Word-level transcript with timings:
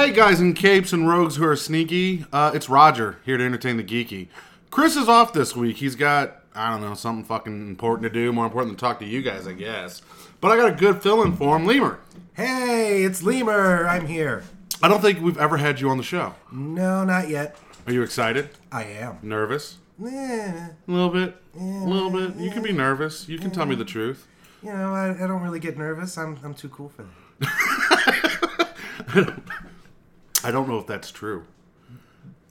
Hey 0.00 0.12
guys 0.12 0.40
in 0.40 0.54
capes 0.54 0.94
and 0.94 1.06
rogues 1.06 1.36
who 1.36 1.44
are 1.44 1.54
sneaky, 1.54 2.24
uh, 2.32 2.52
it's 2.54 2.70
Rodger 2.70 3.18
here 3.22 3.36
to 3.36 3.44
entertain 3.44 3.76
the 3.76 3.84
geeky. 3.84 4.28
Chris 4.70 4.96
is 4.96 5.10
off 5.10 5.34
this 5.34 5.54
week. 5.54 5.76
He's 5.76 5.94
got 5.94 6.38
I 6.54 6.70
don't 6.70 6.80
know 6.80 6.94
something 6.94 7.22
fucking 7.22 7.68
important 7.68 8.04
to 8.04 8.08
do, 8.10 8.32
more 8.32 8.46
important 8.46 8.72
than 8.72 8.78
talk 8.78 8.98
to 9.00 9.04
you 9.04 9.20
guys, 9.20 9.46
I 9.46 9.52
guess. 9.52 10.00
But 10.40 10.52
I 10.52 10.56
got 10.56 10.72
a 10.72 10.74
good 10.74 11.02
fill-in 11.02 11.36
for 11.36 11.54
him, 11.54 11.66
Leemer. 11.66 11.98
Hey, 12.32 13.02
it's 13.04 13.20
Leemer. 13.20 13.86
I'm 13.86 14.06
here. 14.06 14.42
I 14.82 14.88
don't 14.88 15.02
think 15.02 15.20
we've 15.20 15.36
ever 15.36 15.58
had 15.58 15.82
you 15.82 15.90
on 15.90 15.98
the 15.98 16.02
show. 16.02 16.34
No, 16.50 17.04
not 17.04 17.28
yet. 17.28 17.58
Are 17.86 17.92
you 17.92 18.00
excited? 18.02 18.48
I 18.72 18.84
am. 18.84 19.18
Nervous? 19.22 19.76
Eh, 20.02 20.08
A 20.08 20.70
little 20.86 21.10
bit. 21.10 21.36
A 21.54 21.62
little 21.62 22.08
bit. 22.10 22.36
You 22.36 22.50
can 22.50 22.62
be 22.62 22.72
nervous. 22.72 23.28
You 23.28 23.38
can 23.38 23.50
tell 23.50 23.66
me 23.66 23.74
the 23.74 23.84
truth. 23.84 24.26
you 24.62 24.72
know, 24.72 24.94
I, 24.94 25.10
I 25.10 25.26
don't 25.26 25.42
really 25.42 25.60
get 25.60 25.76
nervous. 25.76 26.16
I'm, 26.16 26.38
I'm 26.42 26.54
too 26.54 26.70
cool 26.70 26.88
for 26.88 27.04
that. 27.40 29.36
I 30.44 30.50
don't 30.50 30.68
know 30.68 30.78
if 30.78 30.86
that's 30.86 31.10
true. 31.10 31.44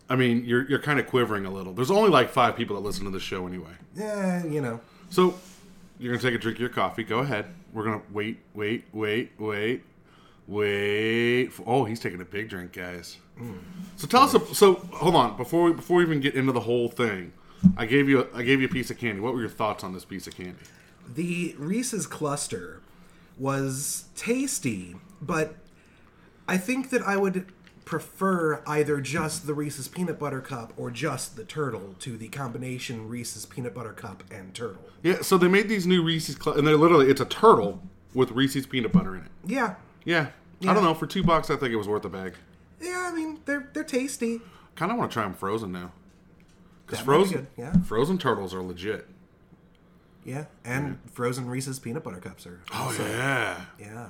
I 0.09 0.15
mean, 0.15 0.43
you're 0.45 0.67
you're 0.69 0.79
kind 0.79 0.99
of 0.99 1.07
quivering 1.07 1.45
a 1.45 1.51
little. 1.51 1.73
There's 1.73 1.91
only 1.91 2.09
like 2.09 2.29
five 2.31 2.55
people 2.55 2.75
that 2.75 2.81
listen 2.81 3.05
to 3.05 3.11
the 3.11 3.19
show 3.19 3.45
anyway. 3.47 3.71
Yeah, 3.95 4.43
you 4.45 4.61
know. 4.61 4.79
So 5.09 5.35
you're 5.99 6.13
gonna 6.13 6.21
take 6.21 6.33
a 6.35 6.41
drink 6.41 6.57
of 6.57 6.61
your 6.61 6.69
coffee. 6.69 7.03
Go 7.03 7.19
ahead. 7.19 7.45
We're 7.73 7.83
gonna 7.83 8.01
wait, 8.11 8.39
wait, 8.55 8.85
wait, 8.91 9.31
wait, 9.37 9.83
wait. 10.47 11.47
For, 11.53 11.63
oh, 11.65 11.85
he's 11.85 11.99
taking 11.99 12.21
a 12.21 12.25
big 12.25 12.49
drink, 12.49 12.73
guys. 12.73 13.17
So 13.95 14.07
tell 14.07 14.23
us. 14.23 14.33
a- 14.33 14.55
So 14.55 14.75
hold 14.91 15.15
on 15.15 15.37
before 15.37 15.63
we 15.65 15.73
before 15.73 15.97
we 15.97 16.03
even 16.03 16.19
get 16.19 16.35
into 16.35 16.51
the 16.51 16.61
whole 16.61 16.89
thing. 16.89 17.33
I 17.77 17.85
gave 17.85 18.07
you 18.09 18.21
a, 18.21 18.37
I 18.37 18.43
gave 18.43 18.61
you 18.61 18.67
a 18.67 18.71
piece 18.71 18.89
of 18.89 18.97
candy. 18.97 19.21
What 19.21 19.33
were 19.33 19.41
your 19.41 19.49
thoughts 19.49 19.83
on 19.83 19.93
this 19.93 20.05
piece 20.05 20.27
of 20.27 20.35
candy? 20.35 20.55
The 21.13 21.55
Reese's 21.57 22.07
cluster 22.07 22.81
was 23.37 24.05
tasty, 24.15 24.95
but 25.21 25.55
I 26.47 26.57
think 26.57 26.89
that 26.89 27.01
I 27.03 27.15
would 27.17 27.51
prefer 27.89 28.61
either 28.67 29.01
just 29.01 29.47
the 29.47 29.53
Reese's 29.55 29.87
peanut 29.87 30.19
butter 30.19 30.41
cup 30.41 30.73
or 30.77 30.91
just 30.91 31.35
the 31.35 31.43
turtle 31.43 31.95
to 31.97 32.17
the 32.17 32.27
combination 32.27 33.09
Reese's 33.09 33.47
peanut 33.47 33.73
butter 33.73 33.93
cup 33.93 34.23
and 34.29 34.53
turtle. 34.53 34.83
Yeah. 35.01 35.21
So 35.23 35.39
they 35.39 35.47
made 35.47 35.67
these 35.67 35.87
new 35.87 36.03
Reese's, 36.03 36.35
Cl- 36.35 36.55
and 36.55 36.67
they're 36.67 36.77
literally 36.77 37.09
it's 37.09 37.19
a 37.19 37.25
turtle 37.25 37.81
with 38.13 38.29
Reese's 38.29 38.67
peanut 38.67 38.91
butter 38.91 39.15
in 39.15 39.23
it. 39.23 39.31
Yeah. 39.43 39.73
Yeah. 40.05 40.27
I 40.61 40.73
don't 40.75 40.83
know. 40.83 40.93
For 40.93 41.07
two 41.07 41.23
bucks, 41.23 41.49
I 41.49 41.55
think 41.55 41.73
it 41.73 41.77
was 41.77 41.87
worth 41.87 42.05
a 42.05 42.09
bag. 42.09 42.35
Yeah, 42.79 43.09
I 43.11 43.15
mean, 43.15 43.39
they're 43.45 43.67
they're 43.73 43.83
tasty. 43.83 44.39
Kind 44.75 44.91
of 44.91 44.99
want 44.99 45.09
to 45.09 45.13
try 45.13 45.23
them 45.23 45.33
frozen 45.33 45.71
now. 45.71 45.91
Because 46.85 46.99
be 46.99 47.05
frozen, 47.05 47.47
yeah. 47.57 47.73
frozen 47.81 48.19
turtles 48.19 48.53
are 48.53 48.61
legit. 48.61 49.07
Yeah, 50.23 50.45
and 50.63 50.99
frozen 51.11 51.47
Reese's 51.49 51.79
peanut 51.79 52.03
butter 52.03 52.19
cups 52.19 52.45
are. 52.45 52.61
Oh 52.71 52.95
yeah. 52.99 53.61
Yeah. 53.79 54.09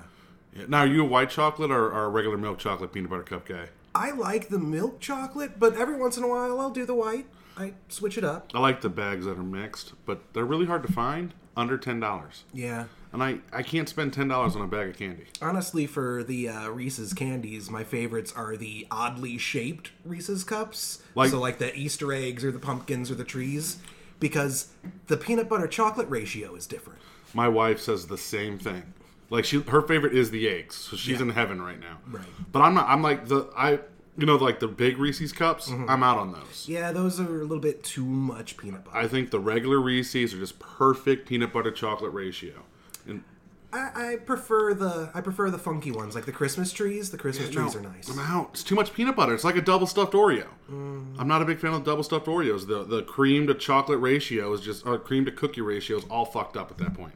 Yeah. 0.56 0.66
Now, 0.68 0.80
are 0.80 0.88
you 0.88 1.02
a 1.04 1.08
white 1.08 1.30
chocolate 1.30 1.72
or, 1.72 1.92
or 1.92 2.06
a 2.06 2.10
regular 2.10 2.38
milk 2.38 2.60
chocolate 2.60 2.92
peanut 2.92 3.10
butter 3.10 3.24
cup 3.24 3.46
guy? 3.48 3.70
I 3.96 4.12
like 4.12 4.50
the 4.50 4.60
milk 4.60 5.00
chocolate, 5.00 5.60
but 5.60 5.76
every 5.76 5.96
once 5.96 6.18
in 6.18 6.24
a 6.24 6.28
while 6.28 6.60
I'll 6.60 6.70
do 6.70 6.86
the 6.86 6.96
white. 6.96 7.26
I 7.58 7.74
switch 7.90 8.18
it 8.18 8.24
up. 8.24 8.52
I 8.54 8.60
like 8.60 8.82
the 8.82 8.90
bags 8.90 9.26
that 9.26 9.38
are 9.38 9.44
mixed, 9.44 9.94
but 10.06 10.34
they're 10.34 10.46
really 10.46 10.66
hard 10.66 10.84
to 10.84 10.92
find 10.94 11.34
under 11.58 11.78
ten 11.78 12.00
dollars. 12.00 12.44
Yeah. 12.54 12.86
And 13.12 13.24
I, 13.24 13.40
I 13.52 13.64
can't 13.64 13.90
spend 13.90 14.14
ten 14.14 14.28
dollars 14.28 14.56
on 14.56 14.62
a 14.62 14.68
bag 14.68 14.90
of 14.92 14.98
candy. 14.98 15.26
Honestly, 15.42 15.88
for 15.88 16.24
the 16.24 16.48
uh, 16.48 16.70
Reese's 16.70 17.12
candies, 17.14 17.70
my 17.70 17.84
favorites 17.84 18.32
are 18.36 18.56
the 18.56 18.88
oddly 18.92 19.38
shaped 19.38 19.92
Reese's 20.06 20.44
cups. 20.44 21.02
Like- 21.16 21.32
so, 21.32 21.40
like 21.40 21.58
the 21.58 21.76
Easter 21.76 22.14
eggs 22.14 22.46
or 22.46 22.52
the 22.52 22.60
pumpkins 22.60 23.10
or 23.12 23.16
the 23.16 23.24
trees, 23.26 23.80
because 24.20 24.70
the 25.08 25.18
peanut 25.18 25.50
butter 25.50 25.68
chocolate 25.68 26.08
ratio 26.08 26.56
is 26.56 26.68
different. 26.68 27.00
My 27.34 27.48
wife 27.50 27.80
says 27.82 28.08
the 28.08 28.18
same 28.18 28.58
thing. 28.60 28.94
Like 29.30 29.46
she, 29.46 29.62
her 29.62 29.82
favorite 29.82 30.16
is 30.16 30.32
the 30.32 30.48
eggs, 30.50 30.76
so 30.76 30.96
she's 30.98 31.18
Yeah. 31.18 31.24
in 31.24 31.30
heaven 31.30 31.62
right 31.62 31.80
now. 31.80 31.98
Right. 32.10 32.26
But 32.52 32.62
I'm 32.62 32.74
not. 32.74 32.88
I'm 32.90 33.02
like 33.04 33.28
the 33.28 33.50
I, 33.56 33.80
you 34.18 34.26
know, 34.26 34.36
like 34.38 34.60
the 34.60 34.68
big 34.68 34.98
Reese's 34.98 35.32
cups. 35.32 35.70
Mm-hmm. 35.70 35.90
I'm 35.90 36.02
out 36.04 36.18
on 36.18 36.32
those. 36.32 36.66
Yeah, 36.68 36.92
those 36.92 37.20
are 37.20 37.40
a 37.42 37.44
little 37.44 37.60
bit 37.60 37.84
too 37.84 38.04
much 38.06 38.58
peanut 38.58 38.84
butter. 38.86 38.98
I 38.98 39.08
think 39.08 39.30
the 39.32 39.40
regular 39.40 39.80
Reese's 39.80 40.34
are 40.34 40.40
just 40.40 40.58
perfect 40.60 41.28
peanut 41.30 41.54
butter 41.54 41.72
chocolate 41.72 42.12
ratio. 42.14 42.64
And 43.08 43.24
I, 43.72 44.14
I 44.14 44.16
prefer 44.16 44.74
the 44.74 45.12
I 45.14 45.22
prefer 45.22 45.52
the 45.52 45.60
funky 45.60 45.92
ones, 45.92 46.16
like 46.16 46.26
the 46.26 46.32
Christmas 46.32 46.72
trees. 46.74 47.12
The 47.12 47.18
Christmas 47.20 47.52
trees 47.52 47.76
No, 47.76 47.82
are 47.82 47.84
nice. 47.84 48.10
I'm 48.10 48.18
out. 48.18 48.50
It's 48.54 48.64
too 48.64 48.74
much 48.74 48.94
peanut 48.96 49.16
butter. 49.16 49.36
It's 49.36 49.44
like 49.44 49.58
a 49.58 49.62
double 49.62 49.86
stuffed 49.86 50.14
Oreo. 50.14 50.48
I'm 50.70 51.28
not 51.28 51.44
a 51.44 51.46
big 51.46 51.60
fan 51.60 51.74
of 51.74 51.84
double 51.84 52.02
stuffed 52.04 52.26
Oreos. 52.26 52.66
The 52.68 52.84
the 52.84 53.04
cream 53.04 53.46
to 53.46 53.54
chocolate 53.54 54.00
ratio 54.00 54.52
is 54.54 54.62
just 54.62 54.88
or 54.88 54.98
cream 54.98 55.24
to 55.26 55.32
cookie 55.32 55.62
ratio 55.62 55.98
is 55.98 56.04
all 56.06 56.26
fucked 56.26 56.58
up 56.58 56.72
at 56.72 56.78
that 56.80 56.96
point. 56.96 57.14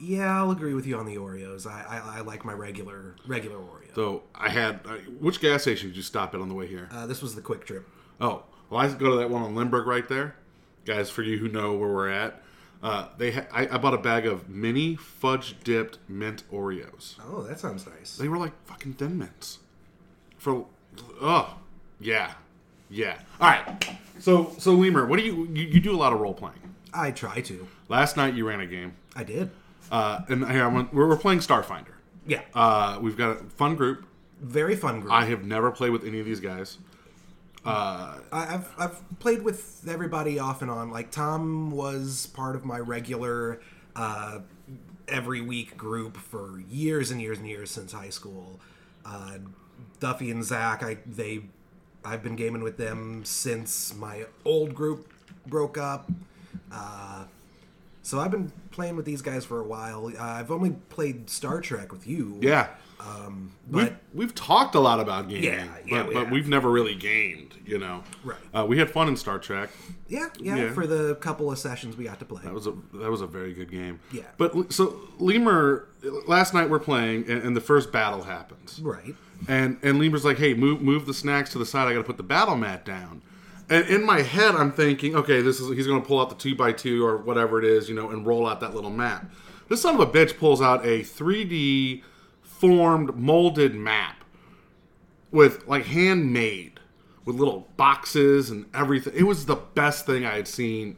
Yeah, 0.00 0.36
I'll 0.36 0.50
agree 0.52 0.74
with 0.74 0.86
you 0.86 0.96
on 0.96 1.06
the 1.06 1.16
Oreos. 1.16 1.66
I, 1.66 1.82
I, 1.88 2.18
I 2.18 2.20
like 2.20 2.44
my 2.44 2.52
regular 2.52 3.16
regular 3.26 3.56
Oreo. 3.56 3.94
So 3.94 4.22
I 4.34 4.48
had 4.48 4.80
uh, 4.84 4.96
which 5.18 5.40
gas 5.40 5.62
station 5.62 5.88
did 5.88 5.96
you 5.96 6.02
stop 6.02 6.34
at 6.34 6.40
on 6.40 6.48
the 6.48 6.54
way 6.54 6.66
here? 6.66 6.88
Uh, 6.92 7.06
this 7.06 7.20
was 7.20 7.34
the 7.34 7.42
QuikTrip. 7.42 7.82
Oh, 8.20 8.44
well, 8.70 8.80
I 8.80 8.88
go 8.94 9.10
to 9.10 9.16
that 9.16 9.30
one 9.30 9.42
on 9.42 9.54
Lindbergh 9.54 9.86
right 9.86 10.08
there, 10.08 10.36
guys. 10.84 11.10
For 11.10 11.22
you 11.22 11.38
who 11.38 11.48
know 11.48 11.74
where 11.74 11.88
we're 11.88 12.10
at, 12.10 12.42
uh, 12.82 13.08
they 13.16 13.32
ha- 13.32 13.46
I, 13.52 13.66
I 13.68 13.78
bought 13.78 13.94
a 13.94 13.98
bag 13.98 14.24
of 14.26 14.48
mini 14.48 14.94
fudge 14.94 15.56
dipped 15.64 15.98
mint 16.08 16.44
Oreos. 16.52 17.16
Oh, 17.26 17.42
that 17.42 17.58
sounds 17.58 17.86
nice. 17.86 18.16
They 18.16 18.28
were 18.28 18.38
like 18.38 18.52
fucking 18.66 18.94
thin 18.94 19.18
mints. 19.18 19.58
For 20.36 20.66
oh 21.20 21.58
yeah, 21.98 22.34
yeah. 22.88 23.18
All 23.40 23.48
right. 23.48 23.98
So 24.20 24.54
so 24.58 24.76
Leemer, 24.76 25.08
what 25.08 25.18
do 25.18 25.24
you, 25.24 25.48
you 25.52 25.66
you 25.66 25.80
do 25.80 25.92
a 25.92 25.98
lot 25.98 26.12
of 26.12 26.20
role 26.20 26.34
playing? 26.34 26.74
I 26.94 27.10
try 27.10 27.40
to. 27.40 27.66
Last 27.88 28.16
night 28.16 28.34
you 28.34 28.46
ran 28.46 28.60
a 28.60 28.66
game, 28.66 28.94
I 29.16 29.24
did. 29.24 29.50
Uh, 29.90 30.20
and 30.28 30.50
here 30.50 30.64
I'm, 30.64 30.88
we're, 30.92 31.08
we're 31.08 31.16
playing 31.16 31.40
Starfinder. 31.40 31.94
Yeah. 32.26 32.42
Uh, 32.54 32.98
we've 33.00 33.16
got 33.16 33.40
a 33.40 33.44
fun 33.44 33.76
group. 33.76 34.06
Very 34.40 34.76
fun 34.76 35.00
group. 35.00 35.12
I 35.12 35.24
have 35.24 35.44
never 35.44 35.70
played 35.70 35.90
with 35.90 36.04
any 36.04 36.20
of 36.20 36.26
these 36.26 36.40
guys. 36.40 36.78
I, 37.64 38.18
I've 38.54 38.74
I've 38.78 39.18
played 39.18 39.42
with 39.42 39.84
everybody 39.88 40.38
off 40.38 40.62
and 40.62 40.70
on. 40.70 40.90
Like 40.90 41.10
Tom 41.10 41.70
was 41.70 42.26
part 42.28 42.54
of 42.54 42.64
my 42.64 42.78
regular 42.78 43.60
uh, 43.96 44.40
every 45.08 45.40
week 45.40 45.76
group 45.76 46.16
for 46.16 46.60
years 46.70 47.10
and 47.10 47.20
years 47.20 47.38
and 47.38 47.48
years 47.48 47.70
since 47.70 47.92
high 47.92 48.10
school. 48.10 48.60
Uh, 49.04 49.38
Duffy 50.00 50.30
and 50.30 50.44
Zach, 50.44 50.82
I 50.82 50.98
they 51.04 51.42
I've 52.04 52.22
been 52.22 52.36
gaming 52.36 52.62
with 52.62 52.76
them 52.76 53.24
since 53.24 53.94
my 53.94 54.26
old 54.44 54.74
group 54.74 55.12
broke 55.46 55.76
up. 55.76 56.10
Uh, 56.70 57.24
so 58.08 58.18
I've 58.18 58.30
been 58.30 58.50
playing 58.70 58.96
with 58.96 59.04
these 59.04 59.20
guys 59.20 59.44
for 59.44 59.60
a 59.60 59.64
while. 59.64 60.06
Uh, 60.06 60.22
I've 60.22 60.50
only 60.50 60.70
played 60.88 61.28
Star 61.28 61.60
Trek 61.60 61.92
with 61.92 62.06
you. 62.06 62.38
Yeah. 62.40 62.68
we've, 63.70 63.84
but- 63.90 63.96
we've 64.14 64.34
talked 64.34 64.74
a 64.74 64.80
lot 64.80 64.98
about 64.98 65.28
gaming, 65.28 65.44
Yeah, 65.44 65.66
yeah, 65.84 66.02
but, 66.02 66.08
we 66.08 66.14
but 66.14 66.30
we've 66.30 66.48
never 66.48 66.70
really 66.70 66.94
gamed, 66.94 67.54
you 67.66 67.78
know. 67.78 68.02
Right. 68.24 68.38
Uh, 68.54 68.64
we 68.66 68.78
had 68.78 68.90
fun 68.90 69.08
in 69.08 69.16
Star 69.16 69.38
Trek. 69.38 69.68
yeah, 70.08 70.28
yeah, 70.40 70.56
Yeah. 70.56 70.72
For 70.72 70.86
the 70.86 71.16
couple 71.16 71.52
of 71.52 71.58
sessions 71.58 71.98
we 71.98 72.04
got 72.04 72.18
to 72.20 72.24
play. 72.24 72.40
That 72.44 72.54
was 72.54 72.66
a 72.66 72.72
that 72.94 73.10
was 73.10 73.20
a 73.20 73.26
very 73.26 73.52
good 73.52 73.70
game. 73.70 74.00
Yeah. 74.10 74.22
But 74.38 74.72
so 74.72 74.98
Leemer, 75.20 75.84
last 76.26 76.54
night 76.54 76.70
we're 76.70 76.78
playing, 76.80 77.28
and, 77.30 77.42
and 77.42 77.54
the 77.54 77.60
first 77.60 77.92
battle 77.92 78.22
happens, 78.22 78.80
right. 78.82 79.14
and 79.48 79.76
and 79.82 80.00
Leemer's 80.00 80.24
like, 80.24 80.38
"Hey, 80.38 80.54
move 80.54 80.80
move 80.80 81.04
the 81.04 81.14
snacks 81.14 81.52
to 81.52 81.58
the 81.58 81.66
side. 81.66 81.88
I 81.88 81.92
got 81.92 81.98
to 81.98 82.04
put 82.04 82.16
the 82.16 82.22
battle 82.22 82.56
mat 82.56 82.86
down." 82.86 83.20
And 83.70 83.86
in 83.86 84.04
my 84.04 84.22
head, 84.22 84.54
I'm 84.54 84.72
thinking, 84.72 85.14
okay, 85.14 85.42
this 85.42 85.60
is 85.60 85.74
he's 85.76 85.86
going 85.86 86.00
to 86.00 86.06
pull 86.06 86.20
out 86.20 86.30
the 86.30 86.36
two 86.36 86.54
by 86.54 86.72
two 86.72 87.04
or 87.04 87.18
whatever 87.18 87.58
it 87.58 87.64
is, 87.64 87.88
you 87.88 87.94
know, 87.94 88.10
and 88.10 88.26
roll 88.26 88.46
out 88.46 88.60
that 88.60 88.74
little 88.74 88.90
map. 88.90 89.30
This 89.68 89.82
son 89.82 89.94
of 89.94 90.00
a 90.00 90.06
bitch 90.06 90.38
pulls 90.38 90.62
out 90.62 90.84
a 90.84 91.00
3D 91.00 92.02
formed 92.42 93.16
molded 93.16 93.74
map 93.74 94.24
with 95.30 95.66
like 95.68 95.84
handmade 95.86 96.80
with 97.24 97.36
little 97.36 97.68
boxes 97.76 98.48
and 98.50 98.64
everything. 98.74 99.12
It 99.14 99.24
was 99.24 99.44
the 99.44 99.56
best 99.56 100.06
thing 100.06 100.24
I 100.24 100.34
had 100.34 100.48
seen 100.48 100.96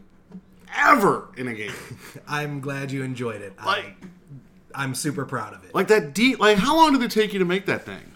ever 0.76 1.28
in 1.36 1.48
a 1.48 1.54
game. 1.54 1.72
I'm 2.28 2.60
glad 2.60 2.92
you 2.92 3.02
enjoyed 3.02 3.42
it. 3.42 3.56
Like 3.64 3.96
I, 4.74 4.84
I'm 4.84 4.94
super 4.94 5.26
proud 5.26 5.54
of 5.54 5.64
it. 5.64 5.74
like 5.74 5.88
that 5.88 6.14
deep 6.14 6.38
like 6.38 6.58
how 6.58 6.76
long 6.76 6.92
did 6.92 7.02
it 7.02 7.10
take 7.10 7.32
you 7.32 7.40
to 7.40 7.44
make 7.44 7.66
that 7.66 7.84
thing? 7.84 8.12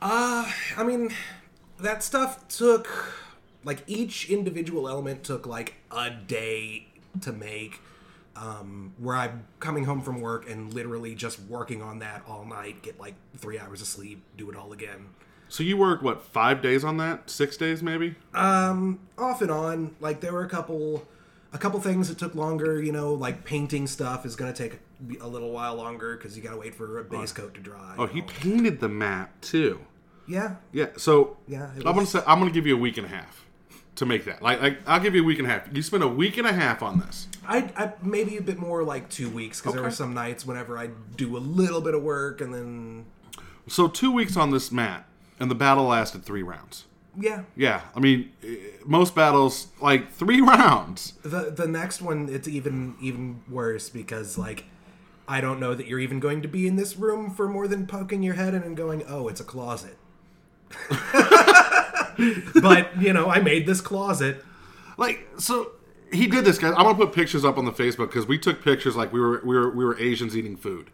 Uh, 0.00 0.48
I 0.76 0.84
mean, 0.84 1.12
that 1.80 2.04
stuff 2.04 2.46
took 2.46 2.86
like 3.66 3.82
each 3.86 4.30
individual 4.30 4.88
element 4.88 5.24
took 5.24 5.46
like 5.46 5.74
a 5.90 6.08
day 6.08 6.86
to 7.20 7.32
make. 7.32 7.80
Um, 8.36 8.92
where 8.98 9.16
I'm 9.16 9.46
coming 9.60 9.84
home 9.84 10.02
from 10.02 10.20
work 10.20 10.48
and 10.48 10.72
literally 10.72 11.14
just 11.14 11.40
working 11.40 11.80
on 11.80 12.00
that 12.00 12.22
all 12.28 12.44
night, 12.44 12.82
get 12.82 13.00
like 13.00 13.14
three 13.38 13.58
hours 13.58 13.80
of 13.80 13.86
sleep, 13.86 14.22
do 14.36 14.50
it 14.50 14.56
all 14.56 14.74
again. 14.74 15.06
So 15.48 15.62
you 15.62 15.78
worked 15.78 16.02
what, 16.02 16.22
5 16.22 16.60
days 16.60 16.84
on 16.84 16.98
that? 16.98 17.30
6 17.30 17.56
days 17.56 17.82
maybe? 17.82 18.14
Um, 18.34 19.00
Off 19.16 19.40
and 19.40 19.50
on, 19.50 19.96
like 20.00 20.20
there 20.20 20.34
were 20.34 20.44
a 20.44 20.48
couple, 20.50 21.08
a 21.54 21.58
couple 21.58 21.80
things 21.80 22.08
that 22.08 22.18
took 22.18 22.34
longer. 22.34 22.82
You 22.82 22.92
know, 22.92 23.14
like 23.14 23.44
painting 23.44 23.86
stuff 23.86 24.26
is 24.26 24.36
gonna 24.36 24.52
take 24.52 24.80
a 25.18 25.26
little 25.26 25.50
while 25.50 25.74
longer 25.76 26.16
because 26.16 26.36
you 26.36 26.42
gotta 26.42 26.58
wait 26.58 26.74
for 26.74 26.98
a 26.98 27.04
base 27.04 27.32
coat 27.32 27.54
to 27.54 27.60
dry. 27.60 27.94
Oh, 27.96 28.06
he 28.06 28.20
painted 28.20 28.80
the 28.80 28.88
map 28.88 29.40
too. 29.40 29.80
yeah, 30.28 30.56
Yeah, 30.72 30.88
so 30.98 31.38
Yeah, 31.46 31.70
I'm 31.74 31.82
gonna 31.82 32.04
say 32.04 32.22
I'm 32.26 32.38
gonna 32.38 32.50
give 32.50 32.66
you 32.66 32.76
a 32.76 32.80
week 32.80 32.98
and 32.98 33.06
a 33.06 33.10
half 33.10 33.45
to 33.96 34.06
make 34.06 34.24
that. 34.26 34.42
Like, 34.42 34.60
like 34.60 34.78
I'll 34.86 35.00
give 35.00 35.14
you 35.14 35.22
a 35.22 35.24
week 35.24 35.38
and 35.38 35.46
a 35.46 35.50
half. 35.50 35.68
You 35.72 35.82
spend 35.82 36.02
a 36.02 36.08
week 36.08 36.36
and 36.38 36.46
a 36.46 36.52
half 36.52 36.82
on 36.82 37.00
this. 37.00 37.28
I, 37.46 37.70
I 37.76 37.92
maybe 38.02 38.36
a 38.36 38.42
bit 38.42 38.58
more 38.58 38.82
like 38.84 39.08
two 39.10 39.28
weeks 39.30 39.60
because 39.60 39.72
there 39.74 39.80
Okay. 39.82 39.88
were 39.88 39.94
some 39.94 40.14
nights 40.14 40.44
whenever 40.46 40.78
I 40.78 40.90
do 41.16 41.36
a 41.36 41.38
little 41.38 41.80
bit 41.80 41.94
of 41.94 42.02
work 42.02 42.40
and 42.40 42.52
then 42.54 43.06
So 43.68 43.88
two 43.88 44.10
weeks 44.12 44.36
on 44.36 44.50
this 44.50 44.70
mat, 44.72 45.06
and 45.40 45.50
the 45.50 45.54
battle 45.54 45.84
lasted 45.84 46.24
three 46.24 46.42
rounds. 46.42 46.84
Yeah. 47.18 47.44
Yeah, 47.56 47.80
I 47.94 48.00
mean, 48.00 48.30
eh, 48.44 48.56
most 48.84 49.14
battles 49.14 49.68
like 49.80 50.12
three 50.12 50.40
rounds. 50.54 51.14
The 51.22 51.50
the 51.50 51.66
next 51.66 52.02
one 52.02 52.28
it's 52.30 52.46
even 52.48 52.96
even 53.00 53.42
worse 53.48 53.88
because 53.88 54.36
like 54.36 54.64
I 55.28 55.40
don't 55.40 55.58
know 55.58 55.74
that 55.74 55.86
you're 55.86 55.98
even 56.00 56.20
going 56.20 56.42
to 56.42 56.48
be 56.48 56.66
in 56.66 56.76
this 56.76 56.96
room 56.96 57.30
for 57.30 57.48
more 57.48 57.66
than 57.66 57.86
poking 57.86 58.22
your 58.22 58.34
head 58.34 58.52
in 58.54 58.62
and 58.62 58.76
going, 58.76 59.02
"Oh, 59.08 59.28
it's 59.28 59.40
a 59.40 59.44
closet." 59.44 59.96
but, 62.60 63.00
you 63.00 63.12
know, 63.12 63.28
I 63.28 63.40
made 63.40 63.66
this 63.66 63.80
closet. 63.80 64.44
Like, 64.96 65.26
so 65.38 65.72
he 66.12 66.26
did 66.26 66.44
this, 66.44 66.58
guys. 66.58 66.72
I'm 66.76 66.84
gonna 66.84 66.94
put 66.94 67.12
pictures 67.12 67.44
up 67.44 67.58
on 67.58 67.64
the 67.64 67.72
Facebook 67.72 68.08
because 68.08 68.26
we 68.26 68.38
took 68.38 68.62
pictures 68.62 68.96
like 68.96 69.12
we 69.12 69.20
were 69.20 69.42
we 69.44 69.56
were 69.56 69.70
we 69.70 69.84
were 69.84 69.98
Asians 69.98 70.36
eating 70.36 70.56
food, 70.56 70.90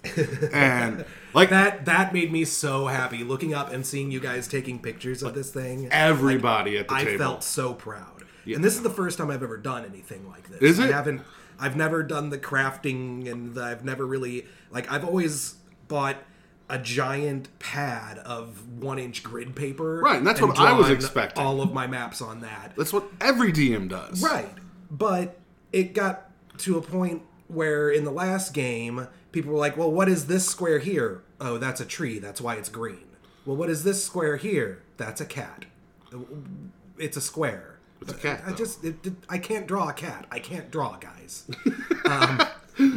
and 0.52 1.04
like 1.34 1.50
That 1.50 1.84
that 1.84 2.12
made 2.12 2.32
me 2.32 2.44
so 2.44 2.86
happy 2.86 3.22
looking 3.22 3.52
up 3.54 3.72
and 3.72 3.86
seeing 3.86 4.10
you 4.10 4.20
guys 4.20 4.48
taking 4.48 4.78
pictures 4.80 5.22
of 5.22 5.34
this 5.34 5.50
thing. 5.50 5.88
everybody 5.92 6.78
at 6.78 6.88
the 6.88 6.94
I 6.94 7.04
table. 7.04 7.18
felt 7.18 7.44
so 7.44 7.74
proud. 7.74 8.24
And 8.46 8.64
this 8.64 8.74
is 8.74 8.82
the 8.82 8.90
first 8.90 9.18
time 9.18 9.30
I've 9.30 9.42
ever 9.42 9.56
done 9.56 9.84
anything 9.84 10.28
like 10.28 10.48
this. 10.48 10.62
Is 10.62 10.78
it? 10.78 10.90
I 10.90 10.96
haven't 10.96 11.20
I've 11.60 11.76
never 11.76 12.02
done 12.02 12.30
the 12.30 12.38
crafting 12.38 13.30
and 13.30 13.56
I've 13.58 13.84
never 13.84 14.04
really 14.04 14.46
like 14.70 14.90
I've 14.90 15.04
always 15.04 15.56
bought 15.86 16.16
a 16.72 16.78
giant 16.78 17.56
pad 17.58 18.16
of 18.18 18.66
one 18.82 18.98
inch 18.98 19.22
grid 19.22 19.54
paper. 19.54 20.00
Right, 20.00 20.16
and 20.16 20.26
that's 20.26 20.40
what 20.40 20.58
I 20.58 20.72
was 20.72 20.88
expecting. 20.88 21.44
All 21.44 21.60
of 21.60 21.74
my 21.74 21.86
maps 21.86 22.22
on 22.22 22.40
that. 22.40 22.72
That's 22.78 22.94
what 22.94 23.04
every 23.20 23.52
DM 23.52 23.90
does. 23.90 24.22
Right. 24.22 24.48
But 24.90 25.38
it 25.70 25.92
got 25.92 26.30
to 26.58 26.78
a 26.78 26.82
point 26.82 27.22
where 27.48 27.90
in 27.90 28.04
the 28.04 28.10
last 28.10 28.54
game, 28.54 29.06
people 29.32 29.52
were 29.52 29.58
like, 29.58 29.76
well, 29.76 29.92
what 29.92 30.08
is 30.08 30.26
this 30.28 30.46
square 30.46 30.78
here? 30.78 31.22
Oh, 31.38 31.58
that's 31.58 31.82
a 31.82 31.84
tree. 31.84 32.18
That's 32.18 32.40
why 32.40 32.54
it's 32.54 32.70
green. 32.70 33.04
Well, 33.44 33.56
what 33.56 33.68
is 33.68 33.84
this 33.84 34.02
square 34.02 34.38
here? 34.38 34.82
That's 34.96 35.20
a 35.20 35.26
cat. 35.26 35.66
It's 36.98 37.18
a 37.18 37.20
square. 37.20 37.80
It's 38.00 38.12
a 38.12 38.16
cat, 38.16 38.42
I 38.46 38.50
though. 38.50 38.56
just, 38.56 38.82
it, 38.82 39.06
it- 39.06 39.12
I 39.28 39.36
can't 39.36 39.66
draw 39.66 39.90
a 39.90 39.92
cat. 39.92 40.24
I 40.30 40.38
can't 40.38 40.70
draw, 40.70 40.96
guys. 40.96 41.44
um, 42.06 42.40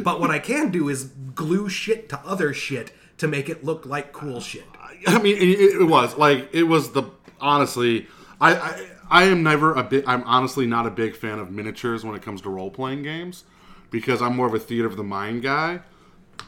but 0.02 0.18
what 0.18 0.30
I 0.30 0.38
can 0.38 0.70
do 0.70 0.88
is 0.88 1.10
glue 1.34 1.68
shit 1.68 2.08
to 2.08 2.18
other 2.20 2.54
shit 2.54 2.92
to 3.18 3.28
make 3.28 3.48
it 3.48 3.64
look 3.64 3.86
like 3.86 4.12
cool 4.12 4.40
shit. 4.40 4.64
I 5.06 5.18
mean, 5.18 5.36
it, 5.36 5.80
it 5.80 5.84
was 5.84 6.16
like 6.16 6.48
it 6.52 6.64
was 6.64 6.90
the 6.92 7.04
honestly. 7.40 8.06
I, 8.40 8.54
I 8.54 8.86
I 9.08 9.24
am 9.24 9.42
never 9.42 9.72
a 9.74 9.82
bit. 9.82 10.04
I'm 10.06 10.22
honestly 10.24 10.66
not 10.66 10.86
a 10.86 10.90
big 10.90 11.16
fan 11.16 11.38
of 11.38 11.50
miniatures 11.50 12.04
when 12.04 12.14
it 12.14 12.22
comes 12.22 12.40
to 12.42 12.50
role 12.50 12.70
playing 12.70 13.02
games 13.02 13.44
because 13.90 14.20
I'm 14.20 14.36
more 14.36 14.46
of 14.46 14.54
a 14.54 14.58
theater 14.58 14.86
of 14.86 14.96
the 14.96 15.04
mind 15.04 15.42
guy. 15.42 15.80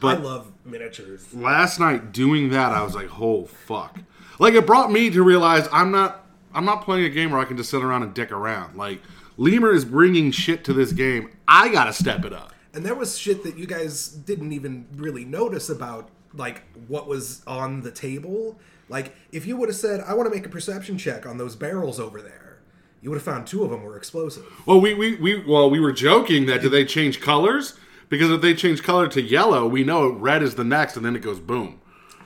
But 0.01 0.19
I 0.19 0.21
love 0.21 0.51
miniatures. 0.65 1.33
last 1.33 1.79
night 1.79 2.11
doing 2.11 2.49
that, 2.49 2.71
I 2.71 2.83
was 2.83 2.95
like, 2.95 3.09
"Oh 3.19 3.45
fuck!" 3.45 3.99
Like 4.39 4.53
it 4.53 4.65
brought 4.67 4.91
me 4.91 5.09
to 5.09 5.23
realize 5.23 5.67
I'm 5.71 5.91
not. 5.91 6.25
I'm 6.53 6.65
not 6.65 6.83
playing 6.83 7.05
a 7.05 7.09
game 7.09 7.31
where 7.31 7.39
I 7.39 7.45
can 7.45 7.57
just 7.57 7.69
sit 7.69 7.83
around 7.83 8.03
and 8.03 8.13
dick 8.13 8.31
around. 8.31 8.75
Like 8.75 9.01
Leemer 9.37 9.73
is 9.73 9.85
bringing 9.85 10.31
shit 10.31 10.63
to 10.65 10.73
this 10.73 10.91
game. 10.91 11.31
I 11.47 11.69
gotta 11.69 11.93
step 11.93 12.25
it 12.25 12.33
up. 12.33 12.53
And 12.73 12.85
there 12.85 12.95
was 12.95 13.17
shit 13.17 13.43
that 13.43 13.57
you 13.57 13.65
guys 13.65 14.09
didn't 14.09 14.51
even 14.51 14.87
really 14.95 15.25
notice 15.25 15.69
about, 15.69 16.09
like 16.33 16.63
what 16.87 17.07
was 17.07 17.41
on 17.47 17.81
the 17.81 17.91
table. 17.91 18.59
Like 18.87 19.15
if 19.31 19.45
you 19.45 19.57
would 19.57 19.69
have 19.69 19.75
said, 19.75 20.01
"I 20.01 20.13
want 20.13 20.29
to 20.29 20.35
make 20.35 20.45
a 20.45 20.49
perception 20.49 20.97
check 20.97 21.25
on 21.25 21.37
those 21.37 21.55
barrels 21.55 21.99
over 21.99 22.21
there," 22.21 22.59
you 23.01 23.09
would 23.09 23.17
have 23.17 23.23
found 23.23 23.47
two 23.47 23.63
of 23.63 23.69
them 23.69 23.83
were 23.83 23.97
explosive. 23.97 24.45
Well, 24.65 24.81
we, 24.81 24.93
we, 24.93 25.15
we 25.15 25.43
well 25.45 25.69
we 25.69 25.79
were 25.79 25.91
joking 25.91 26.45
that 26.47 26.61
do 26.61 26.69
they 26.69 26.85
change 26.85 27.21
colors? 27.21 27.77
Because 28.09 28.31
if 28.31 28.41
they 28.41 28.55
change 28.55 28.81
color 28.81 29.07
to 29.07 29.21
yellow, 29.21 29.67
we 29.67 29.83
know 29.83 30.09
red 30.09 30.41
is 30.41 30.55
the 30.55 30.63
next, 30.63 30.97
and 30.97 31.05
then 31.05 31.15
it 31.15 31.21
goes 31.21 31.39
boom. 31.39 31.79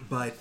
But 0.10 0.38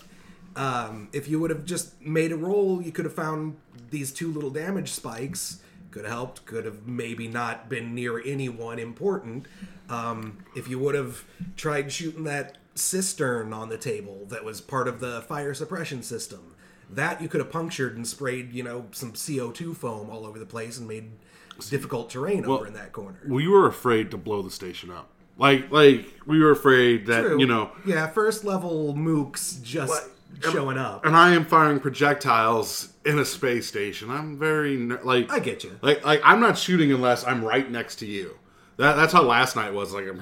um, 0.54 1.08
if 1.12 1.28
you 1.28 1.40
would 1.40 1.50
have 1.50 1.64
just 1.64 2.00
made 2.00 2.30
a 2.30 2.36
roll, 2.36 2.80
you 2.80 2.92
could 2.92 3.04
have 3.04 3.14
found 3.14 3.56
these 3.90 4.12
two 4.12 4.32
little 4.32 4.50
damage 4.50 4.92
spikes. 4.92 5.60
Could 5.90 6.04
have 6.04 6.12
helped. 6.12 6.46
Could 6.46 6.64
have 6.64 6.86
maybe 6.86 7.28
not 7.28 7.68
been 7.68 7.94
near 7.94 8.22
anyone 8.24 8.78
important. 8.78 9.46
Um, 9.90 10.38
if 10.56 10.68
you 10.68 10.78
would 10.78 10.94
have 10.94 11.24
tried 11.56 11.92
shooting 11.92 12.24
that 12.24 12.56
cistern 12.74 13.52
on 13.52 13.68
the 13.68 13.78
table 13.78 14.26
that 14.28 14.44
was 14.44 14.60
part 14.60 14.88
of 14.88 15.00
the 15.00 15.22
fire 15.22 15.54
suppression 15.54 16.02
system, 16.02 16.54
that 16.90 17.20
you 17.20 17.28
could 17.28 17.40
have 17.40 17.50
punctured 17.50 17.96
and 17.96 18.06
sprayed, 18.06 18.52
you 18.52 18.62
know, 18.62 18.86
some 18.92 19.12
CO2 19.12 19.76
foam 19.76 20.10
all 20.10 20.26
over 20.26 20.38
the 20.38 20.46
place 20.46 20.78
and 20.78 20.88
made 20.88 21.10
difficult 21.70 22.10
terrain 22.10 22.44
over 22.44 22.66
in 22.66 22.74
that 22.74 22.92
corner. 22.92 23.20
We 23.26 23.46
were 23.46 23.66
afraid 23.66 24.10
to 24.10 24.16
blow 24.16 24.42
the 24.42 24.50
station 24.50 24.90
up. 24.90 25.08
Like 25.38 25.70
like 25.70 26.06
we 26.26 26.40
were 26.40 26.50
afraid 26.50 27.06
that 27.06 27.22
True. 27.22 27.40
you 27.40 27.46
know. 27.46 27.72
yeah, 27.86 28.06
first 28.06 28.44
level 28.44 28.94
mooks 28.94 29.62
just 29.62 30.08
showing 30.40 30.78
up. 30.78 31.04
And 31.04 31.16
I 31.16 31.34
am 31.34 31.44
firing 31.44 31.80
projectiles 31.80 32.92
in 33.04 33.18
a 33.18 33.24
space 33.24 33.66
station. 33.66 34.10
I'm 34.10 34.38
very 34.38 34.76
ner- 34.76 35.00
like 35.02 35.32
I 35.32 35.38
get 35.38 35.64
you. 35.64 35.78
Like 35.80 36.04
like 36.04 36.20
I'm 36.22 36.40
not 36.40 36.58
shooting 36.58 36.92
unless 36.92 37.24
I'm 37.24 37.44
right 37.44 37.70
next 37.70 37.96
to 37.96 38.06
you. 38.06 38.38
That, 38.82 38.96
that's 38.96 39.12
how 39.12 39.22
last 39.22 39.54
night 39.54 39.72
was. 39.72 39.94
Like, 39.94 40.06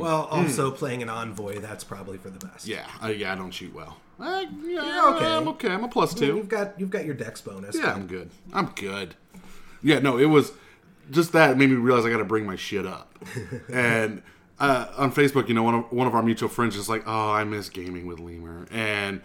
Well, 0.00 0.24
also 0.32 0.72
playing 0.72 1.02
an 1.02 1.08
envoy, 1.08 1.60
that's 1.60 1.84
probably 1.84 2.18
for 2.18 2.28
the 2.28 2.44
best. 2.44 2.66
yeah, 2.66 2.86
I, 3.00 3.10
yeah, 3.12 3.32
I 3.32 3.36
don't 3.36 3.52
shoot 3.52 3.72
well. 3.72 3.98
Uh, 4.18 4.46
yeah, 4.64 4.84
You're 4.84 5.14
okay. 5.14 5.26
I'm 5.26 5.46
okay. 5.48 5.68
I'm 5.70 5.84
a 5.84 5.88
plus 5.88 6.12
two. 6.12 6.34
You've 6.36 6.48
got 6.48 6.80
you've 6.80 6.90
got 6.90 7.04
your 7.04 7.14
dex 7.14 7.40
bonus. 7.40 7.76
Yeah, 7.76 7.92
I'm 7.92 8.08
good. 8.08 8.30
I'm 8.52 8.66
good. 8.74 9.14
Yeah, 9.80 10.00
no, 10.00 10.18
it 10.18 10.24
was 10.24 10.52
just 11.12 11.32
that 11.34 11.56
made 11.56 11.70
me 11.70 11.76
realize 11.76 12.04
I 12.04 12.10
got 12.10 12.18
to 12.18 12.24
bring 12.24 12.46
my 12.46 12.56
shit 12.56 12.84
up. 12.84 13.16
and 13.72 14.22
uh, 14.58 14.86
on 14.96 15.12
Facebook, 15.12 15.46
you 15.46 15.54
know, 15.54 15.62
one 15.62 15.74
of 15.76 15.92
one 15.92 16.08
of 16.08 16.14
our 16.16 16.22
mutual 16.22 16.48
friends 16.48 16.74
is 16.74 16.88
like, 16.88 17.04
"Oh, 17.06 17.30
I 17.30 17.44
miss 17.44 17.68
gaming 17.68 18.06
with 18.06 18.18
Leemer," 18.18 18.66
and 18.72 19.20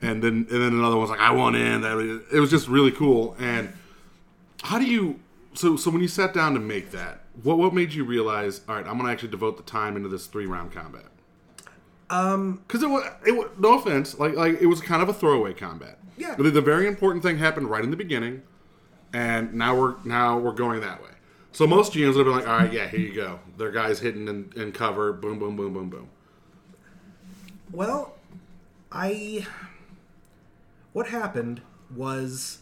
and 0.00 0.22
then 0.22 0.46
and 0.50 0.62
then 0.62 0.72
another 0.72 0.96
one's 0.96 1.10
like, 1.10 1.20
"I 1.20 1.32
want 1.32 1.56
in." 1.56 1.82
That 1.82 2.22
It 2.32 2.40
was 2.40 2.48
just 2.50 2.68
really 2.68 2.92
cool. 2.92 3.36
And 3.38 3.72
how 4.62 4.78
do 4.78 4.86
you? 4.86 5.20
So 5.52 5.76
so 5.76 5.90
when 5.90 6.00
you 6.00 6.08
sat 6.08 6.32
down 6.32 6.54
to 6.54 6.60
make 6.60 6.92
that, 6.92 7.20
what 7.42 7.58
what 7.58 7.74
made 7.74 7.92
you 7.92 8.04
realize? 8.04 8.62
All 8.68 8.74
right, 8.74 8.86
I'm 8.86 8.98
gonna 8.98 9.10
actually 9.10 9.30
devote 9.30 9.56
the 9.56 9.62
time 9.62 9.96
into 9.96 10.08
this 10.08 10.26
three 10.26 10.46
round 10.46 10.72
combat. 10.72 11.06
Um, 12.08 12.62
because 12.66 12.82
it 12.82 12.88
was 12.88 13.04
it 13.26 13.32
was 13.32 13.48
no 13.58 13.78
offense, 13.78 14.18
like 14.18 14.34
like 14.34 14.60
it 14.60 14.66
was 14.66 14.80
kind 14.80 15.02
of 15.02 15.08
a 15.08 15.12
throwaway 15.12 15.52
combat. 15.54 15.98
Yeah. 16.18 16.34
the, 16.34 16.50
the 16.50 16.62
very 16.62 16.86
important 16.86 17.22
thing 17.22 17.36
happened 17.36 17.68
right 17.68 17.84
in 17.84 17.90
the 17.90 17.96
beginning 17.96 18.42
and 19.12 19.54
now 19.54 19.74
we're 19.74 19.94
now 20.04 20.38
we're 20.38 20.52
going 20.52 20.80
that 20.80 21.02
way. 21.02 21.10
So 21.52 21.66
most 21.66 21.94
GMs 21.94 22.16
would 22.16 22.26
have 22.26 22.26
been 22.26 22.34
like, 22.34 22.48
all 22.48 22.58
right, 22.58 22.72
yeah, 22.72 22.86
here 22.86 23.00
you 23.00 23.14
go. 23.14 23.40
Their 23.56 23.70
guys 23.70 23.98
hidden 23.98 24.28
in, 24.28 24.52
in 24.56 24.72
cover, 24.72 25.14
boom, 25.14 25.38
boom, 25.38 25.56
boom, 25.56 25.72
boom, 25.72 25.88
boom. 25.88 26.08
Well, 27.72 28.14
I 28.92 29.46
what 30.92 31.08
happened 31.08 31.62
was 31.94 32.58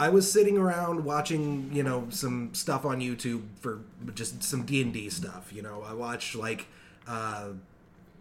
I 0.00 0.08
was 0.08 0.32
sitting 0.32 0.56
around 0.56 1.04
watching, 1.04 1.68
you 1.74 1.82
know, 1.82 2.06
some 2.08 2.54
stuff 2.54 2.86
on 2.86 3.00
YouTube 3.00 3.42
for 3.60 3.82
just 4.14 4.42
some 4.42 4.64
D 4.64 4.80
and 4.80 4.94
D 4.94 5.10
stuff. 5.10 5.52
You 5.52 5.60
know, 5.60 5.84
I 5.86 5.92
watched 5.92 6.34
like 6.34 6.68
uh, 7.06 7.48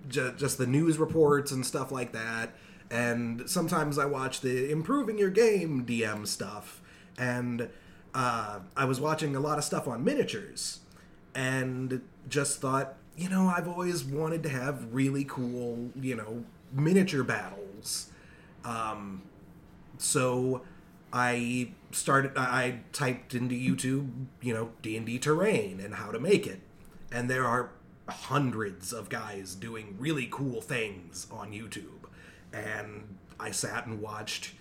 ju- 0.09 0.33
just 0.35 0.57
the 0.57 0.67
news 0.67 0.97
reports 0.97 1.53
and 1.53 1.65
stuff 1.65 1.89
like 1.89 2.11
that. 2.11 2.53
And 2.91 3.49
sometimes 3.49 3.97
I 3.97 4.07
watch 4.07 4.41
the 4.41 4.69
improving 4.69 5.17
your 5.17 5.29
game 5.29 5.85
DM 5.85 6.27
stuff. 6.27 6.81
And 7.17 7.69
uh, 8.13 8.59
I 8.75 8.83
was 8.83 8.99
watching 8.99 9.37
a 9.37 9.39
lot 9.39 9.57
of 9.57 9.63
stuff 9.63 9.87
on 9.87 10.03
miniatures 10.03 10.81
and 11.33 12.01
just 12.27 12.59
thought, 12.59 12.95
you 13.15 13.29
know, 13.29 13.47
I've 13.55 13.69
always 13.69 14.03
wanted 14.03 14.43
to 14.43 14.49
have 14.49 14.93
really 14.93 15.23
cool, 15.23 15.91
you 15.95 16.17
know, 16.17 16.43
miniature 16.73 17.23
battles. 17.23 18.09
Um, 18.65 19.21
so 19.97 20.61
I 21.11 21.71
started. 21.91 22.33
I 22.35 22.81
typed 22.91 23.33
into 23.33 23.55
YouTube, 23.55 24.25
you 24.41 24.53
know, 24.53 24.71
D 24.81 24.95
and 24.97 25.05
D 25.05 25.17
terrain 25.19 25.79
and 25.79 25.95
how 25.95 26.11
to 26.11 26.19
make 26.19 26.45
it, 26.45 26.61
and 27.11 27.29
there 27.29 27.45
are 27.45 27.71
hundreds 28.07 28.91
of 28.91 29.09
guys 29.09 29.55
doing 29.55 29.95
really 29.99 30.27
cool 30.31 30.61
things 30.61 31.27
on 31.31 31.51
YouTube, 31.51 32.07
and 32.53 33.17
I 33.39 33.51
sat 33.51 33.85
and 33.85 34.01
watched 34.01 34.53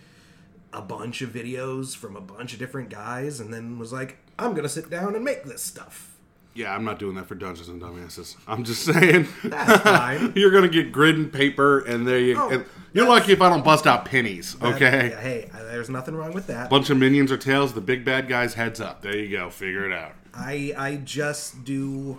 a 0.72 0.82
bunch 0.82 1.22
of 1.22 1.30
videos 1.30 1.96
from 1.96 2.14
a 2.16 2.20
bunch 2.20 2.52
of 2.52 2.58
different 2.58 2.90
guys, 2.90 3.40
and 3.40 3.52
then 3.52 3.78
was 3.78 3.92
like, 3.92 4.18
I'm 4.38 4.54
gonna 4.54 4.68
sit 4.68 4.90
down 4.90 5.14
and 5.14 5.24
make 5.24 5.44
this 5.44 5.62
stuff. 5.62 6.14
Yeah, 6.54 6.74
I'm 6.74 6.84
not 6.84 6.98
doing 6.98 7.14
that 7.16 7.26
for 7.28 7.36
Dungeons 7.36 7.68
and 7.68 7.80
Dumbasses. 7.80 8.36
I'm 8.46 8.64
just 8.64 8.82
saying. 8.92 9.28
That's 9.44 9.82
fine. 9.82 10.32
You're 10.36 10.50
gonna 10.50 10.68
get 10.68 10.92
grid 10.92 11.16
and 11.16 11.32
paper, 11.32 11.80
and 11.80 12.06
there 12.06 12.18
you. 12.18 12.36
Oh, 12.38 12.50
and 12.50 12.64
you're 12.92 13.08
lucky 13.08 13.32
if 13.32 13.40
I 13.40 13.48
don't 13.48 13.64
bust 13.64 13.86
out 13.86 14.04
pennies. 14.04 14.56
Okay. 14.60 15.10
Yeah, 15.10 15.20
hey, 15.20 15.50
there's 15.52 15.90
nothing 15.90 16.14
wrong 16.14 16.32
with 16.32 16.46
that. 16.48 16.70
Bunch 16.70 16.90
of 16.90 16.96
minions 16.98 17.30
or 17.30 17.36
tails. 17.36 17.74
The 17.74 17.80
big 17.80 18.04
bad 18.04 18.28
guy's 18.28 18.54
heads 18.54 18.80
up. 18.80 19.02
There 19.02 19.16
you 19.16 19.36
go. 19.36 19.50
Figure 19.50 19.86
it 19.86 19.92
out. 19.92 20.12
I 20.34 20.72
I 20.76 20.96
just 20.96 21.64
do. 21.64 22.18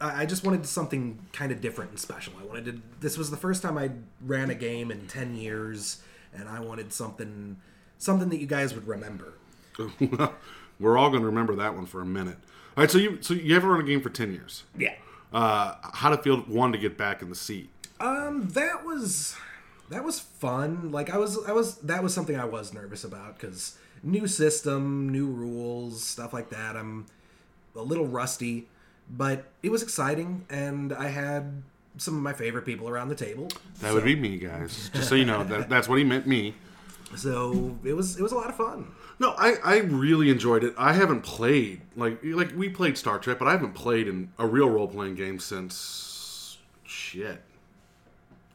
I 0.00 0.26
just 0.26 0.44
wanted 0.44 0.66
something 0.66 1.18
kind 1.32 1.50
of 1.50 1.60
different 1.60 1.90
and 1.92 1.98
special. 1.98 2.34
I 2.40 2.44
wanted 2.44 2.64
to. 2.66 2.82
This 3.00 3.16
was 3.16 3.30
the 3.30 3.36
first 3.36 3.62
time 3.62 3.78
I 3.78 3.90
ran 4.20 4.50
a 4.50 4.54
game 4.54 4.90
in 4.90 5.06
ten 5.06 5.36
years, 5.36 6.02
and 6.34 6.48
I 6.48 6.60
wanted 6.60 6.92
something 6.92 7.56
something 7.98 8.28
that 8.28 8.38
you 8.38 8.46
guys 8.46 8.74
would 8.74 8.86
remember. 8.86 9.34
We're 10.80 10.98
all 10.98 11.10
gonna 11.10 11.24
remember 11.24 11.54
that 11.56 11.74
one 11.74 11.86
for 11.86 12.00
a 12.00 12.06
minute. 12.06 12.38
All 12.76 12.82
right. 12.82 12.90
So 12.90 12.98
you 12.98 13.18
so 13.20 13.34
you 13.34 13.54
haven't 13.54 13.68
run 13.68 13.80
a 13.80 13.84
game 13.84 14.00
for 14.00 14.10
ten 14.10 14.32
years. 14.32 14.64
Yeah. 14.76 14.94
Uh, 15.32 15.74
how 15.94 16.10
to 16.10 16.18
feel 16.18 16.38
one 16.38 16.70
to 16.72 16.78
get 16.78 16.96
back 16.96 17.20
in 17.22 17.28
the 17.28 17.34
seat. 17.34 17.70
Um, 17.98 18.48
that 18.50 18.84
was 18.84 19.36
that 19.90 20.04
was 20.04 20.20
fun. 20.20 20.90
Like 20.90 21.10
I 21.10 21.18
was, 21.18 21.38
I 21.46 21.52
was 21.52 21.76
that 21.78 22.02
was 22.02 22.14
something 22.14 22.36
I 22.36 22.44
was 22.44 22.72
nervous 22.72 23.04
about 23.04 23.38
because 23.38 23.76
new 24.02 24.26
system, 24.26 25.08
new 25.08 25.26
rules, 25.26 26.02
stuff 26.02 26.32
like 26.32 26.50
that. 26.50 26.76
I'm 26.76 27.06
a 27.76 27.82
little 27.82 28.06
rusty, 28.06 28.68
but 29.10 29.46
it 29.62 29.70
was 29.70 29.82
exciting, 29.82 30.46
and 30.50 30.92
I 30.92 31.08
had 31.08 31.62
some 31.96 32.16
of 32.16 32.22
my 32.22 32.32
favorite 32.32 32.64
people 32.64 32.88
around 32.88 33.08
the 33.08 33.14
table. 33.14 33.48
That 33.80 33.94
would 33.94 34.04
be 34.04 34.16
me, 34.16 34.38
guys. 34.38 34.90
Just 34.94 35.08
so 35.08 35.14
you 35.14 35.24
know, 35.24 35.44
that, 35.44 35.68
that's 35.68 35.88
what 35.88 35.98
he 35.98 36.04
meant 36.04 36.26
me. 36.26 36.54
So 37.16 37.78
it 37.84 37.92
was 37.92 38.18
it 38.18 38.22
was 38.22 38.32
a 38.32 38.36
lot 38.36 38.48
of 38.48 38.56
fun. 38.56 38.92
No, 39.20 39.34
I, 39.38 39.54
I 39.62 39.78
really 39.78 40.28
enjoyed 40.30 40.64
it. 40.64 40.74
I 40.76 40.92
haven't 40.92 41.22
played 41.22 41.82
like 41.96 42.18
like 42.22 42.52
we 42.56 42.68
played 42.68 42.98
Star 42.98 43.18
Trek, 43.18 43.38
but 43.38 43.46
I 43.46 43.52
haven't 43.52 43.74
played 43.74 44.08
in 44.08 44.32
a 44.38 44.46
real 44.46 44.68
role 44.68 44.88
playing 44.88 45.14
game 45.14 45.38
since 45.38 46.58
shit. 46.84 47.42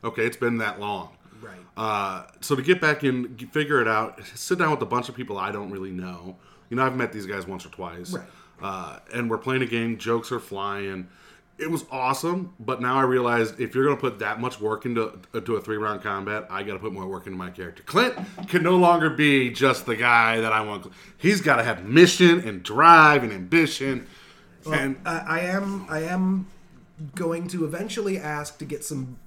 Okay, 0.04 0.26
it's 0.26 0.38
been 0.38 0.58
that 0.58 0.80
long. 0.80 1.10
Right. 1.42 1.60
Uh, 1.78 2.26
so 2.42 2.56
to 2.56 2.62
get 2.62 2.82
back 2.82 3.04
in, 3.04 3.38
figure 3.52 3.82
it 3.82 3.88
out, 3.88 4.22
sit 4.36 4.60
down 4.60 4.72
with 4.72 4.82
a 4.82 4.86
bunch 4.86 5.10
of 5.10 5.16
people 5.16 5.38
I 5.38 5.52
don't 5.52 5.72
really 5.72 5.92
know. 5.92 6.38
You 6.70 6.78
know, 6.78 6.86
I've 6.86 6.96
met 6.96 7.12
these 7.12 7.26
guys 7.26 7.48
once 7.48 7.66
or 7.66 7.70
twice. 7.70 8.12
Right. 8.14 8.26
Uh, 8.62 9.00
and 9.14 9.30
we're 9.30 9.38
playing 9.38 9.62
a 9.62 9.66
game. 9.66 9.98
Jokes 9.98 10.32
are 10.32 10.40
flying. 10.40 11.08
It 11.58 11.70
was 11.70 11.84
awesome, 11.92 12.54
but 12.60 12.82
now 12.82 12.98
I 12.98 13.04
realize 13.04 13.52
if 13.60 13.76
you're 13.76 13.84
going 13.84 13.98
to 13.98 14.02
put 14.02 14.20
that 14.20 14.40
much 14.40 14.62
work 14.62 14.86
into 14.86 15.20
into 15.34 15.56
a 15.56 15.62
three 15.62 15.76
round 15.76 16.02
combat, 16.02 16.48
I 16.50 16.64
got 16.64 16.74
to 16.74 16.80
put 16.80 16.94
more 16.94 17.06
work 17.06 17.26
into 17.26 17.38
my 17.38 17.50
character. 17.50 17.84
Clint 17.84 18.16
can 18.48 18.64
no 18.64 18.78
longer 18.78 19.10
be 19.10 19.50
just 19.50 19.86
the 19.86 19.98
guy 19.98 20.40
that 20.40 20.54
I 20.54 20.62
want. 20.62 20.88
He's 21.18 21.42
got 21.42 21.58
to 21.58 21.64
have 21.64 21.84
mission 21.84 22.40
and 22.48 22.64
drive 22.64 23.24
and 23.24 23.34
ambition. 23.34 24.08
and 24.72 24.98
I, 25.06 25.18
I 25.20 25.40
am 25.42 25.86
I 25.90 26.04
am 26.04 26.48
going 27.16 27.48
to 27.50 27.66
eventually 27.66 28.18
ask 28.18 28.58
to 28.60 28.66
get 28.66 28.84
some 28.86 29.18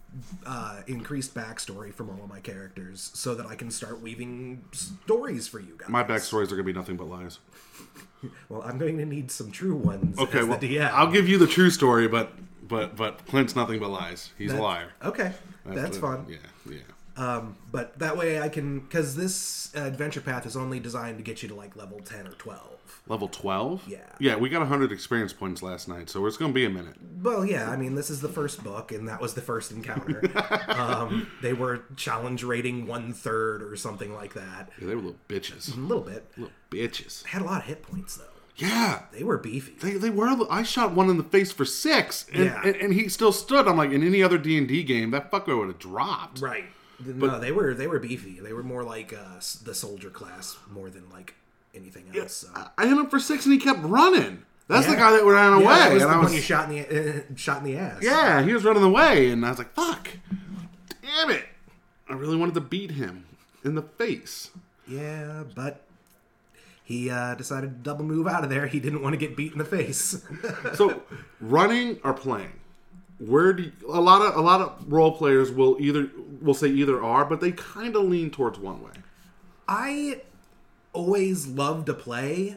uh, 0.47 0.81
increased 0.87 1.35
backstory 1.35 1.93
from 1.93 2.11
all 2.11 2.25
of 2.25 2.29
my 2.29 2.41
characters 2.41 3.11
so 3.15 3.35
that 3.35 3.47
I 3.47 3.55
can 3.55 3.71
start 3.71 4.01
weaving 4.01 4.65
stories 4.73 5.49
for 5.49 5.61
you 5.61 5.77
guys. 5.79 5.89
my 5.89 6.05
backstories 6.05 6.47
are 6.47 6.57
going 6.57 6.59
to 6.59 6.65
be 6.65 6.73
nothing 6.73 6.97
but 6.97 7.09
lies. 7.09 7.39
Well, 8.49 8.63
I'm 8.63 8.79
going 8.79 8.99
to 8.99 9.05
need 9.05 9.33
some 9.33 9.51
true 9.51 9.75
ones. 9.75 10.17
Okay, 10.17 10.45
well. 10.45 10.61
I'll 10.93 11.11
give 11.11 11.29
you 11.29 11.39
the 11.39 11.47
true 11.49 11.71
story, 11.71 12.07
but 12.07 12.31
but 12.63 12.95
but 12.95 13.27
Clint's 13.27 13.57
nothing 13.57 13.81
but 13.81 13.89
lies. 13.89 14.31
He's 14.39 14.53
a 14.53 14.63
liar. 14.63 14.93
Okay, 15.05 15.33
that's, 15.67 15.97
it. 15.97 16.01
fun. 16.01 16.27
Yeah, 16.29 16.37
yeah. 16.71 16.79
Um, 17.17 17.57
but 17.71 17.99
that 17.99 18.17
way 18.17 18.41
I 18.41 18.49
can 18.49 18.81
because 18.81 19.15
this 19.17 19.75
adventure 19.75 20.21
path 20.21 20.47
is 20.47 20.57
only 20.57 20.81
designed 20.81 21.19
to 21.19 21.23
get 21.23 21.43
you 21.43 21.49
to 21.51 21.55
like 21.55 21.77
level 21.77 22.01
ten 22.01 22.27
or 22.27 22.33
twelve. 22.33 22.69
Level 23.09 23.29
twelve. 23.29 23.83
Yeah. 23.87 23.99
Yeah, 24.21 24.37
we 24.37 24.49
got 24.49 24.67
hundred 24.67 24.93
experience 24.93 25.33
points 25.33 25.63
last 25.63 25.89
night, 25.89 26.09
so 26.09 26.25
it's 26.27 26.37
going 26.37 26.53
to 26.53 26.55
be 26.55 26.65
a 26.65 26.71
minute. 26.71 26.95
Well, 27.21 27.45
yeah, 27.45 27.69
I 27.71 27.77
mean, 27.77 27.95
this 27.97 28.11
is 28.11 28.21
the 28.21 28.29
first 28.29 28.63
book, 28.63 28.93
and 28.93 29.09
that 29.09 29.21
was 29.21 29.35
the 29.35 29.41
first 29.41 29.73
encounter. 29.73 30.23
um, 30.69 31.29
they 31.43 31.53
were 31.53 31.83
challenge 31.97 32.45
rating 32.45 32.87
one 32.87 33.13
third 33.13 33.63
or 33.63 33.77
something 33.77 34.15
like 34.15 34.35
that. 34.35 34.71
Yeah, 34.81 34.87
they 34.89 34.95
were 34.95 35.03
little 35.03 35.19
bitches. 35.29 35.77
A 35.77 35.81
little 35.81 36.03
bit. 36.05 36.27
little 36.37 36.53
bitches. 36.71 37.25
Had 37.27 37.43
a 37.43 37.45
lot 37.45 37.63
of 37.63 37.67
hit 37.67 37.83
points 37.83 38.17
though. 38.17 38.25
Yeah. 38.57 39.03
They 39.13 39.25
were 39.25 39.39
beefy. 39.39 39.73
They, 39.81 39.97
they 39.99 40.11
were. 40.11 40.29
I 40.51 40.63
shot 40.63 40.93
one 40.93 41.11
in 41.11 41.17
the 41.17 41.25
face 41.25 41.51
for 41.51 41.65
six, 41.65 42.27
and, 42.33 42.45
Yeah. 42.45 42.61
and, 42.65 42.77
and 42.77 42.95
he 42.95 43.09
still 43.09 43.33
stood. 43.33 43.67
I'm 43.67 43.77
like, 43.77 43.91
in 43.91 44.07
any 44.07 44.23
other 44.23 44.39
D 44.39 44.57
and 44.59 44.69
D 44.69 44.83
game, 44.83 45.11
that 45.11 45.31
fucker 45.31 45.59
would 45.59 45.69
have 45.69 45.79
dropped. 45.79 46.41
Right. 46.41 46.67
No, 47.05 47.39
they 47.39 47.53
were 47.53 47.75
they 47.75 47.87
were 47.87 47.99
beefy. 47.99 48.41
They 48.41 48.53
were 48.53 48.63
more 48.63 48.83
like 48.85 49.13
uh, 49.13 49.41
the 49.65 49.75
soldier 49.75 50.11
class 50.11 50.57
more 50.71 50.91
than 50.91 51.09
like 51.11 51.35
anything 51.75 52.05
else. 52.15 52.35
So. 52.35 52.49
I 52.77 52.87
hit 52.87 52.97
him 52.97 53.07
for 53.07 53.19
six, 53.19 53.45
and 53.47 53.53
he 53.53 53.59
kept 53.59 53.81
running. 53.83 54.45
That's 54.69 54.87
the 54.87 54.97
guy 54.97 55.13
that 55.13 55.25
ran 55.25 55.53
away. 55.53 55.65
Yeah, 55.65 55.93
was 55.93 56.03
and 56.03 56.11
the 56.11 56.15
I 56.15 56.17
one 56.17 56.25
was, 56.25 56.35
you 56.35 56.41
shot 56.41 56.71
in 56.71 56.77
the 56.77 57.19
uh, 57.19 57.23
shot 57.37 57.59
in 57.59 57.65
the 57.65 57.77
ass. 57.77 57.99
yeah, 58.03 58.43
he 58.43 58.53
was 58.55 58.65
running 58.65 58.83
away, 58.83 59.31
and 59.31 59.45
I 59.45 59.51
was 59.51 59.59
like, 59.59 59.75
fuck, 59.75 60.09
damn 61.03 61.31
it. 61.31 61.45
I 62.09 62.15
really 62.15 62.37
wanted 62.37 62.55
to 62.55 62.61
beat 62.61 62.93
him 62.93 63.27
in 63.65 63.75
the 63.75 63.83
face. 63.83 64.51
Yeah, 64.87 65.45
but 65.55 65.83
he 66.85 67.11
uh, 67.11 67.35
decided 67.35 67.69
to 67.69 67.77
double 67.83 68.05
move 68.05 68.27
out 68.27 68.45
of 68.45 68.51
there. 68.51 68.67
He 68.67 68.81
didn't 68.81 69.03
want 69.03 69.13
to 69.13 69.17
get 69.17 69.37
beat 69.37 69.53
in 69.53 69.59
the 69.59 69.65
face. 69.65 70.25
So, 70.75 71.03
running 71.41 71.99
or 72.03 72.15
playing? 72.15 72.53
Where 73.19 73.53
do 73.53 73.65
you, 73.65 73.73
a 73.89 74.01
lot 74.01 74.23
of 74.23 74.37
a 74.37 74.41
lot 74.41 74.61
of 74.61 74.91
role 74.91 75.13
players 75.13 75.51
will 75.51 75.77
either 75.81 76.11
will 76.43 76.55
say 76.55 76.69
either 76.69 77.03
are, 77.03 77.25
but 77.25 77.41
they 77.41 77.53
kind 77.53 77.97
of 77.97 78.05
lean 78.05 78.31
towards 78.31 78.59
one 78.59 78.83
way. 78.83 78.93
I 79.69 80.23
always 80.93 81.47
love 81.47 81.85
to 81.87 81.95
play, 81.95 82.57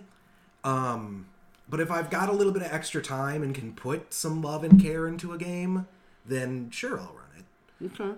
um, 0.64 1.28
but 1.70 1.80
if 1.80 1.90
I've 1.92 2.10
got 2.10 2.30
a 2.30 2.32
little 2.32 2.54
bit 2.54 2.62
of 2.62 2.72
extra 2.72 3.02
time 3.02 3.44
and 3.44 3.54
can 3.54 3.74
put 3.74 4.14
some 4.14 4.42
love 4.42 4.64
and 4.64 4.82
care 4.82 5.08
into 5.08 5.32
a 5.34 5.38
game, 5.38 5.88
then 6.26 6.70
sure, 6.72 7.00
I'll 7.00 7.16
run 7.16 7.26
it. 7.38 8.02
Okay. 8.02 8.18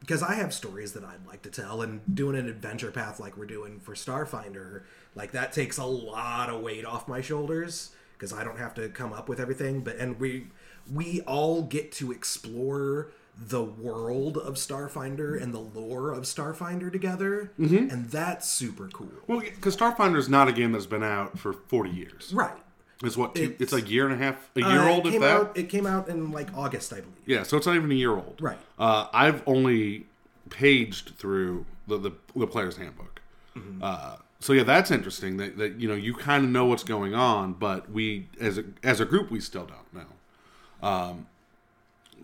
because 0.00 0.22
I 0.22 0.34
have 0.34 0.54
stories 0.54 0.92
that 0.92 1.04
I'd 1.04 1.26
like 1.26 1.42
to 1.42 1.50
tell, 1.50 1.82
and 1.82 2.00
doing 2.12 2.36
an 2.36 2.48
adventure 2.48 2.90
path 2.90 3.20
like 3.20 3.36
we're 3.36 3.46
doing 3.46 3.80
for 3.80 3.94
Starfinder, 3.94 4.82
like 5.14 5.32
that 5.32 5.52
takes 5.52 5.78
a 5.78 5.84
lot 5.84 6.48
of 6.48 6.62
weight 6.62 6.84
off 6.84 7.08
my 7.08 7.20
shoulders 7.20 7.90
because 8.12 8.32
I 8.32 8.44
don't 8.44 8.58
have 8.58 8.74
to 8.74 8.88
come 8.88 9.12
up 9.12 9.28
with 9.28 9.40
everything. 9.40 9.80
But 9.82 9.96
and 9.96 10.18
we 10.18 10.48
we 10.92 11.20
all 11.22 11.62
get 11.62 11.92
to 11.92 12.12
explore 12.12 13.10
the 13.38 13.62
world 13.62 14.38
of 14.38 14.54
Starfinder 14.54 15.40
and 15.40 15.52
the 15.52 15.58
lore 15.60 16.12
of 16.12 16.24
Starfinder 16.24 16.90
together, 16.90 17.52
and 17.58 18.08
that's 18.10 18.48
super 18.48 18.88
cool. 18.88 19.10
Well, 19.26 19.40
because 19.40 19.76
Starfinder 19.76 20.16
is 20.16 20.28
not 20.28 20.48
a 20.48 20.52
game 20.52 20.72
that's 20.72 20.86
been 20.86 21.02
out 21.02 21.38
for 21.38 21.52
forty 21.52 21.90
years. 21.90 22.32
Right. 22.34 22.56
It's 23.02 23.16
what 23.16 23.34
two, 23.34 23.42
It's- 23.42 23.60
it's 23.60 23.72
a 23.74 23.82
year 23.82 24.06
and 24.08 24.14
a 24.14 24.16
half, 24.24 24.48
a 24.56 24.60
year 24.60 24.68
Uh, 24.80 24.88
old 24.90 25.00
it 25.04 25.08
if 25.08 25.12
came 25.12 25.20
that. 25.20 25.36
out. 25.36 25.56
It 25.58 25.68
came 25.68 25.86
out 25.86 26.08
in 26.08 26.30
like 26.32 26.48
August, 26.56 26.92
I 26.94 27.00
believe. 27.00 27.16
Yeah, 27.26 27.42
so 27.42 27.58
it's 27.58 27.66
not 27.66 27.76
even 27.76 27.90
a 27.90 27.94
year 27.94 28.12
old. 28.12 28.38
Right. 28.40 28.56
Uh, 28.78 29.08
I've 29.12 29.42
only 29.46 30.06
paged 30.48 31.16
through 31.18 31.66
the 31.86 31.98
the, 31.98 32.10
the 32.34 32.46
player's 32.46 32.76
handbook. 32.78 33.20
Mm-hmm. 33.54 33.82
Uh, 33.82 34.16
so 34.40 34.54
yeah, 34.54 34.62
that's 34.62 34.90
interesting. 34.90 35.36
That, 35.36 35.58
that 35.58 35.78
you 35.78 35.88
know 35.88 35.94
you 35.94 36.14
kind 36.14 36.42
of 36.44 36.50
know 36.50 36.64
what's 36.64 36.84
going 36.84 37.14
on, 37.14 37.52
but 37.52 37.90
we 37.90 38.28
as 38.40 38.56
a 38.56 38.64
as 38.82 38.98
a 39.00 39.04
group 39.04 39.30
we 39.30 39.40
still 39.40 39.66
don't 39.66 39.92
know. 39.92 40.88
Um, 40.88 41.26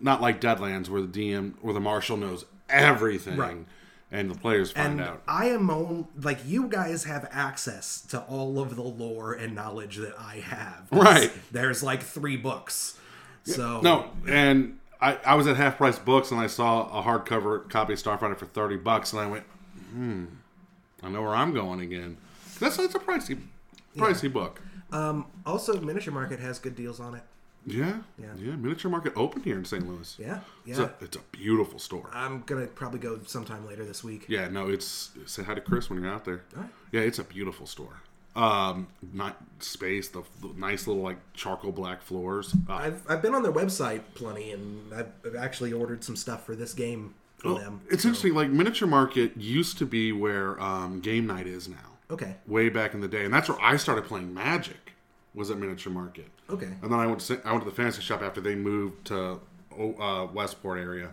not 0.00 0.20
like 0.20 0.40
Deadlands 0.40 0.88
where 0.88 1.02
the 1.02 1.08
DM 1.08 1.54
or 1.62 1.72
the 1.72 1.80
marshal 1.80 2.16
knows 2.16 2.44
everything, 2.68 3.36
Right. 3.36 3.56
and 4.10 4.30
the 4.30 4.34
players 4.34 4.72
find 4.72 5.00
and 5.00 5.08
out. 5.08 5.22
I 5.28 5.46
am 5.46 5.70
on 5.70 6.08
like 6.20 6.38
you 6.46 6.68
guys 6.68 7.04
have 7.04 7.28
access 7.32 8.00
to 8.10 8.20
all 8.22 8.58
of 8.60 8.76
the 8.76 8.82
lore 8.82 9.32
and 9.34 9.54
knowledge 9.54 9.96
that 9.98 10.14
I 10.18 10.36
have. 10.36 10.88
Right. 10.90 11.30
There's 11.52 11.82
like 11.82 12.02
three 12.02 12.36
books. 12.36 12.98
So 13.44 13.80
No, 13.80 14.10
and 14.28 14.78
I, 15.00 15.18
I 15.24 15.34
was 15.34 15.46
at 15.48 15.56
half 15.56 15.76
price 15.78 15.98
books 15.98 16.30
and 16.30 16.40
I 16.40 16.46
saw 16.46 16.88
a 16.98 17.02
hardcover 17.02 17.68
copy 17.68 17.92
of 17.94 18.02
Starfinder 18.02 18.36
for 18.38 18.46
thirty 18.46 18.76
bucks, 18.76 19.12
and 19.12 19.20
I 19.20 19.26
went, 19.26 19.44
hmm, 19.90 20.24
I 21.02 21.08
know 21.08 21.22
where 21.22 21.34
I'm 21.34 21.52
going 21.52 21.80
again. 21.80 22.16
That's 22.60 22.76
that's 22.76 22.94
a 22.94 23.00
pricey, 23.00 23.40
pricey 23.96 24.32
book. 24.32 24.60
um 24.92 25.26
also 25.44 25.80
Miniature 25.80 26.14
Market 26.14 26.38
has 26.38 26.58
good 26.60 26.76
deals 26.76 27.00
on 27.00 27.16
it. 27.16 27.22
Yeah, 27.64 27.98
Yeah. 28.18 28.26
yeah, 28.38 28.56
Miniature 28.56 28.90
Market 28.90 29.12
open 29.16 29.42
here 29.42 29.56
in 29.56 29.64
St. 29.64 29.86
Louis. 29.88 30.16
Yeah. 30.18 30.40
It's, 30.66 30.78
Yeah. 30.78 30.86
a, 31.00 31.04
it's 31.04 31.16
a 31.16 31.20
beautiful 31.30 31.78
store. 31.78 32.10
I'm 32.12 32.42
gonna 32.42 32.66
probably 32.66 32.98
go 32.98 33.20
sometime 33.26 33.66
later 33.66 33.84
this 33.84 34.02
week. 34.02 34.24
Yeah, 34.28 34.48
no, 34.48 34.68
it's 34.68 35.10
say 35.26 35.42
hi 35.44 35.54
to 35.54 35.60
Chris 35.60 35.88
when 35.88 36.02
you're 36.02 36.10
out 36.12 36.24
there. 36.24 36.42
All 36.56 36.62
right. 36.62 36.70
Yeah, 36.90 37.02
it's 37.02 37.18
a 37.20 37.24
beautiful 37.24 37.66
store. 37.66 38.00
Um, 38.34 38.86
not 39.12 39.36
space, 39.60 40.08
the, 40.08 40.22
the 40.40 40.48
nice 40.56 40.86
little 40.86 41.02
like 41.02 41.18
charcoal 41.34 41.70
black 41.70 42.00
floors. 42.02 42.54
Uh, 42.68 42.72
I've, 42.74 43.02
I've 43.08 43.22
been 43.22 43.34
on 43.34 43.42
their 43.42 43.52
website 43.52 44.00
plenty, 44.14 44.50
and 44.52 44.92
I've, 44.94 45.12
I've 45.24 45.36
actually 45.36 45.72
ordered 45.72 46.02
some 46.02 46.16
stuff 46.16 46.44
for 46.46 46.56
this 46.56 46.72
game 46.72 47.14
for 47.36 47.58
them. 47.58 47.82
it's 47.90 48.04
interesting. 48.04 48.34
Like 48.34 48.48
Miniature 48.50 48.88
Market 48.88 49.36
used 49.36 49.76
to 49.78 49.86
be 49.86 50.12
where 50.12 50.58
um, 50.60 51.00
game 51.00 51.26
night 51.26 51.46
is 51.46 51.68
now. 51.68 51.76
Okay. 52.10 52.36
way 52.46 52.68
back 52.68 52.92
in 52.94 53.00
the 53.00 53.08
day, 53.08 53.24
and 53.24 53.32
that's 53.32 53.48
where 53.48 53.60
I 53.60 53.76
started 53.76 54.04
playing 54.04 54.32
Magic. 54.34 54.92
Was 55.34 55.50
at 55.50 55.56
Miniature 55.58 55.92
Market. 55.92 56.28
Okay. 56.50 56.66
And 56.82 56.92
then 56.92 56.98
I 56.98 57.06
went 57.06 57.20
to 57.20 57.40
I 57.44 57.52
went 57.52 57.64
to 57.64 57.70
the 57.70 57.76
fantasy 57.76 58.02
shop 58.02 58.22
after 58.22 58.40
they 58.40 58.54
moved 58.54 59.06
to 59.06 59.40
oh, 59.78 59.94
uh, 59.94 60.26
Westport 60.32 60.78
area. 60.78 61.10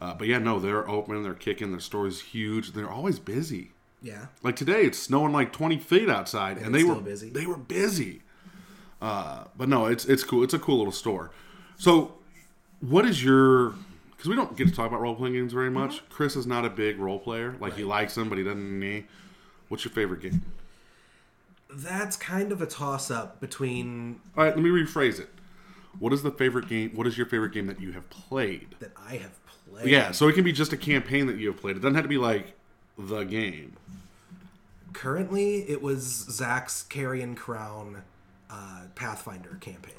Uh, 0.00 0.14
but 0.14 0.28
yeah, 0.28 0.38
no, 0.38 0.58
they're 0.58 0.88
open. 0.88 1.22
They're 1.22 1.34
kicking. 1.34 1.70
Their 1.70 1.80
store's 1.80 2.20
huge. 2.20 2.72
They're 2.72 2.90
always 2.90 3.18
busy. 3.18 3.72
Yeah. 4.00 4.26
Like 4.42 4.56
today, 4.56 4.82
it's 4.82 4.98
snowing 4.98 5.32
like 5.32 5.52
twenty 5.52 5.78
feet 5.78 6.08
outside, 6.08 6.56
and, 6.56 6.74
it's 6.74 6.84
they 6.84 6.84
were 6.84 7.00
busy. 7.00 7.30
They 7.30 7.46
were 7.46 7.56
busy. 7.56 8.22
Uh, 9.00 9.44
but 9.56 9.68
no, 9.68 9.86
it's 9.86 10.04
it's 10.04 10.24
cool. 10.24 10.44
It's 10.44 10.54
a 10.54 10.58
cool 10.58 10.78
little 10.78 10.92
store. 10.92 11.30
So, 11.76 12.14
what 12.80 13.04
is 13.04 13.22
your? 13.24 13.74
Because 14.10 14.28
we 14.28 14.36
don't 14.36 14.56
get 14.56 14.68
to 14.68 14.74
talk 14.74 14.88
about 14.88 15.00
role 15.00 15.14
playing 15.14 15.34
games 15.34 15.52
very 15.52 15.70
much. 15.70 15.96
Mm-hmm. 15.96 16.12
Chris 16.12 16.36
is 16.36 16.46
not 16.46 16.64
a 16.64 16.70
big 16.70 16.98
role 16.98 17.18
player. 17.18 17.56
Like 17.60 17.74
he 17.74 17.84
likes 17.84 18.14
them, 18.14 18.28
but 18.28 18.38
he 18.38 18.44
doesn't. 18.44 19.06
What's 19.68 19.84
your 19.84 19.92
favorite 19.92 20.22
game? 20.22 20.42
That's 21.70 22.16
kind 22.16 22.52
of 22.52 22.62
a 22.62 22.66
toss 22.66 23.10
up 23.10 23.40
between 23.40 24.20
All 24.36 24.44
right, 24.44 24.54
let 24.54 24.62
me 24.62 24.70
rephrase 24.70 25.20
it. 25.20 25.28
What 25.98 26.12
is 26.12 26.22
the 26.22 26.30
favorite 26.30 26.68
game? 26.68 26.92
What 26.94 27.06
is 27.06 27.18
your 27.18 27.26
favorite 27.26 27.52
game 27.52 27.66
that 27.66 27.80
you 27.80 27.92
have 27.92 28.08
played? 28.08 28.76
that 28.80 28.92
I 28.96 29.16
have 29.16 29.38
played. 29.68 29.86
Yeah, 29.86 30.12
so 30.12 30.28
it 30.28 30.34
can 30.34 30.44
be 30.44 30.52
just 30.52 30.72
a 30.72 30.76
campaign 30.76 31.26
that 31.26 31.36
you 31.36 31.48
have 31.48 31.60
played. 31.60 31.76
It 31.76 31.80
doesn't 31.80 31.94
have 31.94 32.04
to 32.04 32.08
be 32.08 32.18
like 32.18 32.54
the 32.96 33.24
game. 33.24 33.76
Currently, 34.92 35.68
it 35.68 35.82
was 35.82 36.02
Zach's 36.02 36.82
Carrion 36.82 37.34
Crown 37.34 38.02
uh, 38.50 38.82
Pathfinder 38.94 39.58
campaign. 39.60 39.94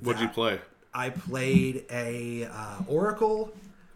What'd 0.00 0.22
you 0.22 0.28
play? 0.28 0.60
I 0.94 1.10
played 1.10 1.84
a 1.90 2.44
uh, 2.44 2.78
Oracle 2.86 3.52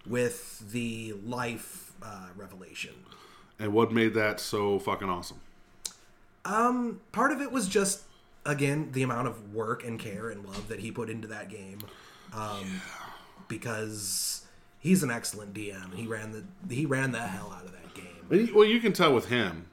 with 0.07 0.71
the 0.71 1.15
life 1.25 1.93
uh, 2.03 2.29
revelation. 2.37 2.95
And 3.59 3.73
what 3.73 3.93
made 3.93 4.15
that 4.15 4.41
so 4.41 4.79
fucking 4.79 5.09
awesome? 5.09 5.41
Um, 6.45 7.01
part 7.13 7.33
of 7.33 7.41
it 7.41 7.51
was 7.53 7.69
just 7.69 8.03
again 8.47 8.91
the 8.93 9.03
amount 9.03 9.27
of 9.29 9.55
work 9.55 9.85
and 9.85 9.99
care 9.99 10.29
and 10.31 10.45
love 10.45 10.69
that 10.69 10.81
he 10.81 10.91
put 10.91 11.09
into 11.11 11.29
that 11.29 11.49
game. 11.49 11.79
Um, 12.33 12.81
because 13.49 14.45
he's 14.81 15.03
an 15.03 15.11
excellent 15.11 15.55
DM. 15.55 15.95
He 15.95 16.07
ran 16.07 16.33
the 16.33 16.75
he 16.75 16.87
ran 16.87 17.13
the 17.13 17.21
hell 17.21 17.53
out 17.57 17.65
of 17.65 17.73
that 17.73 17.95
game. 17.95 18.55
Well, 18.55 18.67
you 18.67 18.81
can 18.81 18.93
tell 18.93 19.15
with 19.15 19.27
him. 19.27 19.67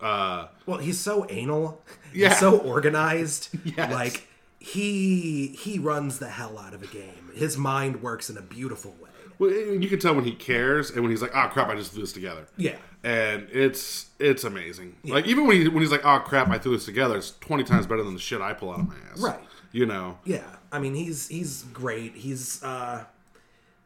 Uh, 0.00 0.48
Well, 0.66 0.78
he's 0.78 0.98
so 0.98 1.26
anal. 1.30 1.80
Yeah. 2.12 2.30
He's 2.30 2.38
so 2.38 2.58
organized. 2.58 3.48
Yes. 3.64 3.92
Like 3.92 4.28
he 4.58 5.48
he 5.58 5.78
runs 5.78 6.18
the 6.18 6.28
hell 6.28 6.58
out 6.58 6.74
of 6.74 6.82
a 6.82 6.86
game. 6.86 7.30
His 7.34 7.56
mind 7.56 8.02
works 8.02 8.28
in 8.30 8.36
a 8.36 8.42
beautiful 8.42 8.94
way. 9.00 9.08
Well, 9.42 9.50
you 9.50 9.88
can 9.88 9.98
tell 9.98 10.14
when 10.14 10.24
he 10.24 10.32
cares 10.32 10.90
and 10.90 11.02
when 11.02 11.10
he's 11.10 11.22
like, 11.22 11.32
"Oh 11.34 11.48
crap, 11.52 11.68
I 11.68 11.74
just 11.74 11.92
threw 11.92 12.02
this 12.02 12.12
together." 12.12 12.46
Yeah. 12.56 12.76
and 13.02 13.48
it's 13.50 14.06
it's 14.18 14.44
amazing. 14.44 14.96
Like 15.04 15.26
even 15.26 15.46
when 15.46 15.60
he 15.60 15.68
when 15.68 15.82
he's 15.82 15.90
like, 15.92 16.04
"Oh 16.04 16.20
crap, 16.20 16.48
I 16.50 16.58
threw 16.58 16.72
this 16.72 16.84
together," 16.84 17.16
it's 17.16 17.32
twenty 17.40 17.64
times 17.64 17.86
better 17.86 18.02
than 18.02 18.14
the 18.14 18.20
shit 18.20 18.40
I 18.40 18.52
pull 18.52 18.70
out 18.70 18.80
of 18.80 18.88
my 18.88 18.94
ass. 19.10 19.20
Right. 19.20 19.40
You 19.72 19.86
know. 19.86 20.18
Yeah, 20.24 20.44
I 20.70 20.78
mean 20.78 20.94
he's 20.94 21.28
he's 21.28 21.64
great. 21.72 22.14
He's 22.14 22.62
uh 22.62 23.04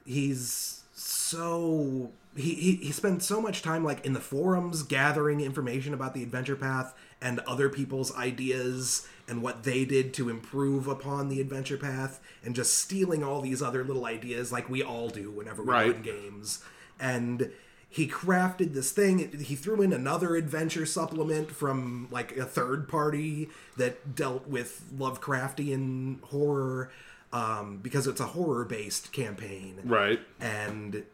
he's 0.05 0.83
so 0.95 2.11
he, 2.37 2.55
he 2.55 2.77
he 2.77 2.93
spent 2.93 3.23
so 3.23 3.41
much 3.41 3.63
time 3.63 3.85
like 3.85 4.05
in 4.05 4.13
the 4.13 4.21
forums 4.21 4.83
gathering 4.83 5.41
information 5.41 5.95
about 5.95 6.13
the 6.15 6.23
adventure 6.23 6.57
path 6.57 6.95
and 7.23 7.41
other 7.41 7.69
people's 7.69 8.15
ideas 8.17 9.09
and 9.28 9.42
what 9.42 9.64
they 9.64 9.85
did 9.85 10.14
to 10.14 10.28
improve 10.28 10.87
upon 10.87 11.28
the 11.28 11.40
adventure 11.40 11.76
path 11.76 12.21
and 12.45 12.54
just 12.54 12.75
stealing 12.78 13.25
all 13.25 13.40
these 13.40 13.61
other 13.62 13.83
little 13.85 14.04
ideas 14.06 14.52
like 14.52 14.68
we 14.71 14.83
all 14.83 15.09
do 15.09 15.30
whenever 15.30 15.62
we 15.62 15.68
Right. 15.71 15.92
run 15.92 16.02
games 16.02 16.62
and 17.00 17.50
he 17.88 18.06
crafted 18.09 18.75
this 18.75 18.92
thing 18.92 19.38
he 19.38 19.54
threw 19.54 19.80
in 19.83 19.92
another 19.92 20.37
adventure 20.37 20.85
supplement 20.87 21.50
from 21.50 22.09
like 22.11 22.37
a 22.37 22.45
third 22.45 22.88
party 22.88 23.49
that 23.76 24.14
dealt 24.14 24.47
with 24.47 24.83
lovecraftian 24.97 26.21
horror 26.23 26.90
um, 27.33 27.78
because 27.83 28.06
it's 28.06 28.21
a 28.21 28.26
horror 28.26 28.64
based 28.64 29.12
campaign 29.12 29.80
Right. 29.85 30.21
and 30.40 31.04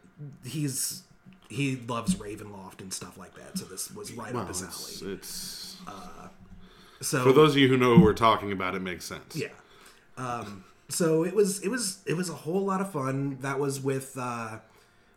he's 0.45 1.03
he 1.49 1.75
loves 1.87 2.15
ravenloft 2.15 2.81
and 2.81 2.93
stuff 2.93 3.17
like 3.17 3.35
that 3.35 3.57
so 3.57 3.65
this 3.65 3.91
was 3.91 4.11
right 4.13 4.33
Well, 4.33 4.43
up 4.43 4.47
his 4.49 4.61
it's, 4.61 5.01
alley 5.01 5.13
it's 5.13 5.77
so 7.03 7.23
for 7.23 7.31
those 7.33 7.51
of 7.51 7.57
you 7.57 7.67
who 7.67 7.77
know 7.77 7.95
who 7.95 8.03
we're 8.03 8.13
talking 8.13 8.51
about, 8.51 8.75
it 8.75 8.81
makes 8.81 9.05
sense. 9.05 9.35
yeah. 9.35 9.47
Um, 10.17 10.63
so 10.89 11.23
it 11.23 11.33
was 11.33 11.61
it 11.61 11.69
was 11.69 11.99
it 12.05 12.15
was 12.15 12.29
a 12.29 12.33
whole 12.33 12.63
lot 12.65 12.81
of 12.81 12.91
fun. 12.91 13.37
That 13.41 13.59
was 13.59 13.81
with 13.81 14.17
uh, 14.19 14.59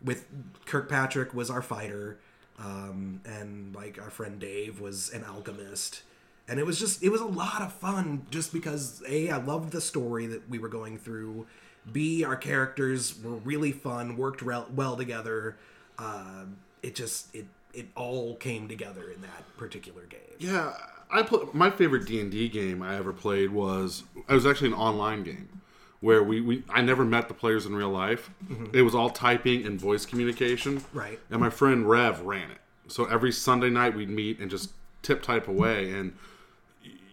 with 0.03 0.25
Kirkpatrick 0.65 1.33
was 1.33 1.49
our 1.49 1.61
fighter, 1.61 2.17
um, 2.59 3.21
and 3.25 3.75
like 3.75 4.01
our 4.01 4.09
friend 4.09 4.39
Dave 4.39 4.79
was 4.79 5.11
an 5.11 5.23
alchemist, 5.23 6.01
and 6.47 6.59
it 6.59 6.65
was 6.65 6.79
just 6.79 7.03
it 7.03 7.09
was 7.09 7.21
a 7.21 7.25
lot 7.25 7.61
of 7.61 7.73
fun. 7.73 8.25
Just 8.31 8.51
because 8.53 9.03
a 9.07 9.29
I 9.29 9.37
loved 9.37 9.71
the 9.71 9.81
story 9.81 10.25
that 10.27 10.49
we 10.49 10.59
were 10.59 10.69
going 10.69 10.97
through. 10.97 11.45
B 11.89 12.23
our 12.25 12.35
characters 12.35 13.17
were 13.23 13.37
really 13.37 13.71
fun, 13.71 14.17
worked 14.17 14.41
rel- 14.41 14.67
well 14.73 14.97
together. 14.97 15.57
Uh, 15.97 16.45
it 16.83 16.95
just 16.95 17.33
it 17.35 17.45
it 17.73 17.87
all 17.95 18.35
came 18.35 18.67
together 18.67 19.09
in 19.11 19.21
that 19.21 19.57
particular 19.57 20.03
game. 20.03 20.19
Yeah, 20.39 20.73
I 21.09 21.23
put 21.23 21.53
my 21.53 21.69
favorite 21.69 22.05
D 22.05 22.19
and 22.19 22.31
D 22.31 22.49
game 22.49 22.81
I 22.81 22.97
ever 22.97 23.13
played 23.13 23.51
was 23.51 24.03
it 24.27 24.33
was 24.33 24.45
actually 24.45 24.69
an 24.69 24.73
online 24.75 25.23
game 25.23 25.61
where 25.99 26.21
we, 26.23 26.41
we 26.41 26.63
I 26.69 26.81
never 26.81 27.05
met 27.05 27.27
the 27.27 27.33
players 27.33 27.65
in 27.65 27.75
real 27.75 27.89
life. 27.89 28.29
Mm-hmm. 28.47 28.75
It 28.75 28.81
was 28.81 28.93
all 28.93 29.09
typing 29.09 29.65
and 29.65 29.79
voice 29.79 30.05
communication. 30.05 30.83
Right. 30.93 31.19
And 31.29 31.39
my 31.39 31.49
friend 31.49 31.89
Rev 31.89 32.21
ran 32.21 32.51
it. 32.51 32.59
So 32.87 33.05
every 33.05 33.31
Sunday 33.31 33.69
night 33.69 33.95
we'd 33.95 34.09
meet 34.09 34.39
and 34.39 34.49
just 34.51 34.71
tip 35.01 35.21
type 35.21 35.47
away 35.47 35.91
and 35.91 36.13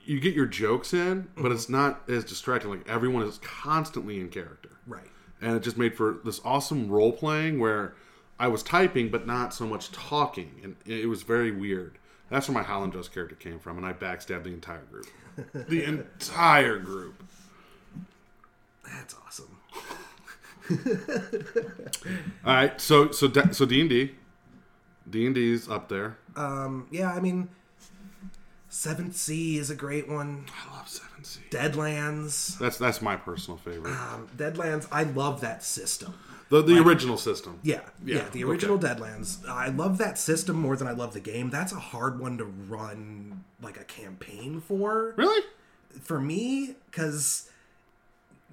you 0.04 0.20
get 0.20 0.34
your 0.34 0.46
jokes 0.46 0.92
in, 0.92 1.28
but 1.34 1.44
mm-hmm. 1.44 1.52
it's 1.52 1.68
not 1.68 2.02
as 2.08 2.24
distracting. 2.24 2.70
Like 2.70 2.88
everyone 2.88 3.22
is 3.22 3.38
constantly 3.38 4.20
in 4.20 4.28
character. 4.28 4.70
Right. 4.86 5.08
and 5.40 5.56
it 5.56 5.62
just 5.62 5.78
made 5.78 5.94
for 5.96 6.18
this 6.24 6.40
awesome 6.44 6.90
role 6.90 7.12
playing 7.12 7.58
where 7.58 7.94
I 8.38 8.48
was 8.48 8.62
typing 8.62 9.10
but 9.10 9.26
not 9.26 9.54
so 9.54 9.66
much 9.66 9.92
talking, 9.92 10.60
and 10.62 10.76
it 10.84 11.08
was 11.08 11.22
very 11.22 11.50
weird. 11.50 11.98
That's 12.30 12.48
where 12.48 12.54
my 12.54 12.62
Holland 12.62 12.92
Joe's 12.92 13.08
character 13.08 13.34
came 13.36 13.58
from, 13.58 13.76
and 13.76 13.86
I 13.86 13.92
backstabbed 13.92 14.44
the 14.44 14.50
entire 14.52 14.82
group. 14.90 15.06
the 15.68 15.84
entire 15.84 16.78
group. 16.78 17.22
That's 18.84 19.14
awesome. 19.26 19.58
All 22.44 22.54
right, 22.54 22.80
so 22.80 23.10
so 23.10 23.30
so 23.52 23.66
D 23.66 23.80
and 23.80 23.90
D, 23.90 24.12
D 25.08 25.26
and 25.26 25.34
D's 25.34 25.68
up 25.68 25.88
there. 25.88 26.16
Um, 26.36 26.86
yeah, 26.90 27.12
I 27.12 27.20
mean, 27.20 27.48
Seventh 28.68 29.16
Sea 29.16 29.58
is 29.58 29.70
a 29.70 29.74
great 29.74 30.08
one. 30.08 30.46
I 30.70 30.76
love 30.76 30.88
Seven 30.88 31.24
Sea. 31.24 31.40
Deadlands, 31.50 32.58
That's 32.58 32.78
that's 32.78 33.02
my 33.02 33.16
personal 33.16 33.58
favorite. 33.58 33.92
um, 33.92 34.28
Deadlands. 34.36 34.86
I 34.90 35.02
love 35.04 35.40
that 35.42 35.62
system. 35.62 36.14
The 36.50 36.62
the 36.62 36.78
original 36.78 37.16
system. 37.16 37.58
Yeah, 37.62 37.80
yeah, 38.04 38.16
Yeah, 38.16 38.28
the 38.30 38.44
original 38.44 38.78
Deadlands. 38.78 39.48
I 39.48 39.68
love 39.68 39.98
that 39.98 40.18
system 40.18 40.56
more 40.56 40.76
than 40.76 40.86
I 40.86 40.92
love 40.92 41.12
the 41.14 41.20
game. 41.20 41.50
That's 41.50 41.72
a 41.72 41.78
hard 41.80 42.20
one 42.20 42.38
to 42.38 42.44
run 42.44 43.44
like 43.62 43.78
a 43.80 43.84
campaign 43.84 44.60
for 44.60 45.14
Really? 45.16 45.42
for 46.02 46.20
me 46.20 46.74
because 46.90 47.48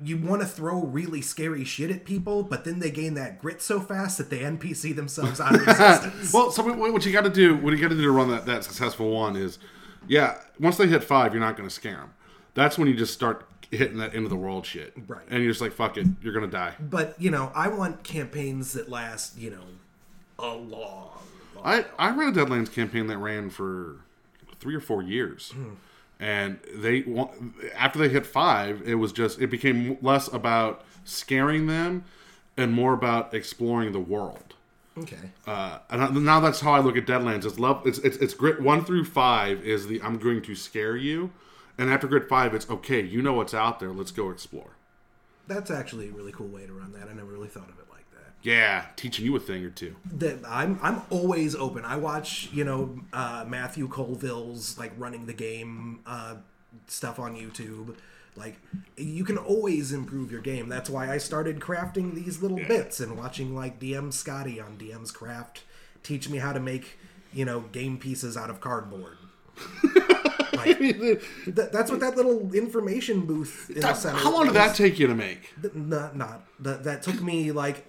you 0.03 0.17
want 0.17 0.41
to 0.41 0.47
throw 0.47 0.79
really 0.81 1.21
scary 1.21 1.63
shit 1.63 1.91
at 1.91 2.05
people, 2.05 2.41
but 2.43 2.63
then 2.65 2.79
they 2.79 2.89
gain 2.89 3.13
that 3.15 3.39
grit 3.39 3.61
so 3.61 3.79
fast 3.79 4.17
that 4.17 4.29
they 4.29 4.39
NPC 4.39 4.95
themselves 4.95 5.39
out 5.39 5.53
of 5.53 5.61
existence. 5.67 6.33
well, 6.33 6.49
so 6.49 6.63
what 6.63 6.77
what 6.93 7.05
you 7.05 7.11
got 7.11 7.23
to 7.23 7.29
do, 7.29 7.55
what 7.57 7.71
you 7.73 7.79
got 7.79 7.89
to 7.89 7.95
do 7.95 8.01
to 8.03 8.11
run 8.11 8.29
that, 8.31 8.45
that 8.47 8.63
successful 8.63 9.11
one 9.11 9.35
is, 9.35 9.59
yeah, 10.07 10.37
once 10.59 10.77
they 10.77 10.87
hit 10.87 11.03
five, 11.03 11.33
you're 11.33 11.41
not 11.43 11.55
going 11.57 11.67
to 11.69 11.73
scare 11.75 11.97
them. 11.97 12.13
That's 12.53 12.77
when 12.77 12.87
you 12.87 12.95
just 12.95 13.13
start 13.13 13.45
hitting 13.71 13.97
that 13.97 14.13
end 14.13 14.25
of 14.25 14.29
the 14.29 14.35
world 14.37 14.65
shit, 14.65 14.93
Right. 15.07 15.21
And 15.29 15.41
you're 15.41 15.51
just 15.51 15.61
like, 15.61 15.71
fuck 15.71 15.97
it, 15.97 16.05
you're 16.21 16.33
gonna 16.33 16.47
die. 16.47 16.75
but 16.79 17.19
you 17.19 17.31
know, 17.31 17.51
I 17.55 17.69
want 17.69 18.03
campaigns 18.03 18.73
that 18.73 18.89
last, 18.89 19.37
you 19.37 19.49
know, 19.51 19.63
a 20.39 20.47
long, 20.53 21.17
long 21.55 21.63
I 21.63 21.85
I 21.97 22.09
ran 22.15 22.29
a 22.29 22.31
Deadlands 22.45 22.71
campaign 22.71 23.07
that 23.07 23.17
ran 23.17 23.49
for 23.49 23.97
three 24.59 24.75
or 24.75 24.79
four 24.81 25.01
years, 25.01 25.53
and 26.19 26.59
they 26.73 27.03
after 27.75 27.99
they 27.99 28.09
hit 28.09 28.25
five, 28.25 28.81
it 28.85 28.95
was 28.95 29.11
just 29.11 29.39
it 29.41 29.47
became 29.47 29.97
less 30.01 30.27
about 30.31 30.83
scaring 31.03 31.67
them 31.67 32.03
and 32.57 32.73
more 32.73 32.93
about 32.93 33.33
exploring 33.33 33.91
the 33.91 33.99
world. 33.99 34.55
Okay. 34.97 35.31
Uh, 35.47 35.79
and 35.89 36.25
now 36.25 36.39
that's 36.41 36.59
how 36.59 36.73
I 36.73 36.79
look 36.79 36.97
at 36.97 37.05
Deadlands. 37.05 37.45
It's 37.45 37.57
love. 37.57 37.87
It's, 37.87 37.97
it's 37.99 38.17
it's 38.17 38.33
grit 38.33 38.61
one 38.61 38.83
through 38.83 39.05
five 39.05 39.63
is 39.65 39.87
the 39.87 40.01
I'm 40.01 40.17
going 40.17 40.41
to 40.41 40.53
scare 40.55 40.97
you, 40.97 41.31
and 41.81 41.89
after 41.89 42.07
grit 42.07 42.29
five, 42.29 42.53
it's 42.53 42.69
okay. 42.69 43.01
You 43.01 43.23
know 43.23 43.33
what's 43.33 43.55
out 43.55 43.79
there. 43.79 43.91
Let's 43.91 44.11
go 44.11 44.29
explore. 44.29 44.77
That's 45.47 45.71
actually 45.71 46.09
a 46.09 46.11
really 46.11 46.31
cool 46.31 46.47
way 46.47 46.67
to 46.67 46.73
run 46.73 46.93
that. 46.93 47.09
I 47.09 47.13
never 47.13 47.31
really 47.31 47.47
thought 47.47 47.69
of 47.69 47.79
it 47.79 47.87
like 47.89 48.05
that. 48.11 48.33
Yeah, 48.43 48.85
teaching 48.95 49.25
you 49.25 49.35
a 49.35 49.39
thing 49.39 49.65
or 49.65 49.71
two. 49.71 49.95
That 50.13 50.37
I'm 50.47 50.79
I'm 50.83 51.01
always 51.09 51.55
open. 51.55 51.83
I 51.83 51.97
watch, 51.97 52.49
you 52.53 52.63
know, 52.63 52.99
uh, 53.11 53.45
Matthew 53.47 53.87
Colville's 53.87 54.77
like 54.77 54.91
running 54.95 55.25
the 55.25 55.33
game 55.33 56.01
uh, 56.05 56.35
stuff 56.85 57.17
on 57.17 57.35
YouTube. 57.35 57.95
Like 58.35 58.59
you 58.95 59.23
can 59.23 59.39
always 59.39 59.91
improve 59.91 60.31
your 60.31 60.41
game. 60.41 60.69
That's 60.69 60.87
why 60.89 61.11
I 61.11 61.17
started 61.17 61.59
crafting 61.59 62.13
these 62.13 62.43
little 62.43 62.59
bits 62.59 62.99
and 62.99 63.17
watching 63.17 63.55
like 63.55 63.79
DM 63.79 64.13
Scotty 64.13 64.59
on 64.59 64.77
DM's 64.77 65.09
Craft 65.09 65.63
teach 66.03 66.29
me 66.29 66.37
how 66.37 66.53
to 66.53 66.59
make, 66.59 66.99
you 67.33 67.43
know, 67.43 67.61
game 67.61 67.97
pieces 67.97 68.37
out 68.37 68.51
of 68.51 68.61
cardboard. 68.61 69.17
like, 70.65 70.77
th- 70.79 71.21
that's 71.71 71.89
what 71.91 71.99
that 71.99 72.15
little 72.15 72.53
information 72.53 73.25
booth 73.25 73.69
in 73.69 73.81
the 73.81 73.93
center. 73.93 74.17
How 74.17 74.31
long 74.33 74.45
did 74.45 74.55
that 74.55 74.75
take 74.75 74.99
you 74.99 75.07
to 75.07 75.15
make? 75.15 75.53
Th- 75.61 75.73
Not, 75.73 76.15
not 76.15 76.41
that. 76.59 76.83
That 76.83 77.03
took 77.03 77.21
me 77.21 77.51
like 77.51 77.87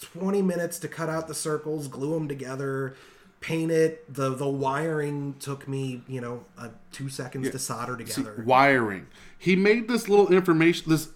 twenty 0.00 0.42
minutes 0.42 0.78
to 0.80 0.88
cut 0.88 1.08
out 1.08 1.28
the 1.28 1.34
circles, 1.34 1.88
glue 1.88 2.14
them 2.14 2.28
together, 2.28 2.94
paint 3.40 3.70
it. 3.70 4.12
the 4.12 4.34
The 4.34 4.48
wiring 4.48 5.36
took 5.40 5.66
me, 5.68 6.02
you 6.08 6.20
know, 6.20 6.44
uh, 6.58 6.68
two 6.92 7.08
seconds 7.08 7.50
to 7.50 7.58
solder 7.58 7.96
together. 7.96 8.42
Wiring. 8.46 9.06
He 9.38 9.56
made 9.56 9.88
this 9.88 10.08
little 10.08 10.32
information, 10.32 10.90
this 10.90 11.08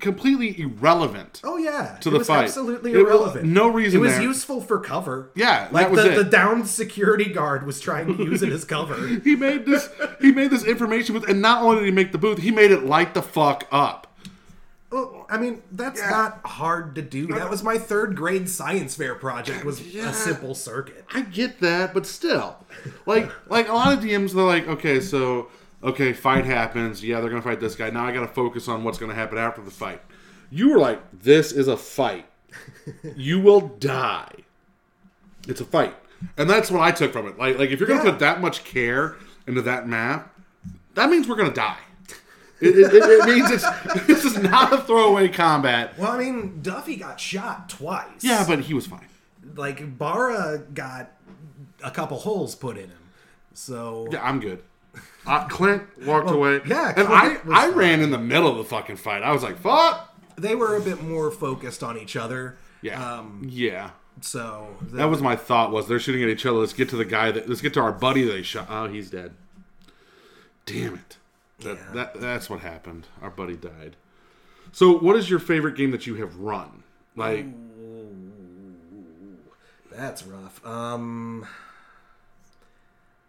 completely 0.00 0.58
irrelevant. 0.60 1.40
oh 1.44 1.56
yeah, 1.58 1.96
To 2.00 2.08
it 2.08 2.12
the 2.12 2.18
was 2.18 2.26
fight. 2.26 2.44
absolutely 2.44 2.92
It 2.92 2.96
was- 2.96 3.04
irrelevant. 3.06 3.44
no 3.46 3.68
reason 3.68 3.98
It 4.00 4.02
was 4.02 4.12
there. 4.12 4.22
useful 4.22 4.60
for 4.60 4.78
cover. 4.80 5.30
Yeah, 5.34 5.68
like 5.70 5.90
was 5.90 6.02
the, 6.04 6.10
the 6.10 6.24
downed 6.24 6.66
security 6.68 7.26
guard 7.32 7.66
was 7.66 7.80
trying 7.80 8.06
to 8.16 8.24
use 8.24 8.42
it 8.42 8.52
as 8.52 8.64
cover. 8.64 8.96
He 9.24 9.36
made 9.36 9.66
this. 9.66 9.88
he 10.20 10.32
made 10.32 10.50
this 10.50 10.64
information 10.64 11.14
with, 11.14 11.28
and 11.28 11.42
not 11.42 11.62
only 11.62 11.76
did 11.80 11.84
he 11.86 11.90
make 11.92 12.12
the 12.12 12.18
booth, 12.18 12.38
he 12.38 12.50
made 12.50 12.70
it 12.70 12.84
light 12.84 13.12
the 13.14 13.22
fuck 13.22 13.66
up. 13.70 14.02
Well, 14.90 15.26
I 15.28 15.36
mean, 15.36 15.62
that's 15.72 16.00
not 16.00 16.40
hard 16.44 16.94
to 16.94 17.02
do. 17.02 17.26
That 17.26 17.50
was 17.50 17.62
my 17.64 17.76
third 17.76 18.14
grade 18.16 18.48
science 18.48 18.94
fair 18.94 19.16
project. 19.16 19.64
Was 19.64 19.82
Yeah. 19.82 20.10
a 20.10 20.14
simple 20.14 20.54
circuit. 20.54 21.04
I 21.12 21.22
get 21.22 21.60
that, 21.60 21.92
but 21.92 22.06
still, 22.06 22.56
like, 23.04 23.30
like 23.50 23.68
a 23.68 23.72
lot 23.72 23.92
of 23.92 24.02
DMs, 24.04 24.32
they're 24.32 24.44
like, 24.44 24.68
okay, 24.68 25.00
so 25.00 25.48
okay, 25.86 26.12
fight 26.12 26.44
happens. 26.44 27.02
Yeah, 27.02 27.20
they're 27.20 27.30
gonna 27.30 27.42
fight 27.42 27.60
this 27.60 27.74
guy. 27.74 27.90
Now 27.90 28.04
I 28.06 28.12
gotta 28.12 28.28
focus 28.28 28.68
on 28.68 28.84
what's 28.84 28.98
gonna 28.98 29.14
happen 29.14 29.38
after 29.38 29.62
the 29.62 29.70
fight. 29.70 30.02
You 30.50 30.70
were 30.70 30.78
like, 30.78 31.00
this 31.12 31.52
is 31.52 31.68
a 31.68 31.76
fight. 31.76 32.26
you 33.16 33.40
will 33.40 33.60
die. 33.60 34.30
It's 35.48 35.60
a 35.60 35.64
fight, 35.64 35.94
and 36.36 36.48
that's 36.50 36.70
what 36.70 36.80
I 36.82 36.90
took 36.90 37.12
from 37.12 37.26
it. 37.28 37.38
Like, 37.38 37.58
like 37.58 37.70
if 37.70 37.78
you're 37.80 37.88
gonna 37.88 38.04
Yeah. 38.04 38.10
put 38.10 38.18
that 38.20 38.40
much 38.40 38.64
care 38.64 39.16
into 39.46 39.62
that 39.62 39.88
map, 39.88 40.34
that 40.94 41.08
means 41.10 41.28
we're 41.28 41.36
gonna 41.36 41.52
die. 41.52 41.78
It, 42.58 42.68
it, 42.74 42.94
it, 42.94 43.02
it 43.04 43.26
means 43.26 43.50
it's 43.50 43.66
this 44.06 44.24
is 44.24 44.38
not 44.38 44.72
a 44.72 44.78
throwaway 44.78 45.28
combat. 45.28 45.96
Well, 45.98 46.10
I 46.10 46.18
mean, 46.18 46.60
Duffy 46.62 46.96
got 46.96 47.20
shot 47.20 47.68
twice. 47.68 48.22
Yeah, 48.24 48.44
but 48.48 48.60
he 48.60 48.72
was 48.74 48.86
fine. 48.86 49.06
like 49.56 49.98
Bara 49.98 50.58
got 50.72 51.10
a 51.84 51.90
couple 51.90 52.16
holes 52.18 52.54
put 52.54 52.76
in 52.78 52.84
him. 52.88 52.98
So 53.52 54.08
Yeah, 54.10 54.22
I'm 54.26 54.40
good. 54.40 54.62
Uh, 55.26 55.46
Clint 55.48 55.82
walked 56.06 56.30
away. 56.30 56.60
yeah, 56.66 56.92
and 56.96 57.08
I, 57.08 57.28
was 57.44 57.58
I 57.58 57.68
ran 57.70 58.00
in 58.00 58.10
the 58.10 58.18
middle 58.18 58.48
of 58.50 58.56
the 58.58 58.64
fucking 58.64 58.96
fight. 58.96 59.22
I 59.22 59.32
was 59.32 59.42
like, 59.42 59.58
"Fuck." 59.58 60.14
they 60.36 60.54
were 60.54 60.76
a 60.76 60.80
bit 60.80 61.02
more 61.02 61.30
focused 61.30 61.82
on 61.82 61.96
each 61.98 62.14
other. 62.16 62.56
Yeah, 62.82 63.02
Um, 63.18 63.46
yeah. 63.50 63.90
so 64.20 64.76
That 64.92 65.06
was 65.06 65.22
my 65.22 65.34
thought. 65.34 65.72
Was 65.72 65.88
they're 65.88 65.98
shooting 65.98 66.22
at 66.22 66.28
each 66.28 66.44
other? 66.46 66.58
Let's 66.58 66.74
get 66.74 66.88
to 66.90 66.96
the 66.96 67.04
guy 67.06 67.30
that. 67.32 67.48
Let's 67.48 67.60
get 67.62 67.72
to 67.74 67.80
our 67.80 67.92
buddy 67.92 68.22
that 68.24 68.32
they 68.32 68.42
shot. 68.42 68.66
Oh, 68.70 68.86
he's 68.86 69.10
dead. 69.10 69.32
Damn 70.66 70.94
it. 70.94 71.16
That, 71.60 71.76
Yeah. 71.78 71.92
that 71.94 72.20
that's 72.20 72.50
what 72.50 72.60
happened. 72.60 73.06
Our 73.22 73.30
buddy 73.30 73.56
died. 73.56 73.96
So, 74.72 74.98
what 74.98 75.16
is 75.16 75.30
your 75.30 75.38
favorite 75.38 75.74
game 75.76 75.90
that 75.92 76.06
you 76.06 76.16
have 76.16 76.36
run? 76.36 76.82
Like, 77.16 77.46
That's 79.90 80.22
rough. 80.24 80.64
Um, 80.66 81.46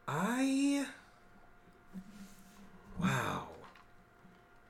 I 0.08 0.86
wow, 3.02 3.48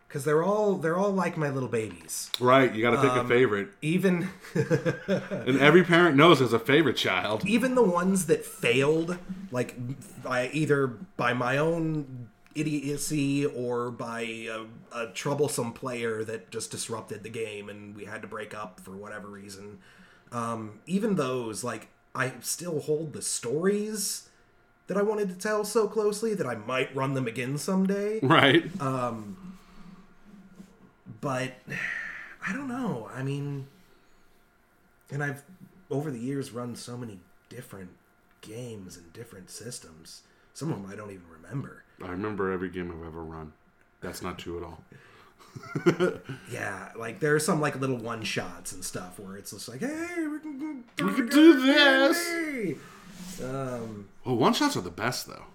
because 0.07 0.23
they're 0.25 0.43
all 0.43 0.75
they're 0.75 0.97
all 0.97 1.11
like 1.11 1.37
my 1.37 1.49
little 1.49 1.69
babies. 1.69 2.29
right? 2.39 2.73
You 2.73 2.81
got 2.81 2.91
to 2.91 3.01
pick 3.01 3.11
Um, 3.11 3.25
a 3.25 3.29
favorite, 3.29 3.69
Even 3.81 4.29
and 4.55 5.59
every 5.59 5.83
parent 5.83 6.15
knows 6.15 6.39
there's 6.39 6.53
a 6.53 6.59
favorite 6.59 6.97
child. 6.97 7.45
even 7.45 7.75
the 7.75 7.83
ones 7.83 8.25
that 8.27 8.45
failed, 8.45 9.17
like 9.51 9.75
by 10.23 10.49
either 10.53 10.87
by 10.87 11.33
my 11.33 11.57
own 11.57 12.29
idiocy 12.55 13.45
or 13.45 13.91
by 13.91 14.21
a, 14.21 14.65
a 14.91 15.07
troublesome 15.13 15.71
player 15.73 16.23
that 16.23 16.49
just 16.49 16.71
disrupted 16.71 17.21
the 17.21 17.29
game 17.29 17.69
and 17.69 17.95
we 17.95 18.05
had 18.05 18.19
to 18.21 18.27
break 18.27 18.55
up 18.55 18.79
for 18.79 18.91
whatever 18.97 19.27
reason. 19.27 19.77
Um, 20.31 20.79
even 20.87 21.15
those, 21.15 21.63
like, 21.63 21.87
I 22.15 22.33
still 22.41 22.79
hold 22.79 23.13
the 23.13 23.21
stories 23.21 24.27
that 24.87 24.97
I 24.97 25.01
wanted 25.01 25.29
to 25.29 25.35
tell 25.35 25.63
so 25.63 25.87
closely 25.87 26.33
that 26.33 26.47
I 26.47 26.55
might 26.55 26.95
run 26.95 27.13
them 27.13 27.27
again 27.27 27.57
someday. 27.57 28.19
Right? 28.21 28.69
Um, 28.81 29.57
but 31.21 31.53
I 32.47 32.53
don't 32.53 32.67
know. 32.67 33.09
I 33.13 33.23
mean, 33.23 33.67
and 35.11 35.23
I've 35.23 35.43
over 35.89 36.11
the 36.11 36.19
years 36.19 36.51
run 36.51 36.75
so 36.75 36.97
many 36.97 37.19
different 37.49 37.89
games 38.41 38.97
and 38.97 39.11
different 39.13 39.49
systems. 39.49 40.23
Some 40.53 40.71
of 40.71 40.81
them 40.81 40.91
I 40.91 40.95
don't 40.95 41.11
even 41.11 41.27
remember. 41.29 41.83
I 42.03 42.09
remember 42.09 42.51
every 42.51 42.69
game 42.69 42.91
I've 42.91 43.07
ever 43.07 43.23
run. 43.23 43.53
That's 44.01 44.21
not 44.21 44.37
true 44.37 44.57
at 44.57 44.63
all. 44.63 44.83
Yeah, 46.51 46.89
like 46.95 47.19
there 47.19 47.35
are 47.35 47.39
some 47.39 47.59
like 47.61 47.79
little 47.79 47.97
one 47.97 48.23
shots 48.23 48.71
and 48.71 48.83
stuff 48.83 49.19
where 49.19 49.37
it's 49.37 49.51
just 49.51 49.67
like, 49.67 49.79
hey, 49.79 50.27
we 50.27 50.39
can, 50.39 50.83
We 51.03 51.13
could 51.13 51.29
do 51.29 51.61
this. 51.61 52.77
Um, 53.43 54.07
Well, 54.27 54.35
one 54.35 54.53
shots 54.53 54.75
are 54.77 54.81
the 54.81 54.91
best 54.91 55.25
though. 55.27 55.45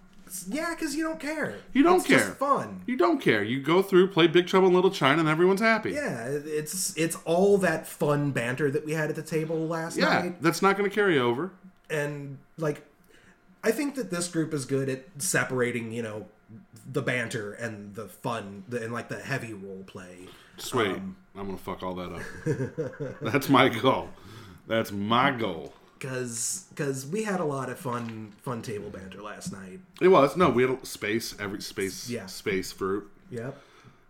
yeah, 0.49 0.71
because 0.75 0.97
you 0.97 1.05
don't 1.05 1.21
care. 1.21 1.57
You 1.75 1.83
don't 1.83 1.99
it's 1.99 2.07
care. 2.07 2.19
Just 2.19 2.39
fun. 2.39 2.83
You 2.87 2.97
don't 2.97 3.21
care. 3.21 3.43
You 3.45 3.61
go 3.61 3.83
through, 3.83 4.09
play 4.09 4.27
Big 4.27 4.47
Trouble 4.47 4.69
in 4.69 4.75
Little 4.75 4.91
China, 4.91 5.21
and 5.21 5.29
everyone's 5.29 5.61
happy. 5.61 5.93
Yeah, 5.93 6.27
it's 6.29 6.97
it's 6.97 7.17
all 7.27 7.59
that 7.59 7.87
fun 7.87 8.31
banter 8.33 8.71
that 8.71 8.85
we 8.87 8.93
had 8.95 9.11
at 9.11 9.17
the 9.17 9.23
table 9.23 9.69
last 9.69 9.97
Yeah, 9.99 10.05
night. 10.23 10.43
that's 10.43 10.63
not 10.63 10.77
going 10.79 10.89
to 10.89 10.95
carry 10.95 11.19
over. 11.19 11.53
and 11.91 12.39
like 12.59 12.83
i 13.65 13.71
think 13.71 13.95
that 13.95 14.11
this 14.11 14.27
group 14.29 14.53
is 14.55 14.65
good 14.65 14.89
at 14.89 15.05
separating 15.19 15.93
you 15.93 16.03
know 16.03 16.27
the 16.91 17.03
banter 17.03 17.53
and 17.55 17.95
the 17.95 18.09
fun 18.09 18.65
the, 18.69 18.83
and 18.83 18.93
like 18.93 19.09
the 19.09 19.19
heavy 19.21 19.53
role 19.53 19.85
play 19.87 20.17
Just 20.57 20.75
wait. 20.75 20.89
Um, 20.97 21.17
I'm 21.37 21.47
going 21.47 21.57
to 21.59 21.63
fuck 21.65 21.83
all 21.83 21.95
that 21.95 22.13
up. 22.13 23.19
That's 23.33 23.49
my 23.49 23.69
goal. 23.69 24.09
That's 24.67 24.91
my 24.93 25.31
goal. 25.31 25.73
Because 26.03 26.67
because 26.71 27.07
we 27.07 27.23
had 27.23 27.41
a 27.41 27.45
lot 27.45 27.71
of 27.71 27.79
fun 27.79 28.33
fun 28.43 28.61
table 28.63 28.91
banter 28.91 29.23
last 29.23 29.53
night 29.53 29.81
It 30.01 30.09
was. 30.09 30.37
No, 30.37 30.51
we 30.51 30.63
had 30.65 30.85
space, 30.87 31.35
every 31.39 31.61
space, 31.63 32.11
Yeah. 32.11 32.27
space 32.27 32.73
fruit. 32.73 33.09
yep 33.31 33.57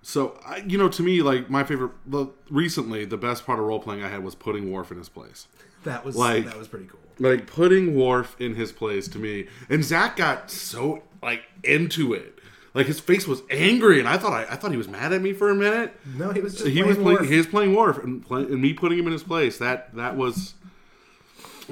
So, 0.04 0.38
I, 0.44 0.56
you 0.66 0.78
know, 0.78 0.88
to 0.88 1.02
me, 1.02 1.22
like, 1.22 1.48
my 1.48 1.62
favorite, 1.62 1.92
the, 2.06 2.26
recently, 2.50 3.04
the 3.04 3.16
best 3.16 3.46
part 3.46 3.60
of 3.60 3.64
role 3.66 3.78
playing 3.78 4.02
I 4.02 4.08
had 4.08 4.24
was 4.24 4.34
putting 4.34 4.72
Worf 4.72 4.90
in 4.90 4.98
his 4.98 5.08
place. 5.08 5.46
that 5.84 6.04
was 6.04 6.16
Like- 6.16 6.46
that 6.46 6.58
was 6.58 6.66
pretty 6.68 6.86
cool 6.86 6.98
Like, 7.20 7.46
putting 7.46 7.94
Worf 7.94 8.34
in 8.40 8.54
his 8.56 8.72
place 8.72 9.06
to 9.08 9.18
me. 9.18 9.46
And 9.68 9.84
Zach 9.84 10.16
got 10.16 10.50
so, 10.50 11.02
like, 11.22 11.42
into 11.62 12.14
it. 12.14 12.38
Like, 12.74 12.86
his 12.86 12.98
face 13.00 13.28
was 13.28 13.42
angry, 13.50 13.98
and 14.00 14.08
I 14.08 14.16
thought 14.16 14.32
I, 14.32 14.42
I 14.52 14.56
thought 14.56 14.70
he 14.72 14.76
was 14.78 14.88
mad 14.88 15.12
at 15.12 15.20
me 15.22 15.32
for 15.34 15.50
a 15.50 15.54
minute. 15.54 15.94
no 16.16 16.30
he 16.32 16.40
was 16.40 16.54
just 16.54 16.66
he 16.66 16.82
was 16.82 16.96
playing 16.96 17.02
playing 17.04 17.18
Worf. 17.20 17.28
he 17.30 17.36
was 17.36 17.46
playing 17.46 17.74
Worf 17.76 17.98
and, 18.02 18.26
play, 18.26 18.42
and 18.42 18.60
me 18.62 18.72
putting 18.72 18.98
him 18.98 19.06
in 19.06 19.12
his 19.12 19.22
place 19.22 19.58
that 19.58 19.94
that 19.94 20.16
was 20.16 20.54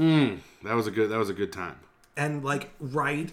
mm, 0.00 0.38
that 0.64 0.74
was 0.74 0.86
a 0.86 0.90
good 0.90 1.10
that 1.10 1.18
was 1.18 1.30
a 1.30 1.34
good 1.34 1.52
time. 1.52 1.76
And 2.16 2.44
like 2.44 2.70
right 2.80 3.32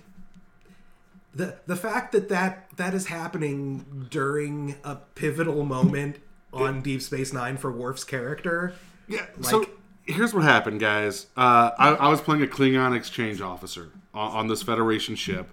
the 1.34 1.58
the 1.68 1.76
fact 1.76 2.12
that 2.12 2.30
that 2.30 2.70
that 2.78 2.94
is 2.94 3.08
happening 3.08 4.08
during 4.10 4.76
a 4.84 4.96
pivotal 5.16 5.64
moment 5.64 6.18
on 6.52 6.82
Deep 6.82 7.02
Space 7.02 7.32
Nine 7.32 7.58
for 7.58 7.72
Worf's 7.72 8.04
character 8.04 8.74
yeah 9.08 9.26
so 9.42 9.66
here's 10.08 10.34
what 10.34 10.44
happened 10.44 10.80
guys. 10.80 11.28
Uh, 11.36 11.72
I, 11.78 11.90
I 11.90 12.10
was 12.10 12.22
playing 12.22 12.42
a 12.42 12.48
Klingon 12.48 12.96
exchange 12.96 13.42
officer 13.42 13.92
on, 14.14 14.32
on 14.32 14.48
this 14.48 14.64
Federation 14.64 15.16
ship 15.16 15.50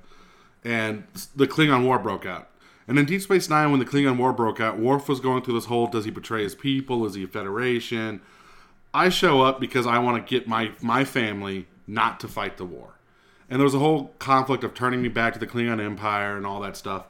and 0.65 1.05
the 1.37 1.47
Klingon 1.47 1.85
War 1.85 1.99
broke 1.99 2.25
out. 2.25 2.49
And 2.87 2.99
in 2.99 3.07
Deep 3.07 3.23
Space 3.23 3.49
Nine 3.49 3.71
when 3.71 3.81
the 3.81 3.87
Klingon 3.87 4.17
War 4.17 4.33
broke 4.33 4.61
out 4.61 4.79
Worf 4.79 5.09
was 5.09 5.21
going 5.21 5.43
through 5.43 5.55
this 5.55 5.67
whole 5.67 5.87
does 5.87 6.05
he 6.05 6.11
betray 6.11 6.43
his 6.43 6.55
people? 6.55 7.05
Is 7.05 7.15
he 7.15 7.25
a 7.25 7.29
Federation 7.29 8.23
I 8.95 9.09
show 9.09 9.43
up 9.43 9.61
because 9.61 9.87
I 9.87 9.99
want 9.99 10.25
to 10.25 10.31
get 10.31 10.47
my 10.47 10.71
my 10.81 11.05
family 11.05 11.67
not 11.87 12.21
to 12.21 12.29
fight 12.29 12.57
the 12.57 12.65
war. 12.65 12.95
And 13.51 13.59
there 13.59 13.65
was 13.65 13.75
a 13.75 13.81
whole 13.81 14.15
conflict 14.19 14.65
of 14.65 14.73
turning 14.73 15.03
me 15.03 15.09
back 15.09 15.35
to 15.35 15.39
the 15.39 15.47
Klingon 15.47 15.85
Empire 15.85 16.37
and 16.37 16.47
all 16.47 16.61
that 16.61 16.77
stuff. 16.77 17.07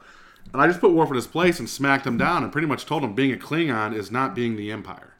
And 0.51 0.61
I 0.61 0.67
just 0.67 0.81
put 0.81 0.91
Worf 0.91 1.09
in 1.09 1.15
his 1.15 1.27
place 1.27 1.59
and 1.59 1.69
smacked 1.69 2.05
him 2.05 2.17
down 2.17 2.43
and 2.43 2.51
pretty 2.51 2.67
much 2.67 2.85
told 2.85 3.03
him 3.03 3.13
being 3.13 3.31
a 3.31 3.37
Klingon 3.37 3.95
is 3.95 4.11
not 4.11 4.35
being 4.35 4.55
the 4.55 4.71
Empire. 4.71 5.13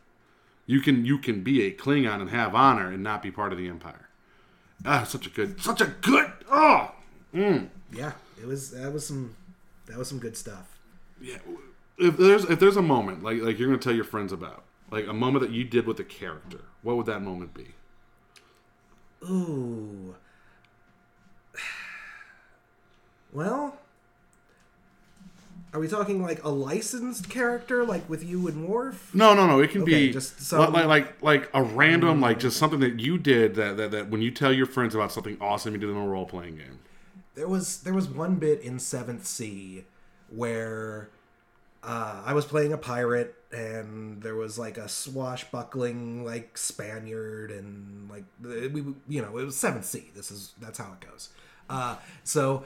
You 0.65 0.81
can 0.81 1.05
you 1.05 1.19
can 1.19 1.43
be 1.43 1.61
a 1.63 1.71
Klingon 1.71 2.19
and 2.19 2.31
have 2.31 2.55
honor 2.55 2.91
and 2.91 3.03
not 3.03 3.21
be 3.21 3.31
part 3.31 3.51
of 3.51 3.57
the 3.57 3.67
Empire. 3.67 4.09
Ah, 4.83 5.03
such 5.03 5.27
a 5.27 5.29
good 5.29 5.61
such 5.61 5.81
a 5.81 5.85
good 6.01 6.31
oh 6.51 6.91
yeah 7.91 8.13
it 8.41 8.45
was 8.45 8.71
that 8.71 8.91
was 8.91 9.05
some 9.05 9.35
that 9.85 9.97
was 9.97 10.07
some 10.09 10.19
good 10.19 10.35
stuff 10.35 10.79
yeah. 11.21 11.37
If 11.97 12.17
there's 12.17 12.43
if 12.45 12.59
there's 12.59 12.77
a 12.77 12.81
moment 12.81 13.23
like 13.23 13.41
like 13.41 13.57
you're 13.57 13.69
gonna 13.69 13.79
tell 13.79 13.95
your 13.95 14.03
friends 14.03 14.33
about 14.33 14.63
like 14.95 15.07
a 15.07 15.13
moment 15.13 15.41
that 15.45 15.51
you 15.51 15.63
did 15.63 15.85
with 15.85 15.99
a 15.99 16.03
character, 16.03 16.61
what 16.81 16.97
would 16.97 17.05
that 17.05 17.21
moment 17.21 17.53
be? 17.53 17.67
Ooh. 19.29 20.15
Well, 23.33 23.77
are 25.73 25.79
we 25.81 25.89
talking 25.89 26.23
like 26.23 26.41
a 26.45 26.49
licensed 26.49 27.29
character, 27.29 27.83
like 27.83 28.09
with 28.09 28.23
you 28.23 28.47
and 28.47 28.65
Worf? 28.65 29.13
No, 29.13 29.33
no, 29.33 29.45
no. 29.45 29.59
It 29.59 29.71
can 29.71 29.81
Okay, 29.81 30.07
be 30.07 30.13
just 30.13 30.39
some- 30.39 30.71
like, 30.71 30.85
like 30.85 31.21
like 31.21 31.49
a 31.53 31.61
random, 31.61 32.21
like 32.21 32.39
just 32.39 32.55
something 32.57 32.79
that 32.79 33.01
you 33.01 33.17
did 33.17 33.55
that, 33.55 33.75
that 33.75 33.91
that 33.91 34.09
when 34.09 34.21
you 34.21 34.31
tell 34.31 34.53
your 34.53 34.65
friends 34.67 34.95
about 34.95 35.11
something 35.11 35.37
awesome 35.41 35.73
you 35.73 35.79
did 35.79 35.89
in 35.89 35.97
a 35.97 36.07
role 36.07 36.25
playing 36.25 36.55
game. 36.55 36.79
There 37.33 37.49
was 37.49 37.79
there 37.81 37.93
was 37.93 38.07
one 38.07 38.35
bit 38.35 38.61
in 38.61 38.79
Seventh 38.79 39.25
Sea 39.27 39.83
where 40.29 41.09
uh, 41.83 42.21
I 42.25 42.31
was 42.31 42.45
playing 42.45 42.71
a 42.71 42.77
pirate, 42.77 43.35
and 43.55 44.21
there 44.21 44.35
was 44.35 44.59
like 44.59 44.77
a 44.77 44.89
swashbuckling 44.89 46.25
like 46.25 46.57
Spaniard, 46.57 47.51
and 47.51 48.09
like 48.09 48.25
we 48.43 48.83
you 49.07 49.21
know 49.21 49.37
it 49.37 49.45
was 49.45 49.55
Seventh 49.55 49.85
Sea. 49.85 50.11
This 50.13 50.31
is 50.31 50.53
that's 50.59 50.77
how 50.77 50.93
it 50.99 51.07
goes. 51.07 51.29
Uh, 51.69 51.95
so 52.23 52.63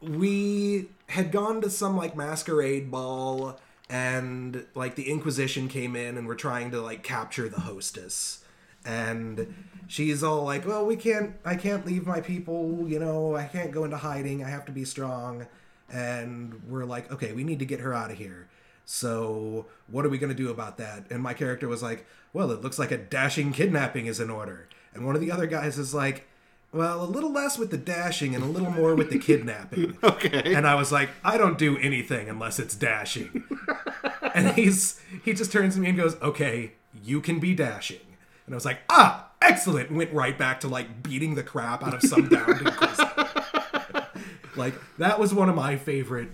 we 0.00 0.88
had 1.08 1.30
gone 1.30 1.60
to 1.60 1.70
some 1.70 1.96
like 1.96 2.16
masquerade 2.16 2.90
ball 2.90 3.58
and 3.88 4.64
like 4.74 4.94
the 4.94 5.10
inquisition 5.10 5.68
came 5.68 5.94
in 5.94 6.16
and 6.16 6.26
we're 6.26 6.34
trying 6.34 6.70
to 6.70 6.80
like 6.80 7.02
capture 7.02 7.48
the 7.48 7.60
hostess 7.60 8.42
and 8.84 9.54
she's 9.86 10.24
all 10.24 10.44
like 10.44 10.66
well 10.66 10.84
we 10.84 10.96
can't 10.96 11.34
i 11.44 11.54
can't 11.54 11.86
leave 11.86 12.04
my 12.06 12.20
people 12.20 12.84
you 12.88 12.98
know 12.98 13.36
i 13.36 13.44
can't 13.44 13.70
go 13.70 13.84
into 13.84 13.96
hiding 13.96 14.42
i 14.42 14.48
have 14.48 14.64
to 14.64 14.72
be 14.72 14.84
strong 14.84 15.46
and 15.92 16.60
we're 16.68 16.84
like 16.84 17.12
okay 17.12 17.32
we 17.32 17.44
need 17.44 17.60
to 17.60 17.64
get 17.64 17.78
her 17.78 17.94
out 17.94 18.10
of 18.10 18.18
here 18.18 18.48
so 18.84 19.66
what 19.88 20.04
are 20.04 20.08
we 20.08 20.18
going 20.18 20.34
to 20.34 20.42
do 20.42 20.50
about 20.50 20.76
that 20.76 21.04
and 21.10 21.22
my 21.22 21.34
character 21.34 21.68
was 21.68 21.82
like 21.82 22.06
well 22.32 22.50
it 22.50 22.62
looks 22.62 22.78
like 22.78 22.90
a 22.90 22.98
dashing 22.98 23.52
kidnapping 23.52 24.06
is 24.06 24.20
in 24.20 24.30
order 24.30 24.68
and 24.94 25.06
one 25.06 25.14
of 25.14 25.20
the 25.20 25.30
other 25.30 25.46
guys 25.46 25.78
is 25.78 25.94
like 25.94 26.26
well, 26.74 27.02
a 27.02 27.04
little 27.04 27.30
less 27.30 27.58
with 27.58 27.70
the 27.70 27.76
dashing 27.76 28.34
and 28.34 28.42
a 28.42 28.46
little 28.46 28.70
more 28.70 28.94
with 28.94 29.10
the 29.10 29.18
kidnapping. 29.18 29.98
Okay. 30.02 30.54
And 30.54 30.66
I 30.66 30.74
was 30.74 30.90
like, 30.90 31.10
I 31.22 31.36
don't 31.36 31.58
do 31.58 31.76
anything 31.76 32.30
unless 32.30 32.58
it's 32.58 32.74
dashing. 32.74 33.44
and 34.34 34.52
he's 34.52 34.98
he 35.22 35.34
just 35.34 35.52
turns 35.52 35.74
to 35.74 35.80
me 35.80 35.88
and 35.88 35.98
goes, 35.98 36.20
"Okay, 36.22 36.72
you 37.04 37.20
can 37.20 37.38
be 37.38 37.54
dashing." 37.54 38.00
And 38.46 38.54
I 38.54 38.56
was 38.56 38.64
like, 38.64 38.80
ah, 38.88 39.28
excellent. 39.40 39.88
And 39.88 39.98
went 39.98 40.12
right 40.12 40.36
back 40.36 40.60
to 40.60 40.68
like 40.68 41.02
beating 41.02 41.34
the 41.34 41.42
crap 41.42 41.84
out 41.84 41.94
of 41.94 42.02
some 42.02 42.28
downed 42.28 42.66
Inquisitor. 42.66 44.06
like 44.56 44.74
that 44.98 45.18
was 45.18 45.32
one 45.32 45.48
of 45.48 45.54
my 45.54 45.76
favorite 45.76 46.30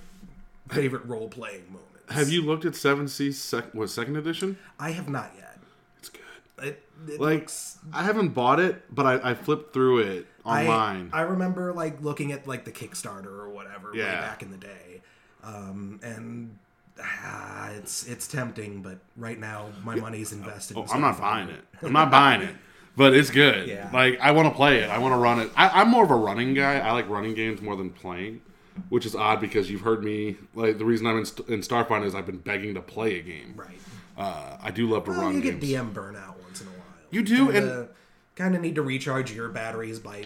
favorite 0.68 1.04
role 1.06 1.28
playing 1.28 1.64
moments. 1.66 1.87
Have 2.10 2.28
you 2.30 2.42
looked 2.42 2.64
at 2.64 2.74
Seven 2.74 3.08
Seas 3.08 3.40
sec- 3.40 3.74
what 3.74 3.90
second 3.90 4.16
edition? 4.16 4.58
I 4.78 4.90
have 4.90 5.08
not 5.08 5.32
yet. 5.36 5.58
It's 5.98 6.08
good. 6.08 6.22
It, 6.62 6.82
it 7.06 7.20
Like 7.20 7.40
looks 7.40 7.78
I 7.92 8.02
haven't 8.02 8.30
bought 8.30 8.60
it, 8.60 8.82
but 8.94 9.06
I, 9.06 9.30
I 9.30 9.34
flipped 9.34 9.72
through 9.72 9.98
it 9.98 10.26
online. 10.44 11.10
I, 11.12 11.20
I 11.20 11.22
remember 11.22 11.72
like 11.72 12.00
looking 12.02 12.32
at 12.32 12.46
like 12.46 12.64
the 12.64 12.72
Kickstarter 12.72 13.26
or 13.26 13.48
whatever 13.48 13.92
way 13.92 13.98
back 14.00 14.42
in 14.42 14.50
the 14.50 14.56
day, 14.56 15.02
um, 15.44 16.00
and 16.02 16.58
ah, 17.02 17.70
it's 17.70 18.06
it's 18.06 18.26
tempting, 18.26 18.82
but 18.82 18.98
right 19.16 19.38
now 19.38 19.66
my 19.84 19.94
money's 19.94 20.32
invested. 20.32 20.76
Oh, 20.76 20.82
in 20.82 20.88
I'm 20.90 21.00
not 21.00 21.20
buying 21.20 21.48
it. 21.48 21.64
I'm 21.82 21.92
not 21.92 22.10
buying 22.10 22.42
it. 22.42 22.54
But 22.96 23.14
it's 23.14 23.30
good. 23.30 23.68
Yeah. 23.68 23.90
Like 23.92 24.18
I 24.20 24.32
want 24.32 24.48
to 24.48 24.54
play 24.54 24.78
it. 24.78 24.90
I 24.90 24.98
want 24.98 25.12
to 25.12 25.18
run 25.18 25.38
it. 25.40 25.50
I, 25.56 25.68
I'm 25.68 25.88
more 25.90 26.02
of 26.04 26.10
a 26.10 26.16
running 26.16 26.54
guy. 26.54 26.78
I 26.78 26.90
like 26.92 27.08
running 27.08 27.34
games 27.34 27.60
more 27.60 27.76
than 27.76 27.90
playing, 27.90 28.40
which 28.88 29.06
is 29.06 29.14
odd 29.14 29.40
because 29.40 29.70
you've 29.70 29.80
heard 29.82 30.02
me. 30.04 30.36
Like 30.54 30.78
the 30.78 30.84
reason 30.84 31.06
I'm 31.06 31.16
in, 31.18 31.24
in 31.52 31.60
Starfinder 31.60 32.04
is 32.06 32.14
I've 32.14 32.26
been 32.26 32.38
begging 32.38 32.74
to 32.74 32.80
play 32.80 33.18
a 33.18 33.22
game. 33.22 33.54
Right. 33.56 33.78
Uh, 34.16 34.56
I 34.62 34.70
do 34.70 34.88
love 34.88 35.04
to 35.04 35.10
Well, 35.12 35.20
run 35.22 35.34
you 35.36 35.40
games. 35.42 35.60
get 35.64 35.80
DM 35.82 35.92
burnout 35.94 36.34
once 36.42 36.60
in 36.60 36.66
a 36.66 36.70
while. 36.70 36.80
You 37.10 37.22
do, 37.22 37.52
kinda, 37.52 37.80
and- 37.80 37.88
kind 38.34 38.54
of 38.54 38.60
need 38.60 38.74
to 38.76 38.82
recharge 38.82 39.32
your 39.32 39.48
batteries 39.48 39.98
by 39.98 40.24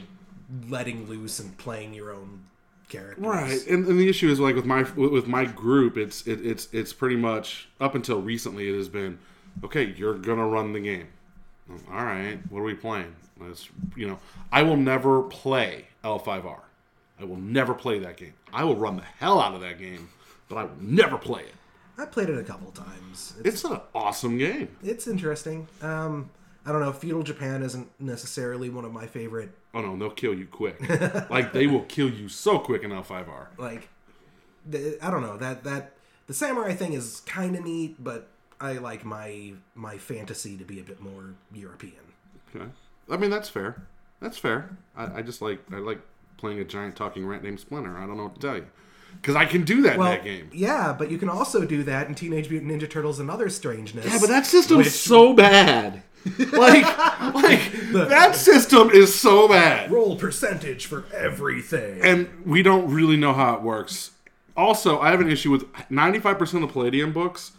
letting 0.69 1.07
loose 1.09 1.39
and 1.41 1.57
playing 1.59 1.95
your 1.95 2.13
own 2.13 2.45
characters. 2.89 3.25
Right, 3.25 3.67
and, 3.69 3.87
and 3.87 3.99
the 3.99 4.09
issue 4.09 4.29
is 4.31 4.39
like 4.41 4.55
with 4.55 4.67
my 4.67 4.83
with 4.97 5.27
my 5.27 5.45
group, 5.47 5.97
it's 5.97 6.27
it, 6.27 6.45
it's 6.45 6.69
it's 6.73 6.93
pretty 6.93 7.17
much 7.17 7.69
up 7.81 7.95
until 7.95 8.21
recently 8.21 8.69
it 8.69 8.77
has 8.77 8.89
been 8.89 9.19
okay. 9.65 9.95
You're 9.97 10.15
gonna 10.19 10.47
run 10.47 10.73
the 10.73 10.81
game. 10.81 11.09
All 11.91 12.05
right, 12.05 12.39
what 12.51 12.61
are 12.61 12.65
we 12.65 12.75
playing? 12.75 13.15
Let's 13.41 13.69
you 13.97 14.09
know, 14.09 14.19
I 14.51 14.63
will 14.63 14.77
never 14.77 15.23
play 15.23 15.87
L5R. 16.05 16.61
I 17.23 17.25
will 17.25 17.37
never 17.37 17.73
play 17.73 18.01
that 18.01 18.17
game. 18.17 18.35
I 18.53 18.65
will 18.65 18.77
run 18.77 18.97
the 18.97 19.03
hell 19.03 19.41
out 19.41 19.55
of 19.55 19.61
that 19.61 19.79
game, 19.79 20.09
but 20.49 20.57
I 20.57 20.65
will 20.65 20.77
never 20.81 21.17
play 21.17 21.43
it. 21.43 21.55
I 21.97 22.07
played 22.07 22.29
it 22.29 22.39
a 22.39 22.43
couple 22.43 22.71
times. 22.73 23.35
It's, 23.39 23.63
It's 23.63 23.65
an 23.65 23.81
awesome 23.95 24.39
game. 24.39 24.77
it's 24.83 25.07
interesting. 25.07 25.69
Um, 25.83 26.31
I 26.67 26.73
don't 26.73 26.81
know. 26.81 26.93
Feudal 26.93 27.23
Japan 27.23 27.63
isn't 27.63 27.89
necessarily 28.01 28.71
one 28.71 28.85
of 28.85 28.93
my 28.93 29.07
favorite. 29.07 29.51
Oh 29.75 29.81
no, 29.83 29.97
they'll 29.97 30.11
kill 30.11 30.35
you 30.35 30.47
quick. 30.47 30.81
like 31.31 31.53
they 31.53 31.67
will 31.67 31.83
kill 31.85 32.11
you 32.11 32.29
so 32.29 32.59
quick 32.59 32.83
in 32.83 32.91
L5R. 32.91 33.47
Like, 33.57 33.89
the, 34.69 34.99
I 35.03 35.11
don't 35.11 35.23
know 35.23 35.37
that 35.39 35.65
that 35.65 35.93
the 36.27 36.35
samurai 36.35 36.75
thing 36.75 36.93
is 36.93 37.21
kind 37.27 37.57
of 37.57 37.65
neat, 37.65 38.03
but 38.03 38.29
I 38.61 38.75
like 38.75 39.05
my 39.05 39.53
my 39.75 39.99
fantasy 39.99 40.57
to 40.57 40.65
be 40.65 40.81
a 40.81 40.85
bit 40.85 41.01
more 41.01 41.35
European. 41.55 41.95
Okay. 42.55 42.67
I 43.11 43.17
mean 43.17 43.31
that's 43.31 43.49
fair. 43.49 43.83
That's 44.21 44.39
fair. 44.39 44.77
I, 44.97 45.19
I 45.19 45.23
just 45.23 45.43
like 45.43 45.61
I 45.73 45.79
like 45.79 46.01
playing 46.43 46.59
a 46.59 46.65
giant 46.65 46.97
talking 46.97 47.25
rat 47.25 47.43
named 47.43 47.61
Splinter. 47.61 47.97
I 47.97 48.05
don't 48.05 48.17
know 48.17 48.25
what 48.25 48.35
to 48.35 48.41
tell 48.41 48.57
you. 48.57 48.67
Because 49.21 49.37
I 49.37 49.45
can 49.45 49.63
do 49.65 49.83
that 49.83 49.97
Well, 49.97 50.11
in 50.11 50.19
that 50.19 50.25
game. 50.25 50.51
yeah, 50.53 50.93
but 50.99 51.09
you 51.11 51.17
can 51.19 51.29
also 51.29 51.65
do 51.65 51.83
that 51.85 52.09
in 52.09 52.15
Teenage 52.17 52.51
Mutant 52.51 52.73
Ninja 52.73 52.91
Turtles 52.91 53.21
and 53.21 53.31
Other 53.31 53.49
Strangeness. 53.49 54.05
Yeah, 54.07 54.19
but 54.21 54.29
that 54.29 54.45
system's 54.47 54.79
Which- 54.79 54.89
so 54.89 55.33
bad. 55.35 56.03
like, 56.53 56.85
like 57.35 57.73
that 57.93 58.35
system 58.37 58.91
is 58.91 59.15
so 59.15 59.49
bad. 59.49 59.91
roll 59.91 60.17
percentage 60.17 60.87
for 60.87 61.05
everything. 61.13 62.01
And 62.03 62.29
we 62.45 62.63
don't 62.63 62.93
really 62.93 63.17
know 63.17 63.33
how 63.33 63.55
it 63.55 63.63
works. 63.63 64.13
Also, 64.57 64.99
I 65.01 65.11
have 65.11 65.21
an 65.21 65.31
issue 65.31 65.51
with 65.51 65.71
95% 65.91 66.41
of 66.55 66.61
the 66.61 66.67
Palladium 66.69 67.13
books 67.13 67.53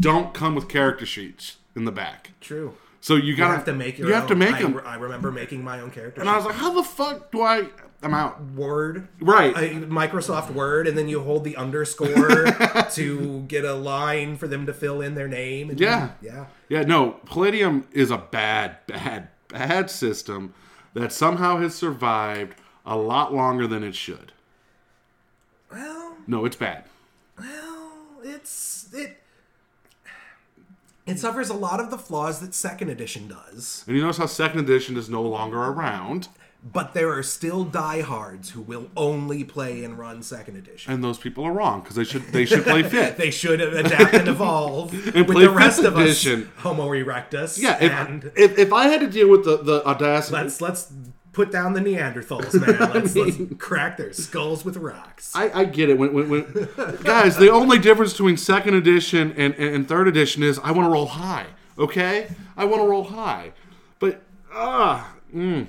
don't 0.00 0.32
come 0.34 0.54
with 0.54 0.68
character 0.68 1.04
sheets 1.06 1.56
in 1.76 1.84
the 1.84 1.92
back. 1.92 2.30
True. 2.40 2.74
So 3.00 3.14
you 3.14 3.24
You 3.24 3.36
gotta 3.36 3.54
have 3.56 3.64
to 3.66 3.72
make 3.74 3.98
your 3.98 4.08
You 4.08 4.14
own. 4.14 4.20
have 4.20 4.28
to 4.30 4.34
make 4.36 4.54
I, 4.54 4.62
them. 4.62 4.80
I 4.84 4.96
remember 4.96 5.30
making 5.30 5.62
my 5.62 5.80
own 5.80 5.90
character. 5.90 6.20
And 6.20 6.28
I 6.30 6.36
was 6.36 6.44
like, 6.46 6.54
how 6.56 6.72
the 6.74 6.82
fuck 6.82 7.30
do 7.30 7.42
I? 7.42 7.66
I'm 8.02 8.14
out. 8.14 8.40
Word. 8.54 9.08
Right. 9.20 9.54
Microsoft 9.54 10.52
Word, 10.52 10.86
and 10.86 10.96
then 10.96 11.08
you 11.08 11.20
hold 11.20 11.42
the 11.44 11.56
underscore 11.56 12.44
to 12.92 13.44
get 13.48 13.64
a 13.64 13.74
line 13.74 14.36
for 14.36 14.46
them 14.46 14.66
to 14.66 14.72
fill 14.72 15.00
in 15.00 15.14
their 15.16 15.26
name. 15.28 15.70
And 15.70 15.80
Yeah. 15.80 16.10
yeah. 16.22 16.46
Yeah, 16.68 16.82
no, 16.82 17.12
Palladium 17.26 17.88
is 17.92 18.10
a 18.12 18.18
bad, 18.18 18.76
bad, 18.86 19.28
bad 19.48 19.90
system 19.90 20.54
that 20.94 21.12
somehow 21.12 21.58
has 21.58 21.74
survived 21.74 22.54
a 22.86 22.96
lot 22.96 23.34
longer 23.34 23.66
than 23.66 23.82
it 23.82 23.94
should. 23.96 24.32
Well, 25.72 26.16
No, 26.26 26.44
it's 26.44 26.56
bad. 26.56 26.84
well, 27.38 27.90
it's 28.22 28.88
it. 28.94 29.20
It 31.06 31.18
suffers 31.18 31.48
a 31.48 31.54
lot 31.54 31.80
of 31.80 31.90
the 31.90 31.96
flaws 31.98 32.40
that 32.40 32.54
Second 32.54 32.90
Edition 32.90 33.28
does, 33.28 33.82
And 33.86 33.96
you 33.96 34.02
notice 34.02 34.18
how 34.18 34.26
second 34.26 34.60
edition 34.60 34.96
is 34.98 35.08
no 35.08 35.22
longer 35.22 35.56
around, 35.58 36.28
but 36.72 36.94
there 36.94 37.12
are 37.12 37.22
still 37.22 37.64
diehards 37.64 38.50
who 38.50 38.60
will 38.60 38.90
only 38.96 39.44
play 39.44 39.84
and 39.84 39.98
run 39.98 40.22
Second 40.22 40.56
Edition. 40.56 40.92
and 40.92 41.02
those 41.02 41.18
people 41.18 41.44
are 41.44 41.52
wrong 41.52 41.80
because 41.80 41.96
they 41.96 42.04
should 42.04 42.22
they 42.32 42.44
should 42.44 42.64
play 42.64 42.82
fit. 42.94 43.16
They 43.16 43.30
should 43.30 43.60
adapt 43.60 44.14
and 44.14 44.28
evolve 44.28 44.92
with 45.14 45.26
play 45.26 45.44
the 45.44 45.50
rest 45.50 45.82
of 45.84 45.96
us. 45.96 46.24
Homo 46.58 46.88
erectus. 46.90 47.60
yeah, 47.60 47.76
and 47.80 48.24
if, 48.24 48.36
if 48.36 48.58
if 48.58 48.72
I 48.72 48.88
had 48.88 49.00
to 49.00 49.08
deal 49.08 49.28
with 49.28 49.44
the 49.44 49.58
the 49.58 49.84
audacity, 49.86 50.36
let's 50.36 50.60
let's 50.60 50.92
put 51.32 51.52
down 51.52 51.72
the 51.72 51.80
Neanderthals, 51.80 52.52
man. 52.60 52.90
Let's, 52.94 53.14
let's 53.14 53.54
crack 53.58 53.96
their 53.96 54.12
skulls 54.12 54.64
with 54.64 54.76
rocks. 54.76 55.30
I, 55.36 55.60
I 55.60 55.64
get 55.66 55.88
it. 55.88 55.96
When, 55.96 56.12
when, 56.12 56.28
when 56.28 56.68
guys, 57.04 57.36
the 57.36 57.48
only 57.48 57.78
difference 57.78 58.12
between 58.12 58.36
second 58.36 58.74
edition 58.74 59.32
and, 59.36 59.54
and, 59.54 59.76
and 59.76 59.88
third 59.88 60.08
edition 60.08 60.42
is 60.42 60.58
I 60.64 60.72
want 60.72 60.86
to 60.86 60.90
roll 60.90 61.06
high. 61.06 61.46
Okay, 61.78 62.26
I 62.56 62.64
want 62.64 62.82
to 62.82 62.88
roll 62.88 63.04
high, 63.04 63.52
but 64.00 64.20
ah, 64.52 65.14
mm, 65.32 65.68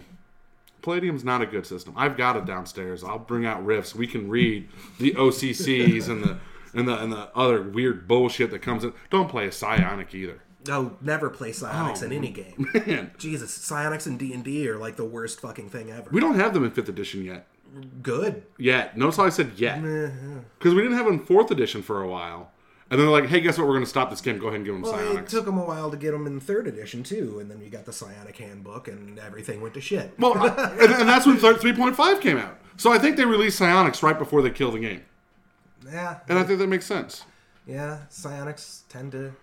Palladium's 0.81 1.23
not 1.23 1.41
a 1.41 1.45
good 1.45 1.65
system. 1.65 1.93
I've 1.97 2.17
got 2.17 2.35
it 2.37 2.45
downstairs. 2.45 3.03
I'll 3.03 3.19
bring 3.19 3.45
out 3.45 3.65
Rifts. 3.65 3.93
We 3.95 4.07
can 4.07 4.29
read 4.29 4.69
the 4.99 5.11
OCCs 5.13 6.07
and 6.09 6.23
the 6.23 6.37
and 6.73 6.87
the 6.87 6.97
and 7.01 7.11
the 7.11 7.29
other 7.35 7.61
weird 7.63 8.07
bullshit 8.07 8.51
that 8.51 8.59
comes 8.59 8.83
in. 8.83 8.93
Don't 9.09 9.29
play 9.29 9.47
a 9.47 9.51
psionic 9.51 10.13
either. 10.13 10.41
No, 10.67 10.97
never 11.01 11.29
play 11.29 11.51
psionics 11.53 12.01
Oh, 12.03 12.05
in 12.05 12.11
any 12.11 12.29
game. 12.31 12.67
Man, 12.85 13.11
Jesus, 13.17 13.53
psionics 13.53 14.05
in 14.07 14.17
D 14.17 14.33
and 14.33 14.43
D 14.43 14.67
are 14.69 14.77
like 14.77 14.97
the 14.97 15.05
worst 15.05 15.39
fucking 15.39 15.69
thing 15.69 15.89
ever. 15.89 16.09
we 16.11 16.19
don't 16.19 16.35
have 16.35 16.53
them 16.53 16.63
in 16.65 16.71
fifth 16.71 16.89
edition 16.89 17.23
yet. 17.23 17.47
Good. 18.01 18.43
Yet. 18.57 18.97
Notice 18.97 19.17
how 19.17 19.25
I 19.25 19.29
said 19.29 19.53
yet. 19.55 19.81
Because 19.81 20.73
we 20.73 20.81
didn't 20.81 20.97
have 20.97 21.05
them 21.05 21.15
in 21.15 21.25
fourth 21.25 21.49
edition 21.51 21.81
for 21.81 22.01
a 22.01 22.07
while. 22.09 22.51
And 22.91 22.99
then 22.99 23.06
they're 23.08 23.21
like, 23.21 23.30
hey, 23.30 23.39
guess 23.39 23.58
what? 23.58 23.67
We're 23.67 23.73
going 23.73 23.84
to 23.84 23.89
stop 23.89 24.10
this 24.10 24.19
game. 24.21 24.39
Go 24.39 24.47
ahead 24.47 24.56
and 24.58 24.65
give 24.65 24.73
them 24.73 24.82
Well, 24.82 25.17
it 25.17 25.28
took 25.28 25.45
them 25.45 25.60
a 25.60 25.63
while 25.63 25.91
to 25.91 25.97
get 25.97 26.12
them 26.12 26.25
in 26.25 26.39
third 26.39 26.65
edition 26.67 27.04
too, 27.04 27.38
and 27.39 27.49
then 27.49 27.62
you 27.62 27.69
got 27.69 27.86
the 27.86 27.93
psionic 27.93 28.36
handbook, 28.38 28.88
and 28.88 29.19
everything 29.19 29.62
went 29.62 29.75
to 29.75 29.82
shit. 29.82 30.13
Well, 30.17 30.34
and, 30.36 30.91
and 30.93 31.08
that's 31.10 31.28
when 31.28 31.38
3.5 31.38 32.21
came 32.21 32.38
out. 32.38 32.58
So 32.78 32.91
I 32.91 32.97
think 32.97 33.15
they 33.17 33.25
released 33.25 33.58
psionics 33.60 34.02
right 34.02 34.17
before 34.17 34.41
they 34.41 34.49
killed 34.49 34.73
the 34.73 34.80
game. 34.80 35.04
yeah, 35.86 36.19
And 36.28 36.39
I 36.39 36.43
think 36.43 36.58
that 36.60 36.67
makes 36.67 36.86
sense. 36.88 37.25
yeah, 37.67 37.99
psionics 38.10 38.84
tend 38.89 39.12
to 39.12 39.34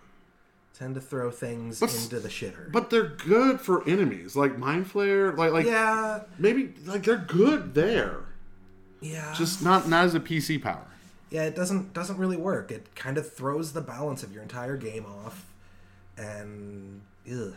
tend 0.76 0.94
to 0.94 1.00
throw 1.00 1.30
things 1.30 1.80
But- 1.80 1.94
into 1.94 2.18
the 2.20 2.28
shitter. 2.28 2.70
But 2.70 2.90
they're 2.90 3.08
good 3.08 3.60
for 3.62 3.88
enemies. 3.88 4.36
Like 4.36 4.58
Mind 4.58 4.92
Flayer, 4.92 5.34
like, 5.36 5.52
like 5.52 5.64
yeah, 5.66 6.20
maybe, 6.38 6.74
like, 6.84 7.04
they're 7.04 7.16
good 7.16 7.74
there. 7.74 8.24
yeah, 9.00 9.32
Just 9.34 9.62
not, 9.62 9.88
not 9.88 10.04
as 10.04 10.14
a 10.14 10.20
PC 10.20 10.60
power. 10.60 10.84
Yeah. 11.30 11.42
It 11.44 11.54
doesn't 11.56 11.92
doesn't 11.92 12.18
really 12.18 12.36
work. 12.36 12.70
It 12.70 12.94
kind 12.94 13.18
of 13.18 13.32
throws 13.32 13.72
the 13.72 13.80
balance 13.80 14.22
of 14.22 14.32
your 14.32 14.42
entire 14.42 14.76
game 14.76 15.04
off, 15.06 15.46
and 16.16 17.02
ugh, 17.30 17.54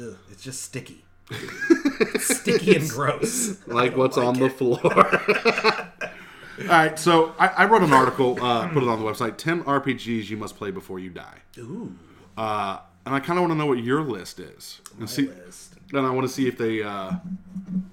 ugh, 0.00 0.16
it's 0.30 0.42
just 0.42 0.62
sticky. 0.62 1.04
Sticky 2.20 2.74
and 2.76 2.88
gross. 2.88 3.58
Like 3.66 3.96
what's 3.96 4.16
like 4.16 4.26
on 4.26 4.34
the 4.38 4.48
floor. 4.48 4.80
All 6.62 6.66
right, 6.66 6.98
so 6.98 7.34
I, 7.38 7.48
I 7.48 7.64
wrote 7.66 7.82
an 7.82 7.92
article, 7.92 8.42
uh, 8.42 8.66
put 8.68 8.82
it 8.82 8.88
on 8.88 8.98
the 8.98 9.04
website 9.04 9.36
10 9.36 9.62
RPGs 9.64 10.28
you 10.28 10.36
must 10.36 10.56
play 10.56 10.70
before 10.72 10.98
you 10.98 11.10
die. 11.10 11.38
Ooh, 11.58 11.94
Uh, 12.36 12.78
and 13.06 13.14
I 13.14 13.20
kind 13.20 13.38
of 13.38 13.42
want 13.42 13.52
to 13.52 13.56
know 13.56 13.66
what 13.66 13.78
your 13.78 14.00
list 14.02 14.40
is. 14.40 14.80
And 14.92 15.00
my 15.00 15.06
see, 15.06 15.28
list. 15.28 15.74
and 15.92 16.04
I 16.04 16.10
want 16.10 16.26
to 16.26 16.32
see 16.32 16.48
if 16.48 16.58
they, 16.58 16.82
uh, 16.82 17.12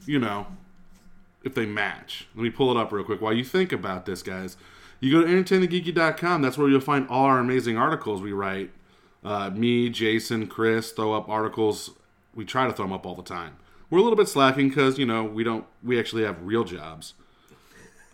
you 0.08 0.18
know, 0.18 0.48
if 1.44 1.54
they 1.54 1.66
match. 1.68 2.28
Let 2.36 2.42
me 2.44 2.50
pull 2.50 2.76
it 2.76 2.80
up 2.82 2.92
real 2.92 3.04
quick 3.04 3.22
while 3.22 3.34
you 3.34 3.44
think 3.44 3.72
about 3.72 4.06
this, 4.08 4.24
guys. 4.24 4.58
You 5.06 5.12
go 5.12 5.22
to 5.22 5.32
entertainthegeeky.com. 5.32 6.42
That's 6.42 6.58
where 6.58 6.68
you'll 6.68 6.82
find 6.82 7.08
all 7.10 7.26
our 7.26 7.38
amazing 7.38 7.78
articles 7.78 8.24
we 8.24 8.34
write. 8.34 8.72
Uh, 9.24 9.52
me, 9.52 9.88
Jason, 9.88 10.48
Chris 10.48 10.92
throw 10.92 11.14
up 11.14 11.30
articles. 11.30 11.92
We 12.34 12.44
try 12.44 12.66
to 12.66 12.74
throw 12.74 12.86
them 12.86 12.94
up 12.94 13.06
all 13.06 13.14
the 13.14 13.22
time. 13.22 13.58
We're 13.92 14.00
a 14.00 14.02
little 14.02 14.18
bit 14.18 14.28
slacking 14.28 14.70
because 14.70 14.98
you 14.98 15.06
know 15.06 15.24
we 15.24 15.44
don't. 15.44 15.64
We 15.84 16.00
actually 16.00 16.24
have 16.24 16.42
real 16.42 16.64
jobs. 16.64 17.14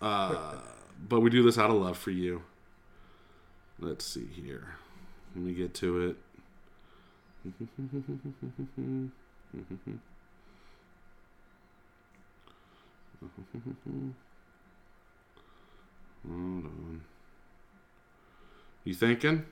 Uh, 0.01 0.56
but 1.08 1.21
we 1.21 1.30
do 1.30 1.41
this 1.43 1.58
out 1.58 1.69
of 1.69 1.77
love 1.77 1.97
for 1.97 2.12
you. 2.12 2.43
Let's 3.80 4.04
see 4.04 4.25
here. 4.25 4.75
Let 5.34 5.45
me 5.45 5.54
get 5.54 5.73
to 5.75 6.17
it. 7.45 7.54
Hold 16.27 16.65
on. 16.65 17.01
You 18.84 18.93
thinking? 18.93 19.45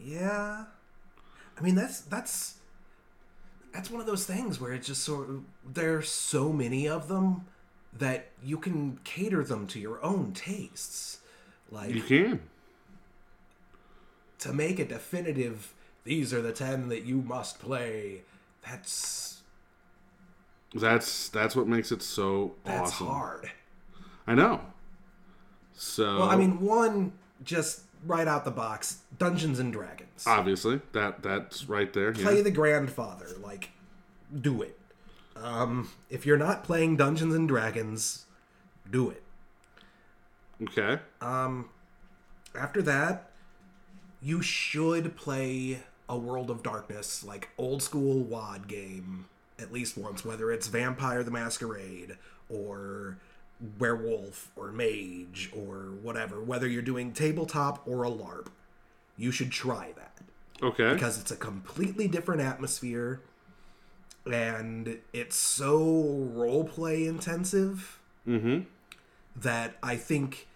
Yeah. 0.00 0.64
I 1.56 1.60
mean 1.60 1.74
that's 1.74 2.00
that's 2.02 2.54
that's 3.72 3.90
one 3.90 4.00
of 4.00 4.06
those 4.06 4.24
things 4.24 4.60
where 4.60 4.72
it's 4.72 4.86
just 4.86 5.02
sort 5.02 5.28
of 5.28 5.42
there's 5.64 6.08
so 6.10 6.52
many 6.52 6.88
of 6.88 7.08
them 7.08 7.46
that 7.92 8.28
you 8.44 8.58
can 8.58 8.98
cater 9.04 9.42
them 9.42 9.66
to 9.68 9.78
your 9.80 10.02
own 10.04 10.32
tastes. 10.32 11.18
Like 11.70 11.94
You 11.94 12.02
can. 12.02 12.40
to 14.38 14.52
make 14.52 14.78
a 14.78 14.84
definitive 14.84 15.74
these 16.04 16.32
are 16.32 16.40
the 16.40 16.52
10 16.52 16.88
that 16.88 17.04
you 17.04 17.16
must 17.20 17.58
play. 17.58 18.22
That's 18.62 19.42
That's 20.74 21.28
that's 21.28 21.56
what 21.56 21.66
makes 21.66 21.92
it 21.92 22.02
so 22.02 22.54
that's 22.64 22.92
awesome. 22.92 23.06
hard. 23.06 23.50
I 24.26 24.34
know. 24.34 24.60
So 25.80 26.18
Well, 26.18 26.28
I 26.28 26.36
mean, 26.36 26.60
one 26.60 27.12
just 27.44 27.82
right 28.04 28.26
out 28.28 28.44
the 28.44 28.50
box, 28.50 28.98
Dungeons 29.18 29.58
and 29.58 29.72
Dragons. 29.72 30.24
obviously 30.26 30.80
that 30.92 31.22
that's 31.22 31.68
right 31.68 31.92
there. 31.92 32.12
Play 32.12 32.36
Yeah. 32.38 32.42
the 32.42 32.50
grandfather, 32.50 33.28
like 33.40 33.70
do 34.40 34.60
it. 34.62 34.78
Um, 35.36 35.88
if 36.10 36.26
you're 36.26 36.36
not 36.38 36.64
playing 36.64 36.96
Dungeons 36.96 37.32
and 37.34 37.46
Dragons, 37.48 38.24
do 38.90 39.08
it. 39.10 39.22
Okay. 40.62 40.98
Um, 41.20 41.68
After 42.54 42.82
that, 42.82 43.30
you 44.20 44.42
should 44.42 45.16
play 45.16 45.82
a 46.08 46.16
World 46.18 46.50
of 46.50 46.62
Darkness, 46.64 47.22
like 47.22 47.50
old 47.56 47.82
school 47.84 48.20
WoD 48.24 48.66
game, 48.66 49.26
at 49.60 49.72
least 49.72 49.96
once, 49.96 50.24
whether 50.24 50.50
it's 50.50 50.66
Vampire 50.66 51.22
the 51.22 51.30
Masquerade 51.30 52.16
or 52.48 53.18
Werewolf 53.78 54.50
or 54.56 54.70
Mage 54.70 55.50
or 55.54 55.92
whatever, 56.02 56.42
whether 56.42 56.66
you're 56.66 56.82
doing 56.82 57.12
tabletop 57.12 57.86
or 57.86 58.04
a 58.04 58.10
LARP, 58.10 58.48
you 59.16 59.30
should 59.30 59.50
try 59.50 59.92
that 59.96 60.18
Okay. 60.62 60.92
because 60.92 61.18
it's 61.18 61.30
a 61.30 61.36
completely 61.36 62.08
different 62.08 62.40
atmosphere 62.40 63.20
and 64.26 64.98
it's 65.12 65.36
so 65.36 66.28
role 66.32 66.64
play 66.64 67.06
intensive 67.06 67.98
mm-hmm. 68.26 68.60
that 69.34 69.76
I 69.82 69.96
think 69.96 70.46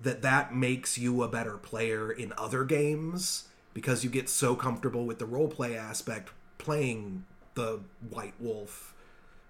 that 0.00 0.22
that 0.22 0.54
makes 0.54 0.96
you 0.98 1.22
a 1.22 1.28
better 1.28 1.56
player 1.56 2.10
in 2.10 2.32
other 2.38 2.64
games 2.64 3.48
because 3.74 4.04
you 4.04 4.10
get 4.10 4.28
so 4.28 4.54
comfortable 4.54 5.04
with 5.04 5.18
the 5.18 5.26
role 5.26 5.48
play 5.48 5.76
aspect 5.76 6.30
playing 6.58 7.24
the 7.54 7.80
White 8.10 8.34
Wolf 8.38 8.94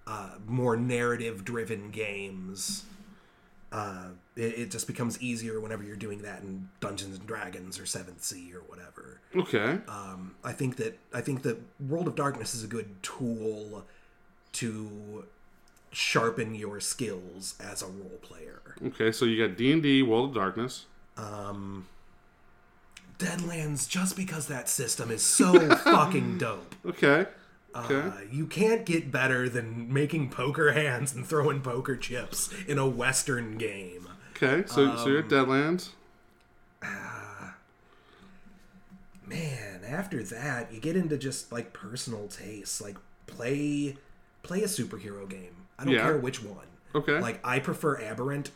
uh, 0.08 0.30
more 0.46 0.74
narrative 0.76 1.44
driven 1.44 1.90
games. 1.90 2.84
Uh, 3.70 4.06
it, 4.34 4.58
it 4.58 4.70
just 4.70 4.86
becomes 4.86 5.20
easier 5.20 5.60
whenever 5.60 5.82
you're 5.82 5.96
doing 5.96 6.22
that 6.22 6.40
in 6.42 6.70
Dungeons 6.80 7.18
and 7.18 7.26
Dragons 7.26 7.78
or 7.78 7.84
Seventh 7.84 8.24
Sea 8.24 8.50
or 8.54 8.60
whatever. 8.60 9.20
okay. 9.36 9.78
Um, 9.86 10.36
I 10.42 10.52
think 10.52 10.76
that 10.76 10.98
I 11.12 11.20
think 11.20 11.42
that 11.42 11.58
World 11.78 12.08
of 12.08 12.14
Darkness 12.16 12.54
is 12.54 12.64
a 12.64 12.66
good 12.66 13.02
tool 13.02 13.84
to 14.52 15.24
sharpen 15.92 16.54
your 16.54 16.80
skills 16.80 17.54
as 17.60 17.82
a 17.82 17.86
role 17.86 18.18
player. 18.22 18.62
okay. 18.86 19.12
So 19.12 19.26
you 19.26 19.46
got 19.46 19.58
D 19.58 19.70
and 19.72 19.82
D, 19.82 20.02
World 20.02 20.30
of 20.30 20.34
Darkness. 20.34 20.86
Deadlands, 23.18 23.88
just 23.88 24.16
because 24.16 24.46
that 24.46 24.68
system 24.68 25.10
is 25.10 25.22
so 25.22 25.52
fucking 25.76 26.38
dope. 26.38 26.74
Okay. 26.86 27.26
Okay. 27.76 27.94
Uh, 28.09 28.12
you 28.31 28.46
can't 28.46 28.85
get 28.87 29.12
better 29.12 29.48
than 29.48 29.92
making 29.92 30.31
poker 30.31 30.72
hands 30.72 31.14
and 31.14 31.24
throwing 31.26 31.61
poker 31.61 31.96
chips 31.96 32.52
in 32.66 32.78
a 32.78 32.87
Western 32.88 33.59
game. 33.59 34.09
okay. 34.37 34.66
So 34.66 34.96
so 34.96 35.02
um, 35.02 35.09
you're 35.11 35.18
at 35.20 35.28
Deadlands. 35.28 35.90
Man, 39.26 39.83
after 39.87 40.22
that, 40.22 40.72
you 40.72 40.81
get 40.81 40.96
into 40.96 41.18
just 41.18 41.52
like 41.52 41.72
personal 41.72 42.28
tastes. 42.28 42.81
Like 42.81 42.96
play 43.26 43.96
play 44.42 44.62
a 44.62 44.66
superhero 44.66 45.28
game. 45.28 45.66
I 45.78 45.85
don't 45.85 45.92
Yeah. 45.94 46.02
care 46.02 46.16
which 46.18 46.42
one. 46.42 46.66
Okay. 46.94 47.20
Like 47.20 47.40
I 47.44 47.59
prefer 47.59 48.00
Aberrant. 48.00 48.50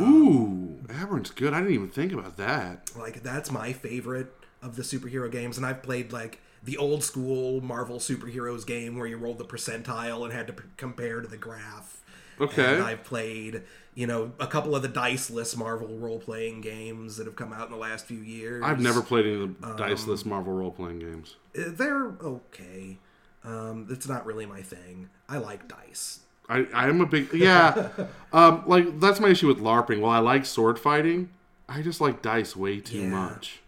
Ooh, 0.00 0.80
Aberrant's 0.90 1.30
good. 1.30 1.54
I 1.54 1.60
didn't 1.60 1.74
even 1.74 1.88
think 1.90 2.12
about 2.12 2.36
that. 2.38 2.90
Like 2.96 3.22
that's 3.22 3.52
my 3.52 3.72
favorite 3.72 4.32
of 4.60 4.74
the 4.74 4.82
superhero 4.82 5.30
games, 5.30 5.56
and 5.56 5.64
I've 5.64 5.82
played 5.82 6.12
like 6.12 6.40
the 6.66 6.76
old 6.76 7.02
school 7.02 7.60
Marvel 7.62 7.96
superheroes 7.98 8.66
game 8.66 8.98
where 8.98 9.06
you 9.06 9.16
rolled 9.16 9.38
the 9.38 9.44
percentile 9.44 10.24
and 10.24 10.32
had 10.32 10.46
to 10.48 10.52
p- 10.52 10.64
compare 10.76 11.20
to 11.22 11.26
the 11.28 11.36
graph. 11.38 12.02
Okay. 12.38 12.74
And 12.74 12.82
I've 12.82 13.02
played, 13.02 13.62
you 13.94 14.06
know, 14.06 14.32
a 14.38 14.46
couple 14.46 14.76
of 14.76 14.82
the 14.82 14.88
diceless 14.88 15.56
Marvel 15.56 15.96
role 15.98 16.18
playing 16.18 16.60
games 16.60 17.16
that 17.16 17.26
have 17.26 17.36
come 17.36 17.52
out 17.54 17.66
in 17.66 17.72
the 17.72 17.78
last 17.78 18.04
few 18.04 18.18
years. 18.18 18.62
I've 18.62 18.80
never 18.80 19.00
played 19.00 19.24
any 19.24 19.42
of 19.42 19.60
the 19.60 19.66
Um, 19.68 19.76
diceless 19.76 20.26
Marvel 20.26 20.52
role 20.52 20.70
playing 20.70 20.98
games. 20.98 21.36
Uh, 21.58 21.62
They're 21.68 22.04
okay. 22.22 22.98
Um, 23.42 23.86
it's 23.88 24.06
not 24.08 24.26
really 24.26 24.44
my 24.44 24.60
thing. 24.60 25.08
I 25.28 25.38
like 25.38 25.66
dice. 25.68 26.20
I, 26.48 26.66
I 26.74 26.88
am 26.88 27.00
a 27.00 27.06
big 27.06 27.32
yeah. 27.32 27.88
um, 28.32 28.64
like 28.66 29.00
that's 29.00 29.18
my 29.20 29.28
issue 29.28 29.46
with 29.46 29.58
LARPing. 29.60 30.00
While 30.00 30.12
I 30.12 30.18
like 30.18 30.44
sword 30.44 30.78
fighting, 30.78 31.30
I 31.68 31.80
just 31.82 32.00
like 32.00 32.22
dice 32.22 32.54
way 32.56 32.80
too 32.80 32.98
Yeah. 32.98 33.08
much. 33.08 33.60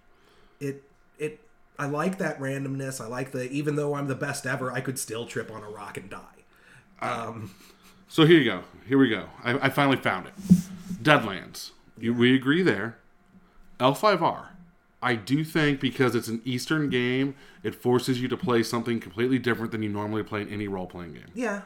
It 0.61 0.83
I 1.79 1.87
like 1.87 2.19
that 2.19 2.39
randomness. 2.41 3.01
I 3.01 3.07
like 3.07 3.31
the 3.33 3.49
even 3.51 3.77
though 3.77 3.95
I'm 3.95 4.09
the 4.09 4.15
best 4.17 4.47
ever, 4.47 4.73
I 4.73 4.81
could 4.81 4.99
still 4.99 5.27
trip 5.27 5.51
on 5.51 5.63
a 5.63 5.69
rock 5.71 5.97
and 5.97 6.11
die. 6.11 7.49
So 8.09 8.25
here 8.25 8.39
you 8.39 8.45
go. 8.45 8.63
Here 8.87 8.99
we 8.99 9.09
go. 9.09 9.27
I, 9.45 9.67
I 9.67 9.69
finally 9.69 9.99
found 9.99 10.27
it. 10.27 10.35
Deadlands. 11.03 11.71
You, 11.99 12.15
we 12.15 12.35
agree 12.35 12.63
there. 12.63 12.97
L5R. 13.79 14.47
I 15.01 15.15
do 15.15 15.45
think 15.45 15.79
because 15.79 16.15
it's 16.17 16.27
an 16.27 16.41
Eastern 16.45 16.89
game, 16.91 17.37
it 17.63 17.75
forces 17.75 18.21
you 18.21 18.27
to 18.29 18.37
play 18.37 18.63
something 18.65 18.99
completely 18.99 19.39
different 19.39 19.71
than 19.71 19.83
you 19.83 19.89
normally 19.89 20.25
play 20.25 20.43
in 20.43 20.49
any 20.49 20.67
role 20.67 20.87
playing 20.87 21.13
game. 21.15 21.27
Yeah. 21.35 21.63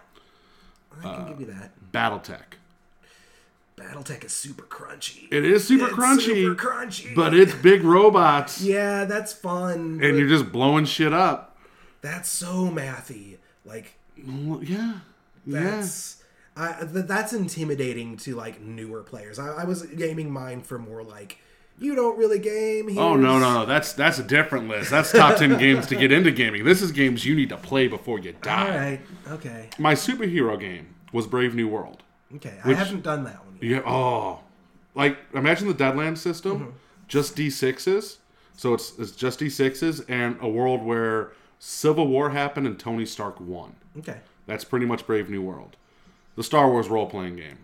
I 1.02 1.08
Uh, 1.08 1.16
can 1.16 1.28
give 1.28 1.40
you 1.40 1.46
that. 1.54 1.72
Battletech. 1.92 2.58
Battletech 3.76 4.24
is 4.24 4.32
super 4.32 4.64
crunchy. 4.64 5.28
It 5.32 5.44
is 5.44 5.66
super 5.66 5.86
It's 5.86 5.94
crunchy, 5.94 6.44
super 6.44 6.54
crunchy. 6.54 7.14
but 7.14 7.34
it's 7.34 7.54
big 7.54 7.82
robots, 7.82 8.60
yeah, 8.62 9.04
that's 9.06 9.32
fun. 9.32 10.00
and 10.02 10.18
you're 10.18 10.28
just 10.28 10.52
blowing 10.52 10.84
shit 10.84 11.12
up. 11.12 11.56
that's 12.02 12.28
so 12.28 12.68
mathy. 12.68 13.38
Like 13.64 13.94
Yeah. 14.16 14.94
Yeah. 15.46 15.60
that's 15.70 16.22
I, 16.54 16.84
th- 16.92 17.06
that's 17.06 17.32
intimidating 17.32 18.18
to 18.18 18.34
like 18.34 18.60
newer 18.60 19.02
players. 19.02 19.38
I, 19.38 19.62
I 19.62 19.64
was 19.64 19.82
gaming 19.84 20.30
mine 20.30 20.60
for 20.60 20.78
more 20.78 21.02
like 21.02 21.38
you 21.78 21.94
don't 21.94 22.18
really 22.18 22.38
game. 22.38 22.88
Here's... 22.88 22.98
Oh 22.98 23.16
no 23.16 23.38
no 23.38 23.54
no! 23.54 23.64
That's 23.66 23.94
that's 23.94 24.18
a 24.18 24.22
different 24.22 24.68
list. 24.68 24.90
That's 24.90 25.10
top 25.10 25.38
ten 25.38 25.56
games 25.58 25.86
to 25.86 25.96
get 25.96 26.12
into 26.12 26.30
gaming. 26.30 26.64
This 26.64 26.82
is 26.82 26.92
games 26.92 27.24
you 27.24 27.34
need 27.34 27.48
to 27.48 27.56
play 27.56 27.88
before 27.88 28.18
you 28.18 28.34
die. 28.42 28.76
right. 28.90 29.00
Okay. 29.32 29.70
My 29.78 29.94
superhero 29.94 30.60
game 30.60 30.94
was 31.12 31.26
Brave 31.26 31.54
New 31.54 31.66
World. 31.68 32.02
Okay. 32.36 32.54
I 32.64 32.72
haven't 32.74 33.02
done 33.02 33.24
that 33.24 33.44
one 33.44 33.54
yet. 33.60 33.62
You 33.62 33.82
oh, 33.86 34.40
like 34.94 35.18
imagine 35.34 35.68
the 35.68 35.74
Deadlands 35.74 36.18
system, 36.18 36.58
Mm-hmm. 36.60 36.70
just 37.08 37.36
D 37.36 37.50
sixes. 37.50 38.18
So 38.56 38.74
it's 38.74 38.98
it's 38.98 39.12
just 39.12 39.38
D 39.38 39.48
sixes 39.48 40.00
and 40.08 40.36
a 40.40 40.48
world 40.48 40.82
where 40.82 41.32
Civil 41.58 42.06
War 42.08 42.30
happened 42.30 42.66
and 42.66 42.78
Tony 42.78 43.06
Stark 43.06 43.40
won. 43.40 43.74
Okay. 43.98 44.18
That's 44.46 44.64
pretty 44.64 44.86
much 44.86 45.06
Brave 45.06 45.30
New 45.30 45.42
World, 45.42 45.76
the 46.36 46.42
Star 46.42 46.68
Wars 46.70 46.88
role 46.88 47.06
playing 47.06 47.36
game. 47.36 47.58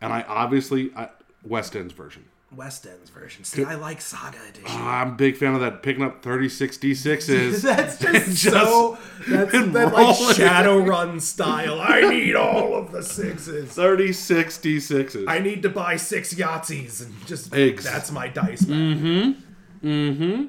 And 0.00 0.12
I 0.12 0.22
obviously 0.22 0.90
I, 0.96 1.08
West 1.44 1.76
End's 1.76 1.92
version. 1.92 2.24
West 2.56 2.86
End's 2.86 3.10
version. 3.10 3.44
See, 3.44 3.64
I 3.64 3.74
like 3.74 4.00
Saga 4.00 4.38
Edition. 4.48 4.70
I'm 4.70 5.08
a 5.08 5.12
big 5.12 5.36
fan 5.36 5.54
of 5.54 5.60
that. 5.60 5.82
Picking 5.82 6.02
up 6.02 6.22
36 6.22 6.78
D6s. 6.78 7.60
That's 7.62 7.98
just, 7.98 8.26
Just 8.26 8.42
so. 8.44 8.98
That's 9.28 9.52
that 9.52 9.92
like. 9.92 10.16
Shadowrun 10.36 11.20
style. 11.20 11.80
I 11.80 12.02
need 12.02 12.36
all 12.36 12.74
of 12.74 12.92
the 12.92 13.02
sixes. 13.02 13.72
36 13.72 14.58
D6s. 14.58 15.24
I 15.28 15.38
need 15.38 15.62
to 15.62 15.68
buy 15.68 15.96
six 15.96 16.34
Yahtzees 16.34 17.04
and 17.04 17.26
just 17.26 17.54
Ex- 17.54 17.84
that's 17.84 18.10
my 18.10 18.28
dice. 18.28 18.62
Mm-hmm. 18.62 19.86
Mm 19.86 20.16
hmm. 20.16 20.46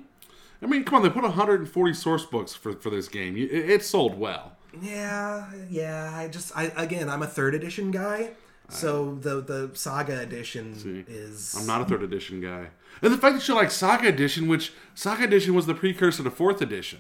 I 0.62 0.68
mean, 0.68 0.84
come 0.84 0.96
on, 0.96 1.04
they 1.04 1.10
put 1.10 1.24
140 1.24 1.94
source 1.94 2.26
books 2.26 2.54
for, 2.54 2.74
for 2.74 2.90
this 2.90 3.08
game. 3.08 3.38
It, 3.38 3.52
it 3.52 3.84
sold 3.84 4.18
well. 4.18 4.54
Yeah, 4.82 5.46
yeah. 5.70 6.12
I 6.14 6.28
just 6.28 6.56
I 6.56 6.66
again 6.76 7.10
I'm 7.10 7.22
a 7.22 7.28
third 7.28 7.56
edition 7.56 7.92
guy. 7.92 8.32
So 8.70 9.16
the 9.16 9.42
the 9.42 9.72
Saga 9.74 10.20
edition 10.20 11.06
is 11.08 11.56
I'm 11.58 11.68
not 11.68 11.82
a 11.82 11.86
third 11.86 12.04
edition 12.04 12.42
guy. 12.42 12.68
And 13.02 13.14
the 13.14 13.18
fact 13.18 13.36
that 13.36 13.48
you 13.48 13.54
like 13.56 13.72
Saga 13.72 14.08
Edition, 14.08 14.48
which 14.48 14.74
Saga 14.94 15.24
Edition 15.26 15.54
was 15.54 15.66
the 15.66 15.74
precursor 15.74 16.24
to 16.24 16.32
fourth 16.32 16.62
edition. 16.62 17.00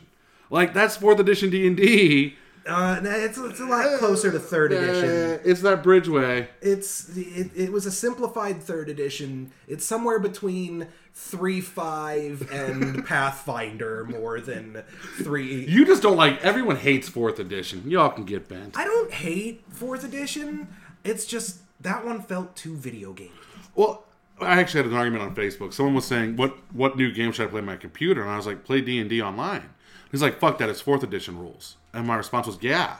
Like, 0.49 0.73
that's 0.73 0.97
fourth 0.97 1.19
edition 1.19 1.49
D&D. 1.49 2.35
uh, 2.67 2.99
it's 3.03 3.37
it's 3.37 3.59
a 3.59 3.65
lot 3.65 3.97
closer 3.99 4.31
to 4.31 4.39
third 4.39 4.71
edition. 4.73 5.39
It's 5.43 5.61
that 5.61 5.83
Bridgeway. 5.83 6.47
It's 6.61 7.15
it, 7.15 7.51
it 7.55 7.71
was 7.71 7.85
a 7.85 7.91
simplified 7.91 8.61
third 8.61 8.89
edition. 8.89 9.51
It's 9.67 9.85
somewhere 9.85 10.19
between 10.19 10.87
three 11.13 11.61
five 11.61 12.51
and 12.51 13.05
Pathfinder 13.07 14.03
more 14.05 14.39
than 14.39 14.83
three. 15.17 15.65
You 15.65 15.85
just 15.85 16.03
don't 16.03 16.17
like, 16.17 16.43
everyone 16.43 16.75
hates 16.75 17.07
fourth 17.07 17.39
edition. 17.39 17.89
Y'all 17.89 18.09
can 18.09 18.25
get 18.25 18.47
bent. 18.47 18.77
I 18.77 18.83
don't 18.83 19.11
hate 19.11 19.63
fourth 19.69 20.03
edition. 20.03 20.67
It's 21.05 21.25
just 21.25 21.59
that 21.81 22.05
one 22.05 22.21
felt 22.21 22.55
too 22.55 22.75
video 22.75 23.13
game. 23.13 23.31
Well, 23.75 24.03
I 24.41 24.59
actually 24.59 24.83
had 24.83 24.91
an 24.91 24.97
argument 24.97 25.23
on 25.23 25.35
Facebook. 25.35 25.73
Someone 25.73 25.95
was 25.95 26.05
saying, 26.05 26.35
"What 26.35 26.57
what 26.73 26.97
new 26.97 27.11
game 27.13 27.31
should 27.31 27.47
I 27.47 27.49
play 27.49 27.59
on 27.59 27.65
my 27.65 27.77
computer?" 27.77 28.21
And 28.21 28.29
I 28.31 28.35
was 28.35 28.45
like, 28.45 28.65
"Play 28.65 28.81
D 28.81 28.99
and 28.99 29.09
D 29.09 29.21
online." 29.21 29.69
He's 30.15 30.21
like, 30.21 30.39
fuck 30.39 30.59
that, 30.59 30.69
it's 30.69 30.79
fourth 30.79 31.03
edition 31.03 31.37
rules. 31.37 31.75
And 31.93 32.07
my 32.07 32.15
response 32.15 32.47
was, 32.47 32.57
yeah. 32.61 32.99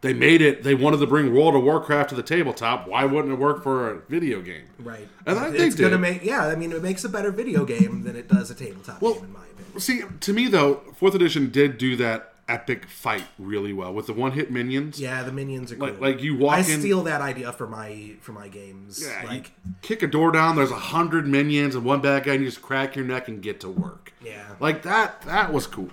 They 0.00 0.14
made 0.14 0.40
it. 0.40 0.62
They 0.62 0.74
wanted 0.74 1.00
to 1.00 1.06
bring 1.06 1.34
World 1.34 1.54
of 1.54 1.62
Warcraft 1.62 2.10
to 2.10 2.14
the 2.14 2.22
tabletop. 2.22 2.88
Why 2.88 3.04
wouldn't 3.04 3.34
it 3.34 3.38
work 3.38 3.62
for 3.62 3.90
a 3.90 4.00
video 4.08 4.40
game? 4.40 4.64
Right. 4.78 5.06
And 5.26 5.38
I 5.38 5.50
think 5.50 5.64
it's 5.64 5.74
gonna 5.74 5.98
make 5.98 6.24
yeah. 6.24 6.46
I 6.46 6.54
mean, 6.54 6.72
it 6.72 6.82
makes 6.82 7.04
a 7.04 7.08
better 7.10 7.30
video 7.30 7.66
game 7.66 8.04
than 8.04 8.16
it 8.16 8.28
does 8.28 8.50
a 8.50 8.54
tabletop 8.54 9.02
Well, 9.02 9.14
game, 9.14 9.24
in 9.24 9.32
my 9.32 9.40
opinion. 9.40 9.80
See, 9.80 10.02
to 10.20 10.32
me 10.32 10.48
though, 10.48 10.82
fourth 10.94 11.14
edition 11.14 11.50
did 11.50 11.76
do 11.76 11.96
that 11.96 12.34
epic 12.48 12.86
fight 12.88 13.24
really 13.38 13.72
well 13.72 13.92
with 13.92 14.06
the 14.06 14.12
one 14.12 14.32
hit 14.32 14.50
minions. 14.50 15.00
Yeah, 15.00 15.22
the 15.24 15.32
minions 15.32 15.72
are 15.72 15.76
cool. 15.76 15.88
Like- 15.88 16.00
like 16.00 16.22
you 16.22 16.36
walk 16.36 16.54
I 16.54 16.58
in- 16.58 16.80
steal 16.80 17.02
that 17.04 17.20
idea 17.20 17.52
for 17.52 17.66
my 17.66 18.12
for 18.20 18.32
my 18.32 18.48
games. 18.48 19.04
Yeah, 19.04 19.26
like 19.26 19.52
kick 19.82 20.02
a 20.02 20.06
door 20.06 20.30
down. 20.32 20.56
There's 20.56 20.70
a 20.70 20.76
hundred 20.76 21.26
minions 21.26 21.74
and 21.74 21.84
one 21.84 22.00
bad 22.00 22.24
guy, 22.24 22.34
and 22.34 22.42
you 22.44 22.48
just 22.48 22.62
crack 22.62 22.94
your 22.96 23.04
neck 23.04 23.28
and 23.28 23.42
get 23.42 23.60
to 23.60 23.68
work. 23.68 24.12
Yeah. 24.22 24.54
like 24.60 24.82
that. 24.82 25.22
That 25.22 25.52
was 25.52 25.66
cool. 25.66 25.90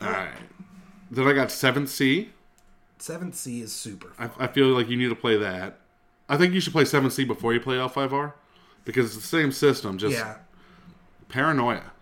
All 0.00 0.10
right. 0.10 0.32
Then 1.10 1.26
I 1.26 1.32
got 1.32 1.50
Seventh 1.52 1.88
Sea. 1.88 2.30
Seventh 2.98 3.34
Sea 3.34 3.60
is 3.62 3.72
super. 3.72 4.08
Fun. 4.08 4.30
I, 4.38 4.44
I 4.44 4.46
feel 4.48 4.66
like 4.68 4.88
you 4.88 4.96
need 4.96 5.08
to 5.08 5.14
play 5.14 5.36
that. 5.36 5.78
I 6.28 6.36
think 6.36 6.54
you 6.54 6.60
should 6.60 6.72
play 6.72 6.84
Seventh 6.84 7.12
Sea 7.12 7.24
before 7.24 7.52
you 7.54 7.60
play 7.60 7.76
L5R 7.76 8.32
because 8.84 9.06
it's 9.06 9.16
the 9.16 9.22
same 9.36 9.52
system. 9.52 9.98
Just 9.98 10.16
yeah. 10.16 10.36
paranoia. 11.28 11.92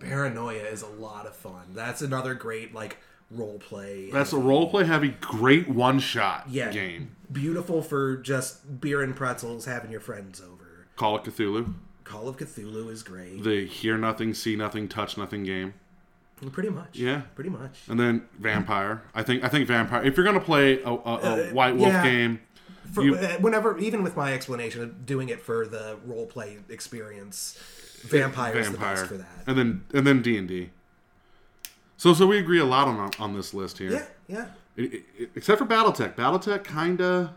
Paranoia 0.00 0.62
is 0.64 0.82
a 0.82 0.86
lot 0.88 1.26
of 1.26 1.36
fun. 1.36 1.66
That's 1.74 2.02
another 2.02 2.34
great 2.34 2.74
like 2.74 2.96
role 3.30 3.58
play. 3.58 4.10
That's 4.10 4.32
a 4.32 4.38
role 4.38 4.68
play 4.70 4.84
heavy, 4.84 5.10
great 5.20 5.68
one 5.68 6.00
shot 6.00 6.46
Yeah. 6.48 6.70
game. 6.72 7.16
beautiful 7.30 7.80
for 7.82 8.16
just 8.16 8.80
beer 8.80 9.02
and 9.02 9.14
pretzels, 9.14 9.66
having 9.66 9.92
your 9.92 10.00
friends 10.00 10.40
over. 10.40 10.86
Call 10.96 11.16
of 11.16 11.22
Cthulhu, 11.24 11.74
Call 12.02 12.26
of 12.28 12.36
Cthulhu 12.38 12.90
is 12.90 13.02
great. 13.04 13.44
the 13.44 13.66
hear 13.66 13.96
nothing, 13.96 14.34
see 14.34 14.56
nothing, 14.56 14.88
touch 14.88 15.16
nothing 15.16 15.44
game. 15.44 15.74
Pretty 16.52 16.70
much. 16.70 16.96
Yeah. 16.98 17.22
Pretty 17.34 17.50
much. 17.50 17.82
And 17.88 18.00
then 18.00 18.26
Vampire. 18.38 19.02
I 19.14 19.22
think 19.22 19.44
I 19.44 19.48
think 19.48 19.68
Vampire. 19.68 20.02
If 20.02 20.16
you're 20.16 20.24
gonna 20.24 20.40
play 20.40 20.82
a, 20.82 20.88
a, 20.88 20.94
a 21.50 21.52
White 21.52 21.76
Wolf 21.76 21.90
Uh, 21.90 21.96
yeah. 21.98 22.02
game, 22.02 22.40
For, 22.92 23.02
you- 23.04 23.14
uh, 23.14 23.36
whenever, 23.40 23.76
even 23.78 24.02
with 24.02 24.16
my 24.16 24.32
explanation 24.32 24.82
of 24.82 25.04
doing 25.06 25.28
it 25.28 25.40
for 25.42 25.66
the 25.66 25.98
role 26.04 26.26
play 26.26 26.58
experience, 26.70 27.58
Vampire 28.02 28.56
is 28.58 28.70
the 28.70 28.78
best 28.78 29.06
for 29.06 29.16
that. 29.18 29.26
and 29.46 29.56
then 29.58 29.84
and 29.92 30.06
then 30.06 30.22
D 30.22 30.36
and 30.38 30.48
D. 30.48 30.70
So 31.96 32.14
so 32.14 32.26
we 32.26 32.38
agree 32.38 32.58
a 32.58 32.64
lot 32.64 32.88
on 32.88 33.10
on 33.18 33.34
this 33.34 33.52
list 33.54 33.78
here. 33.78 33.90
Yeah, 33.92 34.06
yeah. 34.28 34.46
I- 34.78 35.02
I- 35.22 35.28
except 35.34 35.58
for 35.58 35.66
BattleTech. 35.66 36.14
BattleTech 36.14 36.64
kinda. 36.64 37.34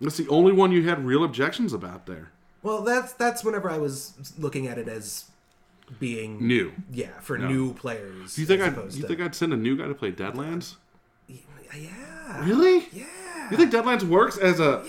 That's 0.00 0.16
the 0.16 0.28
only 0.28 0.52
one 0.52 0.70
you 0.72 0.88
had 0.88 1.04
real 1.04 1.24
objections 1.24 1.72
about 1.72 2.06
there. 2.06 2.30
Well, 2.62 2.82
that's 2.82 3.12
that's 3.12 3.44
whenever 3.44 3.70
I 3.70 3.78
was 3.78 4.32
looking 4.38 4.66
at 4.66 4.78
it 4.78 4.88
as 4.88 5.24
being 6.00 6.46
New. 6.46 6.72
Yeah, 6.92 7.18
for 7.20 7.38
new 7.38 7.72
players. 7.74 8.34
Do 8.34 8.40
you 8.42 8.46
think 8.46 8.60
I 8.62 8.66
opposed 8.66 8.96
you 8.96 9.02
to- 9.02 9.08
think 9.08 9.20
I'd 9.20 9.34
send 9.34 9.52
a 9.52 9.56
new 9.56 9.76
guy 9.76 9.86
to 9.86 9.94
play 9.94 10.12
Deadlands? 10.12 10.74
Yeah. 11.28 12.44
Really? 12.44 12.88
Yeah. 12.92 13.50
You 13.50 13.56
think 13.56 13.72
Deadlands 13.72 14.02
works 14.02 14.36
as 14.38 14.58
a? 14.60 14.84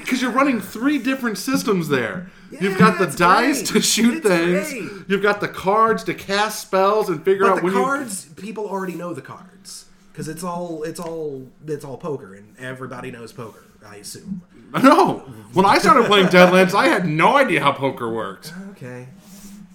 Because 0.00 0.20
you're 0.22 0.30
running 0.30 0.60
three 0.60 0.98
different 0.98 1.38
systems 1.38 1.88
there. 1.88 2.30
Yeah, 2.50 2.60
You've 2.62 2.78
got 2.78 2.98
the 2.98 3.06
dice 3.06 3.58
great. 3.58 3.66
to 3.68 3.80
shoot 3.82 4.16
It's 4.24 4.28
things. 4.28 4.70
great. 4.90 5.08
You've 5.08 5.22
got 5.22 5.40
the 5.40 5.48
cards 5.48 6.04
to 6.04 6.14
cast 6.14 6.60
spells 6.60 7.08
and 7.08 7.24
figure 7.24 7.44
But 7.44 7.50
out 7.52 7.56
the 7.58 7.62
when 7.64 7.74
cards, 7.74 8.26
people 8.36 8.66
already 8.68 8.94
know 8.94 9.14
the 9.14 9.22
cards 9.22 9.86
because 10.12 10.28
it's 10.28 10.44
all 10.44 10.82
it's 10.82 11.00
all 11.00 11.46
it's 11.66 11.84
all 11.84 11.96
poker, 11.96 12.34
and 12.34 12.54
everybody 12.58 13.10
knows 13.10 13.32
poker. 13.32 13.64
I 13.86 13.96
assume. 13.96 14.42
No, 14.82 15.18
when 15.52 15.66
I 15.66 15.76
started 15.76 16.06
playing 16.06 16.28
Deadlands, 16.28 16.72
I 16.74 16.88
had 16.88 17.04
no 17.06 17.36
idea 17.36 17.60
how 17.60 17.72
poker 17.72 18.08
worked. 18.10 18.54
Okay. 18.70 19.06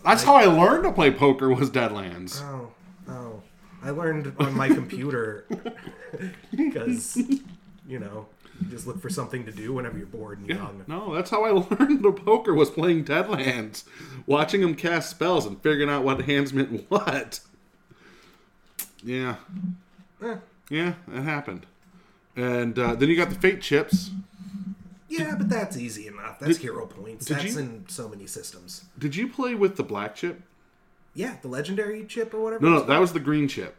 That's 0.03 0.23
how 0.23 0.35
I 0.35 0.45
learned 0.45 0.85
to 0.85 0.91
play 0.91 1.11
poker 1.11 1.53
was 1.53 1.69
Deadlands. 1.69 2.41
Oh, 2.43 2.71
oh. 3.07 3.41
I 3.83 3.91
learned 3.91 4.33
on 4.39 4.55
my 4.55 4.69
computer 4.69 5.45
because, 6.55 7.15
you 7.87 7.99
know, 7.99 8.25
you 8.61 8.67
just 8.69 8.87
look 8.87 9.01
for 9.01 9.09
something 9.09 9.45
to 9.45 9.51
do 9.51 9.73
whenever 9.73 9.97
you're 9.97 10.07
bored 10.07 10.39
and 10.39 10.49
young. 10.49 10.83
No, 10.87 11.13
that's 11.13 11.29
how 11.29 11.43
I 11.45 11.51
learned 11.79 12.03
the 12.03 12.11
poker 12.11 12.53
was 12.53 12.69
playing 12.69 13.05
Deadlands, 13.05 13.83
watching 14.25 14.61
them 14.61 14.75
cast 14.75 15.09
spells 15.09 15.45
and 15.45 15.61
figuring 15.61 15.89
out 15.89 16.03
what 16.03 16.21
hands 16.21 16.53
meant 16.53 16.85
what. 16.89 17.39
Yeah, 19.03 19.35
Eh, 20.21 20.37
yeah, 20.69 20.93
it 21.13 21.21
happened. 21.21 21.65
And 22.35 22.77
uh, 22.77 22.95
then 22.95 23.09
you 23.09 23.15
got 23.15 23.29
the 23.29 23.35
fate 23.35 23.61
chips. 23.61 24.09
yeah, 25.07 25.35
but 25.37 25.49
that's 25.49 25.77
easy 25.77 26.07
enough. 26.07 26.39
That's 26.39 26.57
hero 26.57 26.85
points. 26.87 27.27
That's 27.27 27.53
you- 27.55 27.59
in 27.59 27.85
so 27.87 28.09
many 28.09 28.25
systems. 28.27 28.85
Did 28.97 29.15
you 29.15 29.27
play 29.27 29.53
with 29.55 29.75
the 29.77 29.83
black 29.83 30.15
chip? 30.15 30.41
Yeah, 31.13 31.37
the 31.41 31.47
legendary 31.47 32.05
chip 32.05 32.33
or 32.33 32.41
whatever. 32.43 32.63
No, 32.65 32.71
no, 32.73 32.83
that 32.83 32.99
was 32.99 33.13
the 33.13 33.19
green 33.19 33.47
chip. 33.47 33.75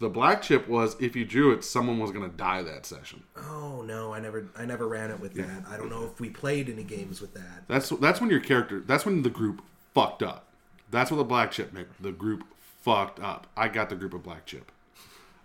The 0.00 0.08
black 0.08 0.40
chip 0.40 0.66
was 0.66 0.96
if 0.98 1.14
you 1.14 1.26
drew 1.26 1.52
it, 1.52 1.62
someone 1.62 1.98
was 1.98 2.10
going 2.10 2.28
to 2.28 2.34
die 2.34 2.62
that 2.62 2.86
session. 2.86 3.22
Oh 3.36 3.82
no, 3.82 4.14
I 4.14 4.18
never, 4.18 4.46
I 4.56 4.64
never 4.64 4.88
ran 4.88 5.10
it 5.10 5.20
with 5.20 5.34
that. 5.34 5.64
I 5.70 5.76
don't 5.76 5.90
know 5.90 6.04
if 6.04 6.18
we 6.18 6.30
played 6.30 6.70
any 6.70 6.84
games 6.84 7.20
with 7.20 7.34
that. 7.34 7.68
That's 7.68 7.90
that's 7.90 8.18
when 8.18 8.30
your 8.30 8.40
character. 8.40 8.80
That's 8.80 9.04
when 9.04 9.22
the 9.22 9.30
group 9.30 9.62
fucked 9.94 10.22
up. 10.22 10.46
That's 10.90 11.10
what 11.10 11.18
the 11.18 11.24
black 11.24 11.50
chip 11.50 11.74
meant. 11.74 11.88
The 12.02 12.12
group 12.12 12.44
fucked 12.82 13.20
up. 13.20 13.46
I 13.58 13.68
got 13.68 13.90
the 13.90 13.94
group 13.94 14.14
of 14.14 14.22
black 14.22 14.46
chip. 14.46 14.72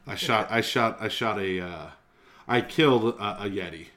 I 0.08 0.16
shot. 0.16 0.48
I 0.50 0.62
shot. 0.62 0.98
I 1.02 1.10
shot 1.10 1.38
a. 1.38 1.60
Uh, 1.60 1.88
I 2.48 2.62
killed 2.62 3.16
a, 3.20 3.44
a 3.44 3.50
yeti, 3.50 3.88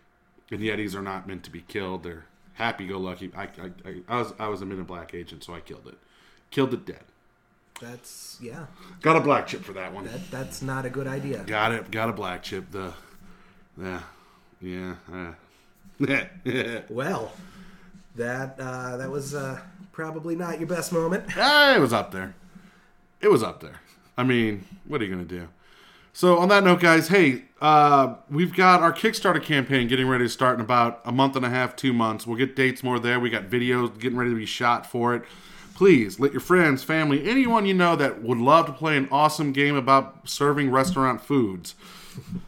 and 0.50 0.60
yetis 0.60 0.96
are 0.96 1.02
not 1.02 1.28
meant 1.28 1.44
to 1.44 1.50
be 1.50 1.60
killed. 1.60 2.02
They're 2.02 2.24
happy-go-lucky. 2.54 3.30
I, 3.36 3.42
I, 3.42 3.70
I, 3.84 3.94
I 4.08 4.18
was 4.18 4.32
I 4.40 4.48
was 4.48 4.60
a 4.60 4.66
men 4.66 4.78
in 4.78 4.84
black 4.84 5.14
agent, 5.14 5.44
so 5.44 5.54
I 5.54 5.60
killed 5.60 5.86
it. 5.86 5.98
Killed 6.50 6.74
it 6.74 6.84
dead. 6.84 7.04
That's 7.80 8.38
yeah. 8.40 8.66
Got 9.02 9.16
a 9.16 9.20
black 9.20 9.46
chip 9.46 9.62
for 9.62 9.72
that 9.72 9.92
one. 9.92 10.04
That 10.04 10.30
that's 10.30 10.62
not 10.62 10.84
a 10.84 10.90
good 10.90 11.06
idea. 11.06 11.44
Got 11.44 11.72
it. 11.72 11.90
Got 11.90 12.08
a 12.08 12.12
black 12.12 12.42
chip. 12.42 12.70
The, 12.70 12.92
yeah, 13.80 14.02
yeah. 14.60 14.94
Uh. 15.12 15.32
Well, 16.88 17.32
that 18.14 18.58
uh, 18.58 18.96
that 18.98 19.10
was 19.10 19.34
uh, 19.34 19.60
probably 19.90 20.36
not 20.36 20.58
your 20.60 20.68
best 20.68 20.92
moment. 20.92 21.24
Ah, 21.36 21.74
it 21.76 21.80
was 21.80 21.92
up 21.92 22.12
there. 22.12 22.34
It 23.20 23.28
was 23.28 23.42
up 23.42 23.60
there. 23.60 23.80
I 24.16 24.22
mean, 24.22 24.64
what 24.86 25.00
are 25.00 25.04
you 25.04 25.10
gonna 25.10 25.24
do? 25.24 25.48
So 26.12 26.38
on 26.38 26.48
that 26.48 26.64
note, 26.64 26.80
guys, 26.80 27.08
hey, 27.08 27.44
uh, 27.60 28.14
we've 28.28 28.54
got 28.54 28.82
our 28.82 28.92
Kickstarter 28.92 29.42
campaign 29.42 29.86
getting 29.86 30.08
ready 30.08 30.24
to 30.24 30.28
start 30.28 30.56
in 30.56 30.60
about 30.60 31.00
a 31.04 31.12
month 31.12 31.36
and 31.36 31.44
a 31.44 31.50
half, 31.50 31.76
two 31.76 31.92
months. 31.92 32.26
We'll 32.26 32.38
get 32.38 32.56
dates 32.56 32.82
more 32.82 32.98
there. 32.98 33.20
We 33.20 33.30
got 33.30 33.44
videos 33.44 33.96
getting 33.98 34.18
ready 34.18 34.30
to 34.30 34.36
be 34.36 34.46
shot 34.46 34.84
for 34.86 35.14
it. 35.14 35.22
Please 35.78 36.18
let 36.18 36.32
your 36.32 36.40
friends, 36.40 36.82
family, 36.82 37.30
anyone 37.30 37.64
you 37.64 37.72
know 37.72 37.94
that 37.94 38.20
would 38.20 38.38
love 38.38 38.66
to 38.66 38.72
play 38.72 38.96
an 38.96 39.06
awesome 39.12 39.52
game 39.52 39.76
about 39.76 40.28
serving 40.28 40.72
restaurant 40.72 41.20
foods. 41.20 41.76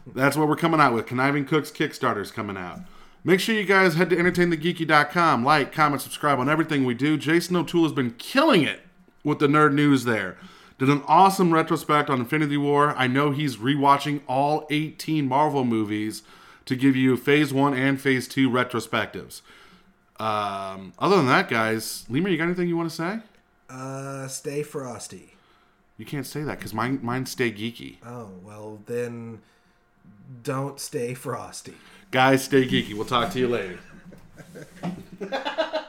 That's 0.05 0.35
what 0.35 0.49
we're 0.49 0.57
coming 0.57 0.81
out 0.81 0.93
with. 0.93 1.05
Conniving 1.05 1.45
Cooks 1.45 1.71
Kickstarter's 1.71 2.29
coming 2.29 2.57
out. 2.57 2.81
Make 3.23 3.39
sure 3.39 3.55
you 3.55 3.63
guys 3.63 3.93
head 3.95 4.09
to 4.09 4.17
entertainthegeeky.com, 4.17 5.45
like, 5.45 5.71
comment, 5.71 6.01
subscribe 6.01 6.39
on 6.39 6.49
everything 6.49 6.83
we 6.83 6.93
do. 6.93 7.15
Jason 7.15 7.55
O'Toole 7.55 7.83
has 7.83 7.93
been 7.93 8.15
killing 8.15 8.63
it 8.63 8.81
with 9.23 9.39
the 9.39 9.47
nerd 9.47 9.71
news 9.71 10.03
there. 10.03 10.35
Did 10.77 10.89
an 10.89 11.01
awesome 11.07 11.53
retrospect 11.53 12.09
on 12.09 12.19
Infinity 12.19 12.57
War. 12.57 12.93
I 12.97 13.07
know 13.07 13.31
he's 13.31 13.55
rewatching 13.55 14.23
all 14.27 14.67
18 14.69 15.25
Marvel 15.25 15.63
movies 15.63 16.23
to 16.65 16.75
give 16.75 16.97
you 16.97 17.15
Phase 17.15 17.53
1 17.53 17.75
and 17.75 18.01
Phase 18.01 18.27
2 18.27 18.49
retrospectives. 18.49 19.41
Um, 20.21 20.93
other 20.99 21.17
than 21.17 21.25
that, 21.27 21.49
guys, 21.49 22.05
Leemer, 22.07 22.29
you 22.29 22.37
got 22.37 22.43
anything 22.43 22.67
you 22.67 22.77
want 22.77 22.91
to 22.91 22.95
say? 22.95 23.19
Uh, 23.67 24.27
stay 24.27 24.61
frosty. 24.61 25.33
You 25.97 26.05
can't 26.05 26.27
say 26.27 26.43
that 26.43 26.59
because 26.59 26.73
mine 26.75 26.99
mine 27.01 27.25
stay 27.25 27.51
geeky. 27.51 27.95
Oh 28.05 28.29
well, 28.43 28.79
then 28.85 29.39
don't 30.43 30.79
stay 30.79 31.15
frosty. 31.15 31.73
Guys, 32.11 32.43
stay 32.43 32.67
geeky. 32.67 32.93
We'll 32.93 33.05
talk 33.05 33.31
to 33.31 33.39
you 33.39 33.47
later. 33.47 33.79